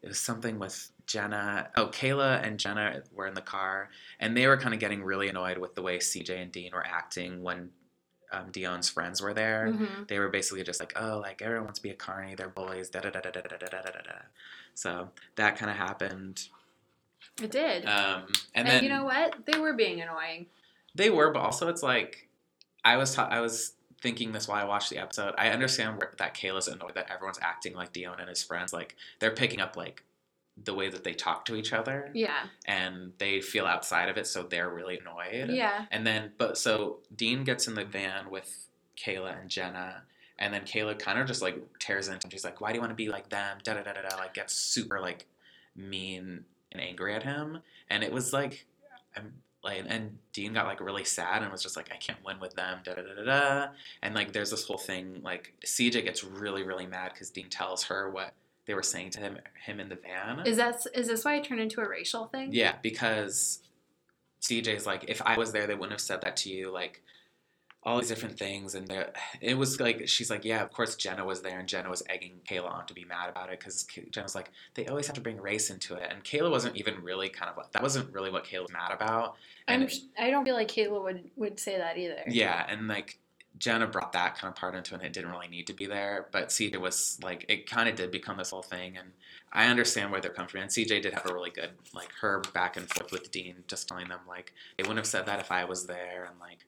it 0.03 0.09
was 0.09 0.18
something 0.18 0.59
with 0.59 0.90
Jenna. 1.07 1.71
Oh, 1.77 1.87
Kailah 1.88 2.47
and 2.47 2.59
Jenna 2.59 3.03
were 3.12 3.27
in 3.27 3.35
the 3.35 3.40
car, 3.43 3.90
and 4.21 4.37
they 4.37 4.47
were 4.47 4.57
kind 4.57 4.75
of 4.75 4.81
getting 4.81 5.03
really 5.03 5.29
annoyed 5.29 5.59
with 5.59 5.75
the 5.75 5.83
way 5.83 5.99
CJ 5.99 6.40
and 6.40 6.53
Dean 6.53 6.73
were 6.73 6.85
acting 6.87 7.43
when 7.43 7.71
um, 8.33 8.51
Dione's 8.51 8.88
friends 8.88 9.21
were 9.21 9.35
there. 9.35 9.69
Mhm. 9.73 10.09
They 10.09 10.19
were 10.19 10.29
basically 10.29 10.62
just 10.64 10.81
like, 10.81 10.93
oh, 10.97 11.19
like 11.19 11.43
everyone 11.43 11.64
wants 11.67 11.79
to 11.79 11.83
be 11.83 11.90
a 11.90 11.95
carny, 11.95 12.35
they're 12.35 12.49
bullies, 12.49 12.88
da 12.90 13.01
da 13.01 13.11
da 13.11 13.21
da 13.21 13.31
da 13.31 13.40
da 13.40 13.57
da 13.57 13.69
da 13.69 13.90
da. 13.90 14.19
So 14.75 15.11
that 15.37 15.57
kind 15.57 15.71
of 15.71 15.77
happened. 15.77 16.49
It 17.43 17.51
did. 17.51 17.85
Um, 17.87 18.27
and, 18.55 18.67
and 18.67 18.69
then 18.69 18.83
you 18.83 18.88
know 18.88 19.05
what? 19.05 19.35
They 19.47 19.59
were 19.59 19.73
being 19.75 20.01
annoying. 20.01 20.47
They 20.95 21.11
were, 21.11 21.31
but 21.31 21.40
also 21.40 21.69
it's 21.69 21.83
like 21.83 22.29
I 22.85 22.97
was 22.97 23.14
ta- 23.14 23.29
I 23.31 23.40
was 23.40 23.75
thinking 24.01 24.33
this 24.33 24.47
while 24.47 24.61
I 24.61 24.64
watched 24.64 24.90
the 24.90 24.99
episode. 24.99 25.35
I 25.38 25.49
understand 25.51 25.99
where, 25.99 26.12
that 26.19 26.35
Kailah's 26.35 26.69
annoyed 26.69 26.95
that 26.95 27.11
everyone's 27.11 27.38
acting 27.40 27.75
like 27.75 27.93
Dione 27.93 28.21
and 28.21 28.29
his 28.29 28.43
friends. 28.43 28.73
Like 28.73 28.95
they're 29.19 29.31
picking 29.31 29.61
up 29.61 29.77
like 29.77 30.03
the 30.62 30.73
way 30.75 30.88
that 30.88 31.03
they 31.05 31.12
talk 31.14 31.45
to 31.47 31.57
each 31.57 31.73
other, 31.73 32.11
Yeah. 32.14 32.47
and 32.67 33.12
they 33.19 33.40
feel 33.40 33.67
outside 33.67 34.09
of 34.09 34.17
it, 34.17 34.27
so 34.27 34.45
they're 34.45 34.71
really 34.71 34.99
annoyed. 34.99 35.51
Yeah. 35.51 35.87
And 35.90 36.07
then, 36.07 36.33
but 36.38 36.57
so 36.57 36.99
Dean 37.14 37.43
gets 37.45 37.67
in 37.67 37.75
the 37.75 37.85
van 37.85 38.31
with 38.31 38.69
Kailah 38.97 39.40
and 39.40 39.51
Jenna. 39.51 40.03
And 40.38 40.53
then 40.55 40.62
Kailah 40.62 40.99
kind 40.99 41.19
of 41.19 41.27
just 41.27 41.43
like 41.43 41.57
tears 41.79 42.09
into 42.09 42.27
him. 42.27 42.31
She's 42.31 42.45
like, 42.45 42.61
"Why 42.61 42.71
do 42.71 42.77
you 42.77 42.81
want 42.81 42.90
to 42.90 42.97
be 42.97 43.09
like 43.09 43.29
them?" 43.31 43.59
Da 43.62 43.75
da 43.75 43.83
da 43.83 43.93
da 43.93 44.03
da. 44.09 44.17
Like 44.17 44.35
gets 44.35 44.53
super 44.55 45.01
like 45.01 45.27
mean 45.77 46.45
and 46.73 46.81
angry 46.83 47.14
at 47.14 47.23
him. 47.23 47.61
And 47.90 48.03
it 48.03 48.12
was 48.12 48.33
like, 48.33 48.67
I'm 49.17 49.33
like, 49.62 49.85
and 49.87 50.19
Dean 50.33 50.53
got 50.53 50.67
like 50.67 50.81
really 50.81 51.05
sad 51.05 51.43
and 51.43 51.51
was 51.53 51.62
just 51.62 51.77
like, 51.77 51.90
"I 51.93 51.97
can't 51.97 52.19
win 52.25 52.40
with 52.40 52.55
them." 52.55 52.81
Da 52.85 52.95
da 52.95 53.03
da 53.03 53.14
da 53.14 53.25
da. 53.25 53.67
And 54.03 54.14
like, 54.14 54.33
there's 54.33 54.51
this 54.51 54.64
whole 54.67 54.79
thing. 54.79 55.21
Like 55.23 55.55
CJ 55.64 56.05
gets 56.05 56.25
really 56.25 56.62
really 56.64 56.87
mad 56.87 57.12
because 57.12 57.31
Dean 57.31 57.49
tells 57.49 57.85
her 57.85 58.11
what 58.11 58.33
they 58.66 58.74
were 58.74 58.83
saying 58.83 59.11
to 59.11 59.20
him 59.20 59.38
him 59.64 59.81
in 59.81 59.88
the 59.88 59.96
van. 59.96 60.46
Is 60.46 60.57
that 60.57 60.85
is 60.94 61.09
this 61.09 61.24
why 61.24 61.37
it 61.37 61.44
turned 61.44 61.61
into 61.61 61.81
a 61.81 61.88
racial 61.88 62.27
thing? 62.27 62.50
Yeah, 62.53 62.77
because 62.83 63.61
CJ's 64.40 64.87
like, 64.87 65.05
if 65.09 65.22
I 65.22 65.37
was 65.38 65.53
there, 65.53 65.66
they 65.66 65.74
wouldn't 65.74 65.92
have 65.92 66.00
said 66.00 66.20
that 66.22 66.37
to 66.38 66.50
you. 66.50 66.72
Like, 66.72 67.03
all 67.85 67.98
these 67.98 68.09
different 68.09 68.38
things. 68.38 68.74
And 68.74 68.90
it 69.40 69.59
was 69.59 69.81
like, 69.81 70.09
she's 70.09 70.31
like, 70.31 70.44
yeah, 70.44 70.62
of 70.62 70.72
course 70.72 70.96
Jenna 70.96 71.24
was 71.24 71.42
there. 71.42 71.59
And 71.59 71.68
Jenna 71.68 71.90
was 71.90 72.03
egging 72.09 72.40
Kailah 72.48 72.70
on 72.70 72.87
to 72.87 72.94
be 72.94 73.05
mad 73.05 73.29
about 73.29 73.53
it 73.53 73.59
because 73.59 73.87
Jenna's 74.11 74.35
like, 74.35 74.50
they 74.74 74.87
always 74.87 75.07
have 75.07 75.16
to 75.16 75.20
bring 75.20 75.40
race 75.40 75.70
into 75.70 75.94
it. 75.94 76.11
And 76.11 76.24
Kailah 76.24 76.50
wasn't 76.50 76.77
even 76.77 77.03
really 77.03 77.29
kind 77.29 77.50
of 77.50 77.57
like, 77.57 77.72
that 77.72 77.83
wasn't 77.83 78.12
really 78.12 78.31
what 78.31 78.44
Kailah 78.44 78.62
was 78.62 78.72
mad 78.72 78.92
about. 78.92 79.37
And 79.68 79.85
I'm, 79.85 80.27
I 80.27 80.31
don't 80.31 80.44
feel 80.44 80.55
like 80.55 80.68
Kailah 80.68 81.03
would 81.03 81.31
would 81.37 81.61
say 81.61 81.79
that 81.79 81.98
either. 81.98 82.22
yeah, 82.27 82.66
and 82.68 82.88
like 82.88 83.18
Jenna 83.59 83.87
brought 83.87 84.12
that 84.12 84.37
kind 84.37 84.51
of 84.51 84.57
part 84.57 84.75
into 84.75 84.95
it 84.95 84.99
and 84.99 85.07
it 85.07 85.12
didn't 85.12 85.31
really 85.31 85.49
need 85.49 85.67
to 85.69 85.73
be 85.73 85.87
there. 85.87 86.27
But 86.33 86.49
CJ 86.49 86.81
was 86.81 87.19
like 87.23 87.45
it 87.49 87.69
kind 87.69 87.88
of 87.88 87.95
did 87.95 88.11
become 88.11 88.37
this 88.37 88.51
whole 88.51 88.62
thing 88.62 88.97
and 88.97 89.12
I 89.53 89.67
understand 89.67 90.11
where 90.11 90.21
they're 90.21 90.33
coming 90.33 90.49
from. 90.49 90.62
And 90.62 90.71
CJ 90.71 91.03
did 91.03 91.14
have 91.14 91.31
a 91.31 91.33
really 91.33 91.51
good 91.51 91.71
like 91.95 92.11
her 92.21 92.43
back 92.53 92.77
and 92.77 92.88
forth 92.90 93.12
with 93.12 93.31
Dean, 93.31 93.64
just 93.69 93.88
telling 93.88 94.09
them 94.09 94.21
like 94.29 94.53
they 94.77 94.83
wouldn't 94.83 94.99
have 94.99 95.07
said 95.07 95.27
that 95.27 95.40
if 95.40 95.53
I 95.53 95.64
was 95.64 95.87
there 95.87 96.27
and 96.29 96.40
like 96.40 96.59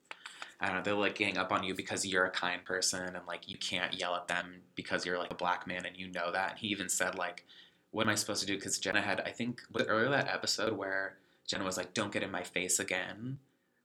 I 0.61 0.67
don't 0.67 0.77
know, 0.77 0.83
they're 0.83 0.95
like 0.95 1.17
gang 1.17 1.37
up 1.37 1.53
on 1.53 1.65
you 1.65 1.75
because 1.75 2.07
you're 2.07 2.25
a 2.25 2.31
kind 2.31 2.65
person 2.65 3.15
and 3.15 3.27
like 3.27 3.49
you 3.49 3.59
can't 3.59 3.99
yell 3.99 4.15
at 4.15 4.29
them 4.29 4.63
because 4.75 5.05
you're 5.05 5.19
like 5.19 5.31
a 5.31 5.35
black 5.37 5.67
man 5.67 5.85
and 5.85 5.97
you 5.97 6.09
know 6.09 6.33
that. 6.33 6.53
And 6.53 6.59
he 6.59 6.69
even 6.69 6.89
said 6.89 7.15
like, 7.15 7.45
"What 7.91 8.07
am 8.07 8.11
I 8.11 8.15
supposed 8.15 8.41
to 8.41 8.47
do?" 8.47 8.55
Because 8.55 8.79
Jenna 8.79 9.03
had, 9.03 9.21
I 9.21 9.33
think, 9.33 9.61
earlier 9.87 10.09
that 10.09 10.29
episode 10.29 10.73
where 10.73 11.19
Jenna 11.47 11.65
was 11.65 11.77
like, 11.77 11.93
"Don't 11.93 12.11
get 12.11 12.23
in 12.23 12.31
my 12.31 12.43
face 12.43 12.79
again." 12.79 13.39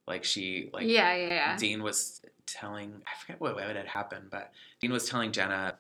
Like 0.08 0.24
she 0.24 0.70
like 0.72 0.88
yeah, 0.88 1.14
yeah, 1.14 1.28
yeah. 1.28 1.58
Dean 1.58 1.84
was 1.84 2.22
telling 2.54 3.02
I 3.08 3.20
forget 3.20 3.40
what, 3.40 3.56
what 3.56 3.76
had 3.76 3.88
happened, 3.88 4.28
but 4.30 4.52
Dean 4.80 4.92
was 4.92 5.08
telling 5.08 5.32
Jenna 5.32 5.76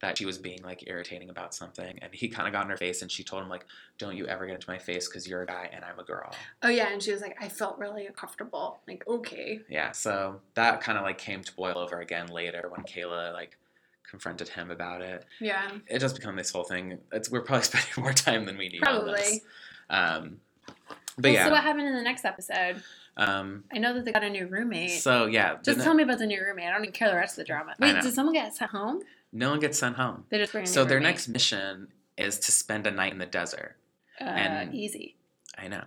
that 0.00 0.16
she 0.16 0.24
was 0.24 0.38
being 0.38 0.62
like 0.62 0.84
irritating 0.86 1.28
about 1.28 1.54
something, 1.54 1.98
and 2.00 2.14
he 2.14 2.28
kind 2.28 2.48
of 2.48 2.52
got 2.54 2.64
in 2.64 2.70
her 2.70 2.76
face, 2.76 3.02
and 3.02 3.10
she 3.10 3.22
told 3.22 3.42
him 3.42 3.48
like, 3.48 3.66
"Don't 3.98 4.16
you 4.16 4.26
ever 4.26 4.46
get 4.46 4.54
into 4.54 4.70
my 4.70 4.78
face 4.78 5.08
because 5.08 5.28
you're 5.28 5.42
a 5.42 5.46
guy 5.46 5.68
and 5.72 5.84
I'm 5.84 5.98
a 5.98 6.04
girl." 6.04 6.32
Oh 6.62 6.68
yeah, 6.68 6.92
and 6.92 7.02
she 7.02 7.12
was 7.12 7.20
like, 7.20 7.36
I 7.40 7.48
felt 7.48 7.78
really 7.78 8.06
uncomfortable. 8.06 8.80
Like, 8.88 9.06
okay. 9.06 9.60
Yeah, 9.68 9.92
so 9.92 10.40
that 10.54 10.80
kind 10.80 10.96
of 10.96 11.04
like 11.04 11.18
came 11.18 11.42
to 11.42 11.54
boil 11.54 11.76
over 11.76 12.00
again 12.00 12.28
later 12.28 12.70
when 12.70 12.84
Kailah 12.84 13.32
like 13.34 13.58
confronted 14.10 14.48
him 14.48 14.70
about 14.70 15.02
it. 15.02 15.24
Yeah. 15.40 15.70
It 15.86 16.00
just 16.00 16.16
become 16.16 16.36
this 16.36 16.50
whole 16.50 16.64
thing. 16.64 16.98
It's 17.12 17.30
we're 17.30 17.42
probably 17.42 17.64
spending 17.64 17.90
more 17.98 18.12
time 18.12 18.44
than 18.46 18.58
we 18.58 18.68
need. 18.68 18.82
Probably. 18.82 19.42
Um, 19.88 20.40
but 21.16 21.24
Well, 21.24 21.32
yeah, 21.32 21.44
So 21.46 21.50
what 21.52 21.62
happened 21.62 21.86
in 21.88 21.94
the 21.94 22.02
next 22.02 22.24
episode? 22.24 22.82
um, 23.16 23.64
I 23.72 23.78
know 23.78 23.92
that 23.94 24.04
they 24.04 24.12
got 24.12 24.22
a 24.24 24.30
new 24.30 24.46
roommate. 24.46 25.00
so 25.02 25.26
yeah, 25.26 25.56
Just 25.62 25.80
tell 25.80 25.94
me 25.94 26.02
about 26.02 26.18
the 26.18 26.26
new 26.26 26.40
roommate. 26.40 26.66
I 26.66 26.70
don't 26.72 26.82
even 26.82 26.92
care 26.92 27.08
the 27.10 27.16
rest 27.16 27.32
of 27.34 27.44
the 27.44 27.44
drama. 27.44 27.74
Wait, 27.78 28.00
did 28.00 28.12
someone 28.14 28.34
get 28.34 28.54
sent 28.54 28.70
home? 28.70 29.02
no 29.32 29.50
one 29.50 29.60
gets 29.60 29.78
sent 29.78 29.96
home. 29.96 30.24
They 30.28 30.38
just 30.38 30.52
bring 30.52 30.62
a 30.64 30.66
new 30.66 30.72
So 30.72 30.84
their 30.84 30.96
roommate. 30.98 31.10
next 31.14 31.28
mission 31.28 31.88
is 32.16 32.38
to 32.40 32.52
spend 32.52 32.86
a 32.86 32.90
night 32.90 33.12
in 33.12 33.18
the 33.18 33.26
desert. 33.26 33.76
uh, 34.20 34.24
and- 34.24 34.74
easy. 34.74 35.16
I 35.58 35.68
know. 35.68 35.84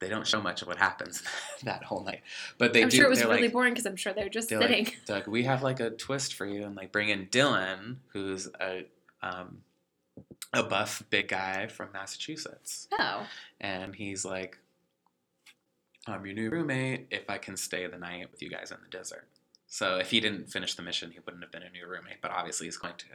They 0.00 0.08
don't 0.08 0.26
show 0.26 0.40
much 0.40 0.62
of 0.62 0.68
what 0.68 0.78
happens 0.78 1.22
that 1.64 1.84
whole 1.84 2.02
night, 2.02 2.22
but 2.56 2.72
they 2.72 2.82
I'm 2.82 2.88
do. 2.88 2.96
sure 2.96 3.06
it 3.06 3.10
was 3.10 3.22
really 3.22 3.42
like, 3.42 3.52
boring 3.52 3.74
because 3.74 3.84
I'm 3.84 3.96
sure 3.96 4.14
they're 4.14 4.30
just 4.30 4.48
they're 4.48 4.60
sitting. 4.62 4.84
like, 4.86 4.98
they're 5.06 5.24
we 5.28 5.44
have 5.44 5.62
like 5.62 5.78
a 5.78 5.90
twist 5.90 6.34
for 6.34 6.46
you, 6.46 6.64
and 6.64 6.74
like 6.74 6.90
bring 6.90 7.10
in 7.10 7.26
Dylan, 7.26 7.96
who's 8.14 8.48
a 8.60 8.86
um, 9.22 9.58
a 10.52 10.62
buff 10.62 11.02
big 11.10 11.28
guy 11.28 11.66
from 11.66 11.88
Massachusetts, 11.92 12.88
oh, 12.98 13.26
and 13.60 13.94
he's 13.94 14.24
like, 14.24 14.58
I'm 16.06 16.24
your 16.24 16.34
new 16.34 16.50
roommate. 16.50 17.06
If 17.10 17.28
I 17.28 17.38
can 17.38 17.56
stay 17.56 17.86
the 17.86 17.98
night 17.98 18.30
with 18.30 18.42
you 18.42 18.50
guys 18.50 18.70
in 18.70 18.78
the 18.82 18.90
desert. 18.96 19.26
So 19.66 19.98
if 19.98 20.10
he 20.10 20.18
didn't 20.20 20.50
finish 20.50 20.74
the 20.74 20.82
mission, 20.82 21.12
he 21.12 21.20
wouldn't 21.24 21.44
have 21.44 21.52
been 21.52 21.62
a 21.62 21.70
new 21.70 21.86
roommate. 21.86 22.20
But 22.20 22.32
obviously, 22.32 22.66
he's 22.66 22.76
going 22.76 22.94
to. 22.98 23.06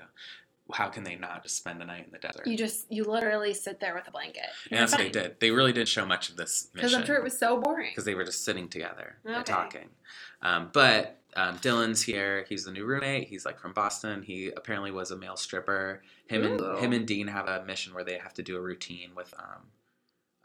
How 0.73 0.87
can 0.87 1.03
they 1.03 1.15
not 1.15 1.43
just 1.43 1.57
spend 1.57 1.79
a 1.83 1.85
night 1.85 2.05
in 2.05 2.11
the 2.11 2.17
desert? 2.17 2.47
you 2.47 2.57
just 2.57 2.91
you 2.91 3.03
literally 3.03 3.53
sit 3.53 3.79
there 3.79 3.93
with 3.93 4.07
a 4.07 4.11
blanket. 4.11 4.45
and 4.71 4.79
that's 4.79 4.93
what 4.93 4.99
they 4.99 5.09
did. 5.09 5.39
They 5.39 5.51
really 5.51 5.73
didn't 5.73 5.89
show 5.89 6.05
much 6.07 6.29
of 6.29 6.37
this 6.37 6.69
mission. 6.73 6.87
Because 6.87 6.93
I'm 6.95 7.05
sure 7.05 7.17
it 7.17 7.23
was 7.23 7.37
so 7.37 7.59
boring. 7.59 7.91
because 7.91 8.05
they 8.05 8.15
were 8.15 8.23
just 8.23 8.43
sitting 8.43 8.67
together 8.67 9.17
and 9.25 9.45
talking. 9.45 9.89
Um, 10.41 10.69
but 10.73 11.19
um, 11.35 11.57
Dylan's 11.59 12.01
here. 12.01 12.45
He's 12.47 12.65
the 12.65 12.71
new 12.71 12.85
roommate. 12.85 13.27
He's 13.27 13.45
like 13.45 13.59
from 13.59 13.73
Boston. 13.73 14.23
He 14.23 14.51
apparently 14.55 14.91
was 14.91 15.11
a 15.11 15.17
male 15.17 15.35
stripper. 15.35 16.01
Him 16.27 16.43
Ooh. 16.43 16.57
and 16.57 16.79
him 16.79 16.93
and 16.93 17.05
Dean 17.05 17.27
have 17.27 17.47
a 17.47 17.63
mission 17.65 17.93
where 17.93 18.03
they 18.03 18.17
have 18.17 18.33
to 18.35 18.43
do 18.43 18.57
a 18.57 18.61
routine 18.61 19.11
with 19.15 19.33
um, 19.37 19.61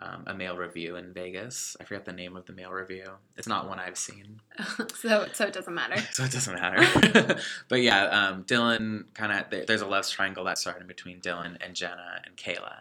um, 0.03 0.24
a 0.26 0.34
male 0.34 0.57
revue 0.57 0.97
in 0.97 1.12
Vegas. 1.12 1.76
I 1.80 1.84
forget 1.84 2.05
the 2.05 2.12
name 2.12 2.36
of 2.36 2.47
the 2.47 2.53
male 2.53 2.72
revue. 2.72 3.11
It's 3.36 3.47
not 3.47 3.68
one 3.68 3.78
I've 3.78 3.99
seen, 3.99 4.41
so 4.95 5.26
so 5.32 5.47
it 5.47 5.53
doesn't 5.53 5.74
matter. 5.74 6.01
so 6.12 6.24
it 6.24 6.32
doesn't 6.32 6.55
matter. 6.55 7.36
but 7.68 7.82
yeah, 7.82 8.05
um, 8.07 8.45
Dylan 8.45 9.05
kind 9.14 9.32
of 9.32 9.66
there's 9.66 9.82
a 9.82 9.86
love 9.86 10.09
triangle 10.09 10.45
that 10.45 10.59
started 10.59 10.88
between 10.88 11.20
Dylan 11.20 11.57
and 11.61 11.74
Jenna 11.74 12.22
and 12.24 12.36
Kailah. 12.36 12.80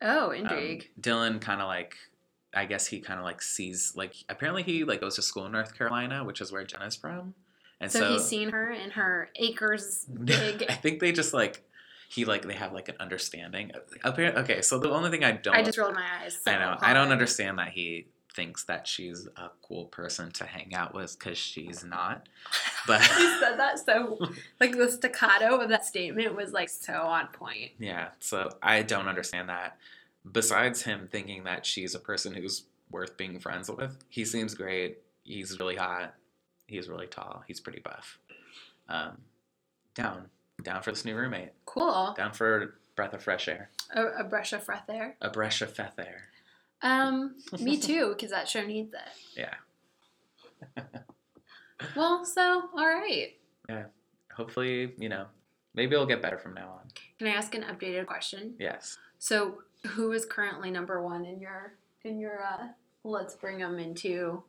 Oh, 0.00 0.28
Um, 0.28 0.34
intrigue. 0.34 0.90
Dylan 1.00 1.40
kind 1.40 1.60
of 1.60 1.66
like, 1.66 1.96
I 2.54 2.64
guess 2.64 2.86
he 2.86 3.00
kind 3.00 3.18
of 3.18 3.24
like 3.24 3.42
sees 3.42 3.92
like 3.94 4.14
apparently 4.28 4.62
he 4.62 4.84
like 4.84 5.00
goes 5.00 5.16
to 5.16 5.22
school 5.22 5.46
in 5.46 5.52
North 5.52 5.76
Carolina, 5.76 6.24
which 6.24 6.40
is 6.40 6.50
where 6.50 6.64
Jenna's 6.64 6.96
from, 6.96 7.34
and 7.80 7.90
so, 7.90 8.00
so, 8.00 8.12
he's 8.12 8.24
seen 8.24 8.50
her 8.50 8.70
in 8.70 8.90
her 8.92 9.30
acres 9.36 10.06
big. 10.24 10.64
I 10.68 10.74
think 10.74 11.00
they 11.00 11.12
just 11.12 11.34
like 11.34 11.62
he 12.08 12.24
like 12.24 12.42
they 12.42 12.54
have 12.54 12.72
like 12.72 12.88
an 12.88 12.96
understanding. 13.00 13.72
Apparently, 14.02 14.42
okay, 14.42 14.62
so 14.62 14.78
the 14.78 14.90
only 14.90 15.10
thing 15.10 15.24
I 15.24 15.32
don't 15.32 15.54
I 15.54 15.62
just 15.62 15.78
rolled 15.78 15.94
my 15.94 16.06
eyes. 16.22 16.38
so 16.42 16.50
I 16.50 16.58
know 16.58 16.76
I 16.80 16.94
don't 16.94 17.12
understand 17.12 17.58
that 17.58 17.68
he 17.68 18.06
thinks 18.34 18.64
that 18.64 18.86
she's 18.86 19.26
a 19.36 19.50
cool 19.62 19.86
person 19.86 20.30
to 20.30 20.44
hang 20.44 20.72
out 20.72 20.94
with 20.94 21.18
because 21.18 21.36
she's 21.36 21.84
not. 21.84 22.28
But 22.86 23.00
he 23.02 23.38
said 23.40 23.56
that 23.56 23.78
so 23.84 24.18
like 24.60 24.76
the 24.76 24.90
staccato 24.90 25.56
of 25.56 25.68
that 25.68 25.84
statement 25.84 26.34
was 26.34 26.52
like 26.52 26.68
so 26.68 26.94
on 26.94 27.28
point. 27.28 27.72
yeah, 27.78 28.10
so 28.20 28.48
I 28.62 28.82
don't 28.82 29.08
understand 29.08 29.48
that. 29.48 29.76
Besides 30.32 30.82
him 30.82 31.08
thinking 31.10 31.44
that 31.44 31.64
she's 31.64 31.94
a 31.94 31.98
person 31.98 32.34
who's 32.34 32.64
worth 32.90 33.16
being 33.16 33.38
friends 33.38 33.70
with, 33.70 33.96
he 34.08 34.24
seems 34.24 34.54
great. 34.54 34.98
He's 35.22 35.58
really 35.58 35.76
hot. 35.76 36.14
He's 36.66 36.88
really 36.88 37.06
tall. 37.06 37.44
He's 37.46 37.60
pretty 37.60 37.80
buff. 37.80 38.18
Um, 38.88 39.18
down, 39.94 40.26
down 40.62 40.82
for 40.82 40.90
this 40.92 41.04
new 41.04 41.14
roommate. 41.16 41.50
Cool. 41.64 42.14
Down 42.16 42.32
for 42.32 42.62
a 42.62 42.68
breath 42.96 43.14
of 43.14 43.22
fresh 43.22 43.48
air. 43.48 43.70
A, 43.94 44.20
a 44.20 44.24
brush 44.24 44.52
of 44.52 44.64
breath 44.66 44.88
air. 44.88 45.16
A 45.20 45.30
breath 45.30 45.60
of 45.60 45.74
fresh 45.74 45.92
air. 45.98 46.24
Um, 46.82 47.36
me 47.60 47.78
too, 47.78 48.10
because 48.14 48.30
that 48.30 48.48
show 48.48 48.64
needs 48.64 48.92
it. 48.94 49.44
Yeah. 50.76 50.84
Well, 51.96 52.24
so 52.24 52.68
all 52.76 52.86
right. 52.86 53.36
Yeah. 53.68 53.84
Hopefully, 54.34 54.94
you 54.98 55.08
know, 55.08 55.26
maybe 55.74 55.94
it'll 55.94 56.06
get 56.06 56.22
better 56.22 56.38
from 56.38 56.54
now 56.54 56.80
on. 56.80 56.88
Can 57.18 57.28
I 57.28 57.32
ask 57.32 57.54
an 57.54 57.62
updated 57.62 58.06
question? 58.06 58.54
Yes. 58.58 58.98
So, 59.18 59.58
who 59.86 60.12
is 60.12 60.24
currently 60.24 60.70
number 60.70 61.02
one 61.02 61.24
in 61.24 61.40
your 61.40 61.74
in 62.04 62.18
your? 62.18 62.42
uh 62.42 62.68
Let's 63.04 63.34
bring 63.34 63.58
them 63.58 63.78
into. 63.78 64.42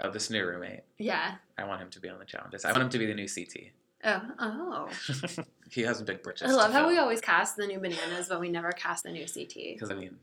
Oh, 0.00 0.10
this 0.10 0.30
new 0.30 0.44
roommate. 0.44 0.80
Yeah. 0.98 1.34
I 1.58 1.64
want 1.64 1.82
him 1.82 1.90
to 1.90 2.00
be 2.00 2.08
on 2.08 2.18
the 2.18 2.24
challenges. 2.24 2.64
I 2.64 2.72
want 2.72 2.82
him 2.82 2.88
to 2.90 2.98
be 2.98 3.06
the 3.06 3.14
new 3.14 3.28
CT. 3.28 3.72
Oh. 4.04 4.22
Oh. 4.38 5.44
he 5.70 5.82
has 5.82 6.02
big 6.02 6.22
britches. 6.22 6.50
I 6.50 6.54
love 6.54 6.72
how 6.72 6.88
we 6.88 6.98
always 6.98 7.20
cast 7.20 7.56
the 7.56 7.66
new 7.66 7.78
bananas, 7.78 8.28
but 8.28 8.40
we 8.40 8.48
never 8.48 8.72
cast 8.72 9.04
the 9.04 9.12
new 9.12 9.26
CT. 9.26 9.54
Because 9.54 9.90
I 9.90 9.94
mean, 9.94 10.16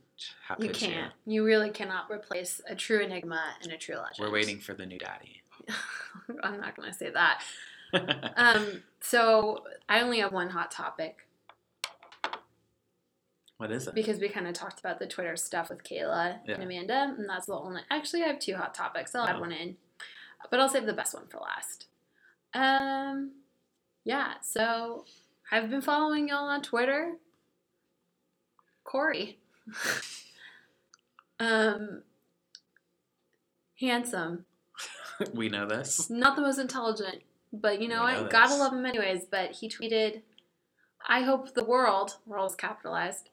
how 0.48 0.56
You 0.60 0.70
can't. 0.70 1.14
You 1.26 1.46
really 1.46 1.70
cannot 1.70 2.12
replace 2.12 2.62
a 2.68 2.76
true 2.76 3.02
enigma 3.02 3.42
and 3.64 3.72
a 3.72 3.78
true 3.78 3.96
legend. 3.96 4.18
We're 4.20 4.32
waiting 4.32 4.60
for 4.60 4.74
the 4.74 4.86
new 4.86 4.98
daddy. 4.98 5.42
I'm 6.44 6.60
not 6.60 6.76
going 6.76 6.92
to 6.92 6.98
say 6.98 7.12
that. 7.12 7.44
Um, 8.38 8.84
so 9.02 9.66
I 9.90 10.00
only 10.00 10.20
have 10.20 10.32
one 10.32 10.48
hot 10.48 10.72
topic 10.72 11.28
what 13.62 13.72
is 13.72 13.88
it? 13.88 13.94
because 13.96 14.20
we 14.20 14.28
kind 14.28 14.48
of 14.48 14.54
talked 14.54 14.80
about 14.80 14.98
the 15.00 15.06
Twitter 15.08 15.36
stuff 15.38 15.70
with 15.70 15.84
Kailah 15.84 16.40
Yeah. 16.46 16.56
and 16.56 16.64
Amanda, 16.64 17.16
and 17.18 17.30
that's 17.30 17.46
the 17.46 17.54
only. 17.54 17.82
Actually, 17.92 18.24
I 18.24 18.28
have 18.28 18.40
two 18.40 18.56
hot 18.56 18.74
topics. 18.74 19.14
I'll 19.16 19.26
add 19.28 19.36
Oh. 19.38 19.42
one 19.42 19.52
in, 19.52 19.78
but 20.50 20.60
I'll 20.60 20.68
save 20.70 20.86
the 20.86 20.94
best 20.94 21.14
one 21.14 21.28
for 21.28 21.38
last. 21.40 21.86
Um, 22.54 23.32
yeah. 24.04 24.34
So 24.42 25.06
I've 25.52 25.70
been 25.70 25.82
following 25.82 26.28
y'all 26.30 26.46
on 26.50 26.62
Twitter. 26.62 27.18
Cory, 28.84 29.38
um, 31.40 32.04
handsome, 33.80 34.46
we 35.34 35.50
know 35.50 35.66
this. 35.68 36.10
not 36.10 36.36
the 36.36 36.42
most 36.42 36.58
intelligent, 36.60 37.22
but 37.54 37.82
you 37.82 37.88
know 37.88 38.04
We 38.06 38.12
what? 38.14 38.22
know 38.24 38.28
Gotta 38.28 38.56
love 38.56 38.74
him 38.74 38.86
anyways. 38.86 39.26
But 39.30 39.52
he 39.52 39.70
tweeted, 39.70 40.22
"I 41.08 41.22
hope 41.22 41.54
the 41.54 41.64
world, 41.64 42.18
world 42.26 42.50
is 42.52 42.56
capitalized, 42.56 43.30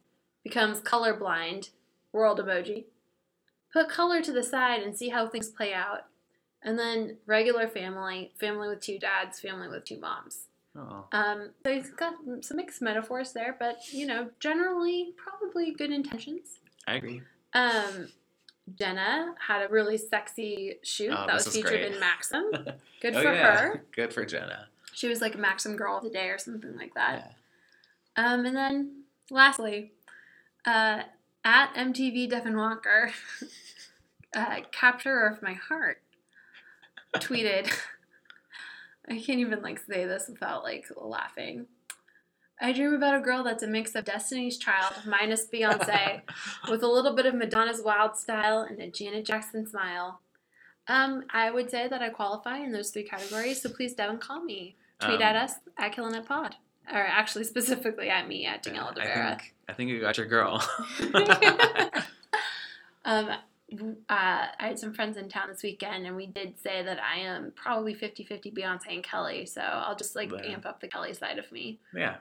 becomes 0.48 0.80
colorblind." 0.80 1.70
World 2.12 2.38
emoji. 2.40 2.84
Put 3.72 3.88
color 3.90 4.22
to 4.22 4.32
the 4.32 4.42
side 4.42 4.82
and 4.82 4.96
see 4.96 5.10
how 5.10 5.28
things 5.28 5.48
play 5.48 5.74
out. 5.74 6.06
And 6.62 6.78
then 6.78 7.18
regular 7.26 7.68
family, 7.68 8.32
family 8.40 8.68
with 8.68 8.80
two 8.80 8.98
dads, 8.98 9.38
family 9.40 9.68
with 9.68 9.84
two 9.84 10.00
moms. 10.00 10.46
Oh, 10.76 11.04
Um, 11.12 11.50
so 11.64 11.72
he's 11.72 11.90
got 11.90 12.14
some 12.40 12.56
mixed 12.56 12.80
metaphors 12.80 13.32
there, 13.32 13.56
but 13.58 13.76
you 13.92 14.06
know, 14.06 14.30
generally 14.40 15.12
probably 15.16 15.72
good 15.72 15.90
intentions. 15.90 16.58
I 16.86 16.94
agree. 16.96 17.20
Um, 17.52 18.08
Jenna 18.78 19.34
had 19.46 19.62
a 19.62 19.68
really 19.68 19.98
sexy 19.98 20.76
shoot 20.82 21.12
Oh, 21.12 21.26
that 21.26 21.34
was 21.34 21.48
featured 21.48 21.70
great. 21.70 21.92
in 21.92 22.00
Maxim. 22.08 22.44
Good 23.00 23.14
oh, 23.16 23.22
for 23.22 23.32
yeah. 23.34 23.56
her. 23.60 23.84
Good 23.94 24.12
for 24.12 24.24
Jenna. 24.24 24.68
She 24.94 25.08
was 25.08 25.20
like 25.20 25.34
a 25.34 25.38
Maxim 25.38 25.76
girl 25.76 25.98
of 25.98 26.04
the 26.04 26.10
day 26.10 26.28
or 26.28 26.38
something 26.38 26.76
like 26.76 26.94
that. 26.94 27.34
Yeah. 28.16 28.32
Um, 28.32 28.46
and 28.46 28.56
then 28.56 29.02
lastly, 29.30 29.92
uh, 30.66 31.02
at 31.44 31.74
MTV 31.74 32.28
Devin 32.30 32.56
Walker, 32.56 33.10
uh, 34.34 34.56
captor 34.72 35.26
of 35.26 35.42
my 35.42 35.54
heart, 35.54 36.02
tweeted. 37.16 37.70
I 39.10 39.18
can't 39.18 39.40
even 39.40 39.62
like 39.62 39.78
say 39.78 40.04
this 40.04 40.28
without 40.28 40.62
like 40.64 40.84
laughing. 40.94 41.66
I 42.60 42.72
dream 42.72 42.92
about 42.92 43.14
a 43.14 43.20
girl 43.20 43.42
that's 43.44 43.62
a 43.62 43.68
mix 43.68 43.94
of 43.94 44.04
Destiny's 44.04 44.58
Child 44.58 44.92
minus 45.06 45.46
Beyonce, 45.46 46.22
with 46.70 46.82
a 46.82 46.88
little 46.88 47.14
bit 47.14 47.24
of 47.24 47.34
Madonna's 47.34 47.80
wild 47.82 48.16
style 48.16 48.60
and 48.60 48.80
a 48.80 48.90
Janet 48.90 49.24
Jackson 49.24 49.66
smile. 49.66 50.20
Um, 50.88 51.24
I 51.30 51.50
would 51.50 51.70
say 51.70 51.86
that 51.86 52.02
I 52.02 52.08
qualify 52.08 52.58
in 52.58 52.72
those 52.72 52.90
three 52.90 53.04
categories, 53.04 53.62
so 53.62 53.70
please, 53.70 53.94
Devin, 53.94 54.18
call 54.18 54.42
me. 54.42 54.74
Tweet 55.00 55.16
Um, 55.16 55.22
at 55.22 55.36
us 55.36 55.52
at 55.78 55.92
Killin' 55.92 56.14
It 56.16 56.26
Pod. 56.26 56.56
Or 56.92 56.98
actually, 56.98 57.44
specifically 57.44 58.08
at 58.08 58.26
me 58.28 58.46
at 58.46 58.64
yeah, 58.66 58.72
Danielle 58.72 58.94
I 58.98 59.34
think 59.36 59.54
I 59.68 59.72
think 59.74 59.90
you 59.90 60.00
got 60.00 60.16
your 60.16 60.26
girl. 60.26 60.66
um, 63.04 63.28
uh, 63.28 63.36
I 64.08 64.50
had 64.58 64.78
some 64.78 64.94
friends 64.94 65.16
in 65.18 65.28
town 65.28 65.48
this 65.48 65.62
weekend, 65.62 66.06
and 66.06 66.16
we 66.16 66.26
did 66.26 66.58
say 66.58 66.82
that 66.82 66.98
I 66.98 67.18
am 67.20 67.52
probably 67.54 67.94
50 67.94 68.24
50 68.24 68.50
Beyonce 68.52 68.88
and 68.88 69.02
Kelly, 69.02 69.44
so 69.44 69.60
I'll 69.60 69.96
just 69.96 70.16
like 70.16 70.32
amp 70.44 70.64
up 70.64 70.80
the 70.80 70.88
Kelly 70.88 71.12
side 71.14 71.38
of 71.38 71.50
me. 71.52 71.78
yeah. 71.94 72.16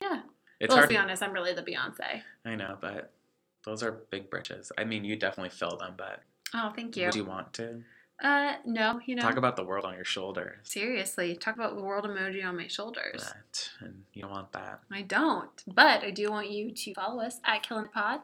Yeah. 0.00 0.20
It's 0.60 0.68
well, 0.68 0.78
hard. 0.78 0.90
let's 0.90 0.92
be 0.92 0.96
honest, 0.96 1.22
I'm 1.22 1.32
really 1.32 1.54
the 1.54 1.62
Beyonce. 1.62 2.22
I 2.44 2.54
know, 2.54 2.76
but 2.80 3.12
those 3.64 3.82
are 3.82 3.90
big 4.10 4.30
britches. 4.30 4.70
I 4.78 4.84
mean, 4.84 5.04
you 5.04 5.16
definitely 5.16 5.50
fill 5.50 5.76
them, 5.76 5.94
but 5.96 6.20
Oh, 6.54 6.72
thank 6.74 6.96
you. 6.96 7.06
would 7.06 7.14
you 7.16 7.24
want 7.24 7.52
to 7.54 7.82
Uh, 8.22 8.54
no, 8.64 9.00
you 9.06 9.14
know. 9.16 9.22
talk 9.22 9.36
about 9.36 9.56
the 9.56 9.64
world 9.64 9.84
on 9.84 9.94
your 9.94 10.04
shoulders? 10.04 10.58
Seriously, 10.62 11.34
talk 11.36 11.54
about 11.56 11.76
the 11.76 11.82
world 11.82 12.04
emoji 12.04 12.44
on 12.44 12.56
my 12.56 12.66
shoulders. 12.68 13.22
That, 13.24 13.70
and 13.80 14.04
you 14.12 14.22
don't 14.22 14.30
want 14.30 14.52
that. 14.52 14.80
I 14.90 15.02
don't, 15.02 15.50
but 15.66 16.04
I 16.04 16.10
do 16.10 16.30
want 16.30 16.50
you 16.50 16.70
to 16.72 16.94
follow 16.94 17.22
us 17.22 17.40
at 17.44 17.62
Killing 17.62 17.88
Pod. 17.92 18.20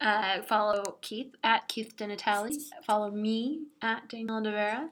Uh, 0.00 0.42
follow 0.42 0.98
Keith 1.00 1.34
at 1.42 1.66
Keith 1.68 1.96
Donatelli. 1.96 2.56
Follow 2.86 3.10
me 3.10 3.62
at 3.82 4.08
Daniel 4.08 4.40
Devera. 4.40 4.88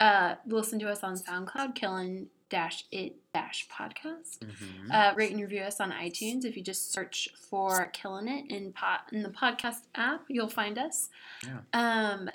Uh, 0.00 0.34
listen 0.46 0.78
to 0.78 0.88
us 0.90 1.02
on 1.02 1.14
SoundCloud, 1.16 1.74
Killing 1.74 2.28
dash 2.48 2.84
it 2.92 3.16
dash 3.32 3.66
podcast. 3.68 4.40
Mhm. 4.40 4.90
Uh, 4.92 5.14
rate 5.16 5.32
and 5.32 5.40
review 5.40 5.62
us 5.62 5.80
on 5.80 5.90
iTunes. 5.90 6.44
If 6.44 6.54
you 6.54 6.62
just 6.62 6.92
search 6.92 7.30
for 7.34 7.86
Killing 7.94 8.28
It 8.28 8.50
in 8.50 8.72
pot 8.74 9.08
in 9.10 9.22
the 9.22 9.30
podcast 9.30 9.86
app, 9.94 10.24
you'll 10.28 10.48
find 10.50 10.78
us. 10.78 11.08
Yeah. 11.42 11.60
Um, 11.72 12.30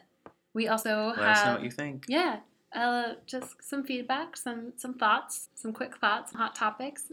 we 0.57 0.67
also 0.67 1.09
Let 1.09 1.17
have 1.19 1.37
us 1.37 1.45
know 1.45 1.51
what 1.53 1.63
you 1.63 1.69
think. 1.71 2.05
yeah, 2.09 2.39
uh, 2.73 3.13
just 3.27 3.63
some 3.63 3.83
feedback, 3.83 4.35
some 4.35 4.73
some 4.75 4.95
thoughts, 4.95 5.49
some 5.53 5.71
quick 5.71 5.97
thoughts, 5.97 6.33
hot 6.33 6.55
topics. 6.55 7.03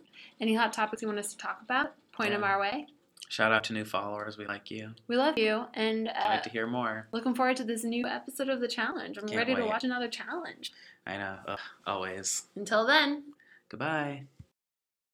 Any 0.40 0.54
hot 0.54 0.72
topics 0.72 1.02
you 1.02 1.08
want 1.08 1.20
us 1.20 1.30
to 1.32 1.36
talk 1.36 1.60
about? 1.62 1.92
Point 2.12 2.30
them 2.30 2.42
our 2.42 2.58
way. 2.58 2.86
Shout 3.28 3.52
out 3.52 3.64
to 3.64 3.72
new 3.74 3.84
followers. 3.84 4.38
We 4.38 4.46
like 4.46 4.70
you. 4.70 4.94
We 5.08 5.16
love 5.16 5.36
you, 5.38 5.64
and 5.74 6.08
I'd 6.08 6.26
uh, 6.26 6.28
like 6.30 6.42
to 6.44 6.50
hear 6.50 6.66
more. 6.66 7.06
looking 7.12 7.34
forward 7.34 7.56
to 7.58 7.64
this 7.64 7.84
new 7.84 8.06
episode 8.06 8.48
of 8.48 8.60
the 8.60 8.68
challenge. 8.68 9.18
I'm 9.18 9.26
Can't 9.28 9.36
ready 9.36 9.54
to 9.54 9.66
watch 9.66 9.84
another 9.84 10.08
challenge. 10.08 10.72
I 11.06 11.18
know. 11.18 11.36
Ugh, 11.46 11.58
always. 11.86 12.44
Until 12.56 12.86
then. 12.86 13.24
Goodbye. 13.68 14.24